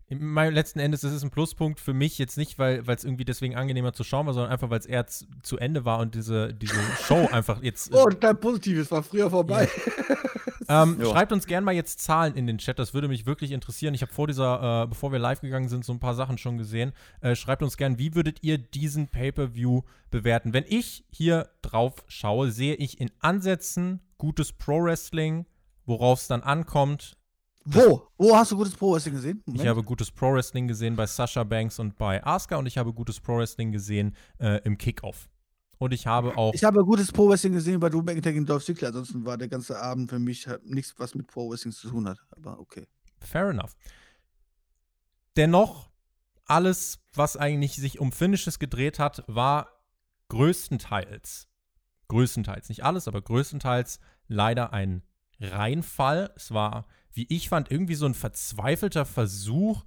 [0.08, 3.92] letzten Endes ist es ein Pluspunkt für mich jetzt nicht, weil es irgendwie deswegen angenehmer
[3.92, 7.28] zu schauen war, sondern einfach, weil es eher zu Ende war und diese, diese Show
[7.32, 7.94] einfach jetzt.
[7.94, 9.68] Oh, dein Positives war früher vorbei.
[10.68, 10.82] Ja.
[10.82, 13.94] ähm, schreibt uns gerne mal jetzt Zahlen in den Chat, das würde mich wirklich interessieren.
[13.94, 16.58] Ich habe vor dieser, äh, bevor wir live gegangen sind, so ein paar Sachen schon
[16.58, 16.92] gesehen.
[17.20, 20.52] Äh, schreibt uns gerne, wie würdet ihr diesen Pay-Per-View bewerten?
[20.52, 25.46] Wenn ich hier drauf schaue, sehe ich in Ansätzen gutes Pro-Wrestling,
[25.86, 27.16] worauf es dann ankommt,
[27.64, 28.08] wo?
[28.18, 29.42] Wo hast du gutes Pro Wrestling gesehen?
[29.46, 29.62] Moment.
[29.62, 32.92] Ich habe gutes Pro Wrestling gesehen bei Sasha Banks und bei Asuka und ich habe
[32.92, 35.28] gutes Pro Wrestling gesehen äh, im Kickoff.
[35.78, 36.54] Und ich habe auch.
[36.54, 38.88] Ich habe gutes Pro Wrestling gesehen bei Drew McIntyre gegen Dolph Ziggler.
[38.88, 42.18] Ansonsten war der ganze Abend für mich nichts, was mit Pro Wrestling zu tun hat.
[42.30, 42.86] Aber okay.
[43.20, 43.74] Fair enough.
[45.36, 45.90] Dennoch,
[46.46, 49.68] alles, was eigentlich sich um Finishes gedreht hat, war
[50.28, 51.48] größtenteils,
[52.08, 53.98] größtenteils, nicht alles, aber größtenteils
[54.28, 55.02] leider ein
[55.40, 56.32] Reinfall.
[56.36, 59.84] Es war wie ich fand, irgendwie so ein verzweifelter Versuch,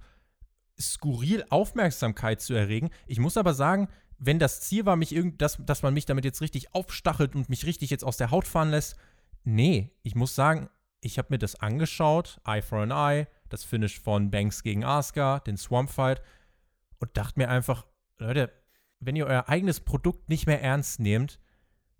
[0.80, 2.90] skurril Aufmerksamkeit zu erregen.
[3.06, 3.88] Ich muss aber sagen,
[4.18, 7.48] wenn das Ziel war, mich irgend, dass, dass man mich damit jetzt richtig aufstachelt und
[7.48, 8.96] mich richtig jetzt aus der Haut fahren lässt,
[9.44, 10.70] nee, ich muss sagen,
[11.00, 15.40] ich habe mir das angeschaut, Eye for an Eye, das Finish von Banks gegen Asuka,
[15.40, 16.22] den Swamp Fight
[16.98, 17.86] und dachte mir einfach,
[18.18, 18.50] Leute,
[18.98, 21.38] wenn ihr euer eigenes Produkt nicht mehr ernst nehmt,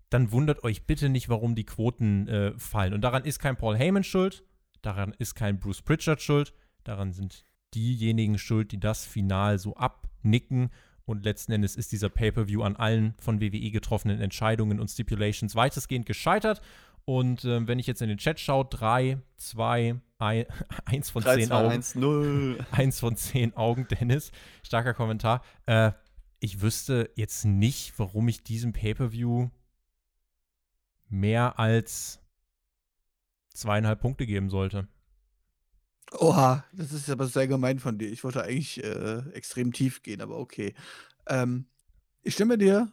[0.09, 2.93] dann wundert euch bitte nicht, warum die Quoten äh, fallen.
[2.93, 4.43] Und daran ist kein Paul Heyman schuld,
[4.81, 6.53] Daran ist kein Bruce Pritchard schuld.
[6.83, 10.69] Daran sind diejenigen schuld, die das Final so abnicken.
[11.05, 16.05] Und letzten Endes ist dieser Pay-Per-View an allen von WWE getroffenen Entscheidungen und Stipulations weitestgehend
[16.05, 16.61] gescheitert.
[17.05, 21.71] Und äh, wenn ich jetzt in den Chat schaue, 3, 2, 1 von 10 Augen.
[21.71, 22.65] 1, 0.
[22.71, 24.31] 1 von 10 Augen, Dennis.
[24.63, 25.43] Starker Kommentar.
[25.65, 25.91] Äh,
[26.39, 29.49] ich wüsste jetzt nicht, warum ich diesem Pay-Per-View
[31.09, 32.19] mehr als
[33.53, 34.87] zweieinhalb Punkte geben sollte.
[36.17, 38.09] Oha, das ist aber sehr gemein von dir.
[38.09, 40.73] Ich wollte eigentlich äh, extrem tief gehen, aber okay.
[41.27, 41.67] Ähm,
[42.23, 42.91] ich stimme dir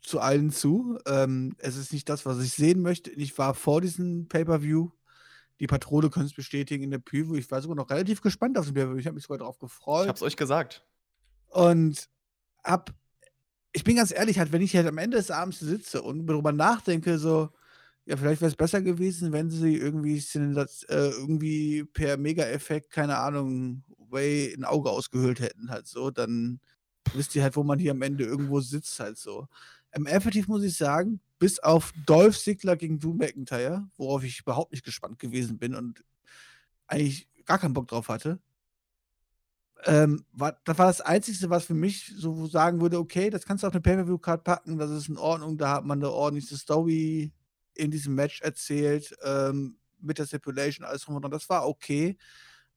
[0.00, 0.98] zu allen zu.
[1.06, 3.10] Ähm, es ist nicht das, was ich sehen möchte.
[3.10, 4.90] Ich war vor diesem Pay-Per-View.
[5.60, 7.36] Die Patrone können es bestätigen in der Preview.
[7.36, 8.98] Ich war sogar noch relativ gespannt auf den Pay-Per-View.
[8.98, 10.04] Ich habe mich sogar darauf gefreut.
[10.04, 10.86] Ich habe es euch gesagt.
[11.48, 12.08] Und
[12.64, 12.94] hab,
[13.74, 16.52] ich bin ganz ehrlich, halt, wenn ich halt am Ende des Abends sitze und darüber
[16.52, 17.50] nachdenke, so,
[18.06, 23.82] ja, vielleicht wäre es besser gewesen, wenn sie irgendwie, äh, irgendwie per Mega-Effekt, keine Ahnung,
[23.98, 26.60] Way ein Auge ausgehöhlt hätten, halt so, dann
[27.14, 29.48] wisst ihr halt, wo man hier am Ende irgendwo sitzt, halt so.
[29.92, 34.72] Ähm, effektiv muss ich sagen, bis auf Dolph Ziggler gegen Drew McIntyre, worauf ich überhaupt
[34.72, 36.04] nicht gespannt gewesen bin und
[36.86, 38.38] eigentlich gar keinen Bock drauf hatte,
[39.86, 43.62] ähm, war, das war das Einzige, was für mich so sagen würde, okay, das kannst
[43.62, 47.32] du auf eine Pay-Per-View-Card packen, das ist in Ordnung, da hat man eine ordentliche Story
[47.74, 52.16] in diesem Match erzählt, ähm, mit der Stipulation, alles drum und dran, das war okay.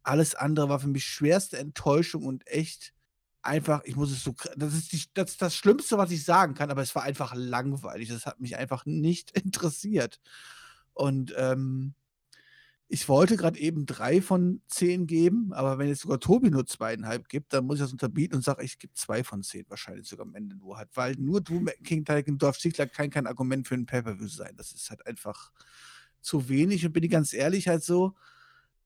[0.04, 2.94] Alles andere war für mich schwerste Enttäuschung und echt
[3.42, 6.54] einfach, ich muss es so, das ist, die, das, ist das Schlimmste, was ich sagen
[6.54, 8.10] kann, aber es war einfach langweilig.
[8.10, 10.20] Das hat mich einfach nicht interessiert.
[10.94, 11.94] Und ähm,
[12.90, 17.28] ich wollte gerade eben drei von zehn geben, aber wenn jetzt sogar Tobi nur zweieinhalb
[17.28, 20.26] gibt, dann muss ich das unterbieten und sage, ich gebe zwei von zehn wahrscheinlich sogar
[20.26, 23.76] am Ende nur halt, weil nur Drew McIntyre gegen Dorf Ziegler kann kein Argument für
[23.76, 24.56] ein Pay-Per-View sein.
[24.56, 25.52] Das ist halt einfach
[26.22, 28.16] zu wenig und bin ich ganz ehrlich halt so,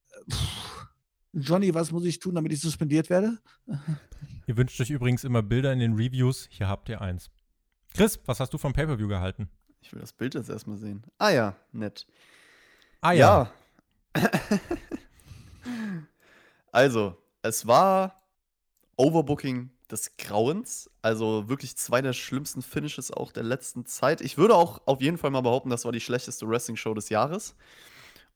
[0.10, 0.88] äh, pff,
[1.34, 3.38] Johnny, was muss ich tun, damit ich suspendiert werde?
[4.48, 6.48] Ihr wünscht euch übrigens immer Bilder in den Reviews.
[6.50, 7.30] Hier habt ihr eins.
[7.94, 9.48] Chris, was hast du vom Pay-Per-View gehalten?
[9.82, 11.04] Ich will das Bild jetzt erstmal sehen.
[11.20, 12.08] Ah ja, nett.
[13.00, 13.44] Ah ja.
[13.44, 13.54] Ja.
[16.72, 18.22] Also, es war
[18.98, 20.90] Overbooking des Grauens.
[21.02, 24.22] Also wirklich zwei der schlimmsten Finishes auch der letzten Zeit.
[24.22, 27.56] Ich würde auch auf jeden Fall mal behaupten, das war die schlechteste Wrestling-Show des Jahres.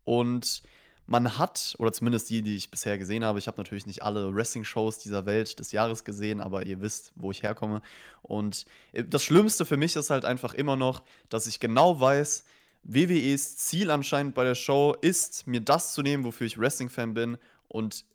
[0.03, 0.63] Und
[1.07, 4.34] man hat, oder zumindest die, die ich bisher gesehen habe, ich habe natürlich nicht alle
[4.34, 7.82] Wrestling-Shows dieser Welt des Jahres gesehen, aber ihr wisst, wo ich herkomme.
[8.23, 12.43] Und äh, das Schlimmste für mich ist halt einfach immer noch, dass ich genau weiß,
[12.86, 17.38] WWEs Ziel anscheinend bei der Show ist, mir das zu nehmen, wofür ich Wrestling-Fan bin.
[17.68, 18.06] Und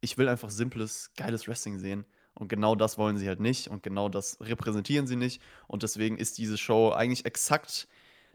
[0.00, 2.04] ich will einfach simples, geiles Wrestling sehen.
[2.34, 3.68] Und genau das wollen sie halt nicht.
[3.68, 5.42] Und genau das repräsentieren sie nicht.
[5.66, 7.88] Und deswegen ist diese Show eigentlich exakt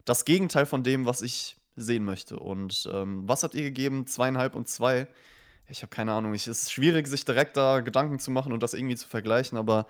[0.04, 2.38] das Gegenteil von dem, was ich sehen möchte.
[2.38, 4.06] Und ähm, was habt ihr gegeben?
[4.06, 5.06] Zweieinhalb und zwei.
[5.68, 6.34] Ich habe keine Ahnung.
[6.34, 9.56] Es ist schwierig, sich direkt da Gedanken zu machen und das irgendwie zu vergleichen.
[9.56, 9.86] Aber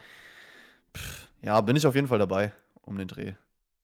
[0.95, 3.35] pff, ja, bin ich auf jeden Fall dabei um den Dreh.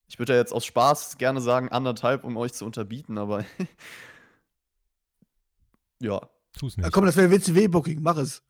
[0.07, 3.45] Ich würde ja jetzt aus Spaß gerne sagen anderthalb, um euch zu unterbieten, aber
[5.99, 6.21] ja.
[6.57, 6.93] Tu's Ja, nicht.
[6.93, 8.43] komm, das wäre WCW-Booking, mach es.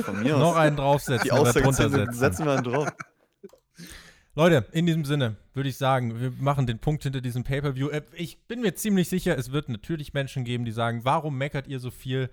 [0.00, 0.56] Von mir Noch aus.
[0.56, 2.88] einen draufsetzen Die Aussage setzen wir einen drauf.
[4.34, 7.88] Leute, in diesem Sinne würde ich sagen, wir machen den Punkt hinter diesem Pay-Per-View.
[7.88, 11.66] Äh, Ich bin mir ziemlich sicher, es wird natürlich Menschen geben, die sagen, warum meckert
[11.68, 12.28] ihr so viel?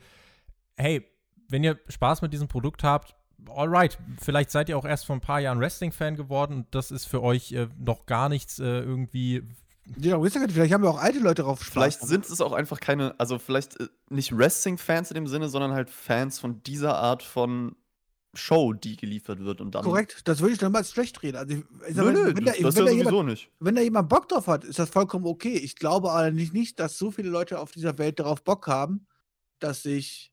[0.75, 1.05] Hey,
[1.47, 3.15] wenn ihr Spaß mit diesem Produkt habt,
[3.49, 3.97] alright.
[4.21, 7.21] Vielleicht seid ihr auch erst vor ein paar Jahren Wrestling-Fan geworden und das ist für
[7.21, 9.43] euch äh, noch gar nichts äh, irgendwie.
[9.97, 13.19] Ja, vielleicht haben wir auch alte Leute drauf Spaß Vielleicht sind es auch einfach keine,
[13.19, 17.75] also vielleicht äh, nicht Wrestling-Fans in dem Sinne, sondern halt Fans von dieser Art von
[18.35, 19.61] Show, die geliefert wird.
[19.61, 19.83] Und dann.
[19.83, 21.37] Korrekt, das würde ich niemals schlecht reden.
[21.37, 22.97] Also, ich, ich sag Nö, mal, nö, wenn, das, da, das ist wenn, ja da
[22.97, 23.49] jemand, sowieso nicht.
[23.59, 25.55] wenn da jemand Bock drauf hat, ist das vollkommen okay.
[25.55, 29.05] Ich glaube allerdings nicht, dass so viele Leute auf dieser Welt darauf Bock haben,
[29.59, 30.32] dass sich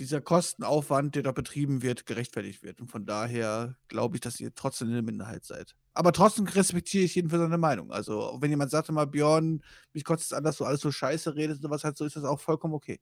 [0.00, 2.80] dieser Kostenaufwand, der da betrieben wird, gerechtfertigt wird.
[2.80, 5.76] Und von daher glaube ich, dass ihr trotzdem in der Minderheit seid.
[5.94, 7.92] Aber trotzdem respektiere ich jeden für seine Meinung.
[7.92, 11.36] Also, wenn jemand sagt immer, Björn, mich kotzt es an, dass du alles so scheiße
[11.36, 13.00] redest und sowas halt, so ist das auch vollkommen okay.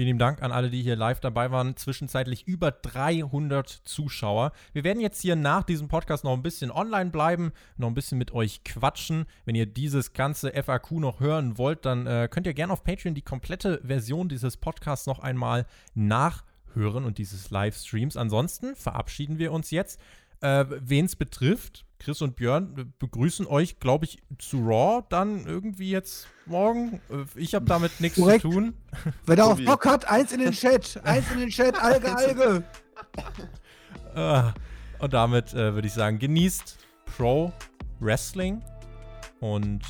[0.00, 1.76] Vielen Dank an alle, die hier live dabei waren.
[1.76, 4.52] Zwischenzeitlich über 300 Zuschauer.
[4.72, 8.16] Wir werden jetzt hier nach diesem Podcast noch ein bisschen online bleiben, noch ein bisschen
[8.16, 9.26] mit euch quatschen.
[9.44, 13.14] Wenn ihr dieses ganze FAQ noch hören wollt, dann äh, könnt ihr gerne auf Patreon
[13.14, 18.16] die komplette Version dieses Podcasts noch einmal nachhören und dieses Livestreams.
[18.16, 20.00] Ansonsten verabschieden wir uns jetzt.
[20.40, 25.90] Äh, Wen es betrifft, Chris und Björn begrüßen euch, glaube ich, zu Raw dann irgendwie
[25.90, 27.00] jetzt morgen.
[27.10, 28.74] Äh, Ich habe damit nichts zu tun.
[29.26, 29.64] Wer darauf Tobi.
[29.66, 30.98] Bock hat, eins in den Chat.
[31.04, 32.64] Eins in den Chat, Alge, Alge.
[34.14, 34.42] Äh,
[35.02, 36.78] und damit äh, würde ich sagen, genießt
[37.16, 37.52] Pro
[38.00, 38.62] Wrestling
[39.40, 39.82] und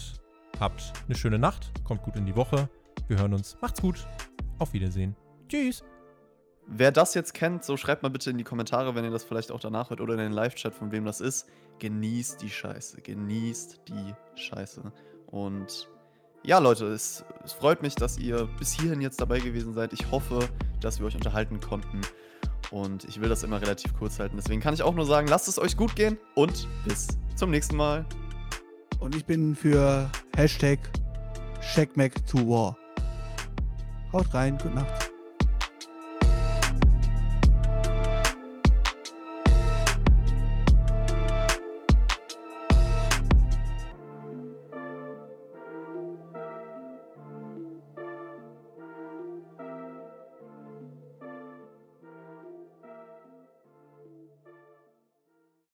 [0.59, 1.71] habt eine schöne Nacht.
[1.85, 2.69] Kommt gut in die Woche.
[3.09, 3.57] Wir hören uns.
[3.61, 4.07] Macht's gut.
[4.59, 5.15] Auf Wiedersehen.
[5.49, 5.83] Tschüss.
[6.73, 9.51] Wer das jetzt kennt, so schreibt mal bitte in die Kommentare, wenn ihr das vielleicht
[9.51, 11.49] auch danach hört oder in den Live-Chat, von wem das ist.
[11.81, 13.01] Genießt die Scheiße.
[13.01, 14.93] Genießt die Scheiße.
[15.27, 15.89] Und
[16.45, 19.93] ja, Leute, es, es freut mich, dass ihr bis hierhin jetzt dabei gewesen seid.
[19.93, 20.49] Ich hoffe,
[20.81, 22.03] dass wir euch unterhalten konnten.
[22.71, 24.37] Und ich will das immer relativ kurz halten.
[24.37, 27.77] Deswegen kann ich auch nur sagen, lasst es euch gut gehen und bis zum nächsten
[27.77, 28.07] Mal.
[29.01, 30.79] Und ich bin für Hashtag
[31.75, 32.77] CheckMac2War.
[34.13, 35.11] Haut rein, gute Nacht.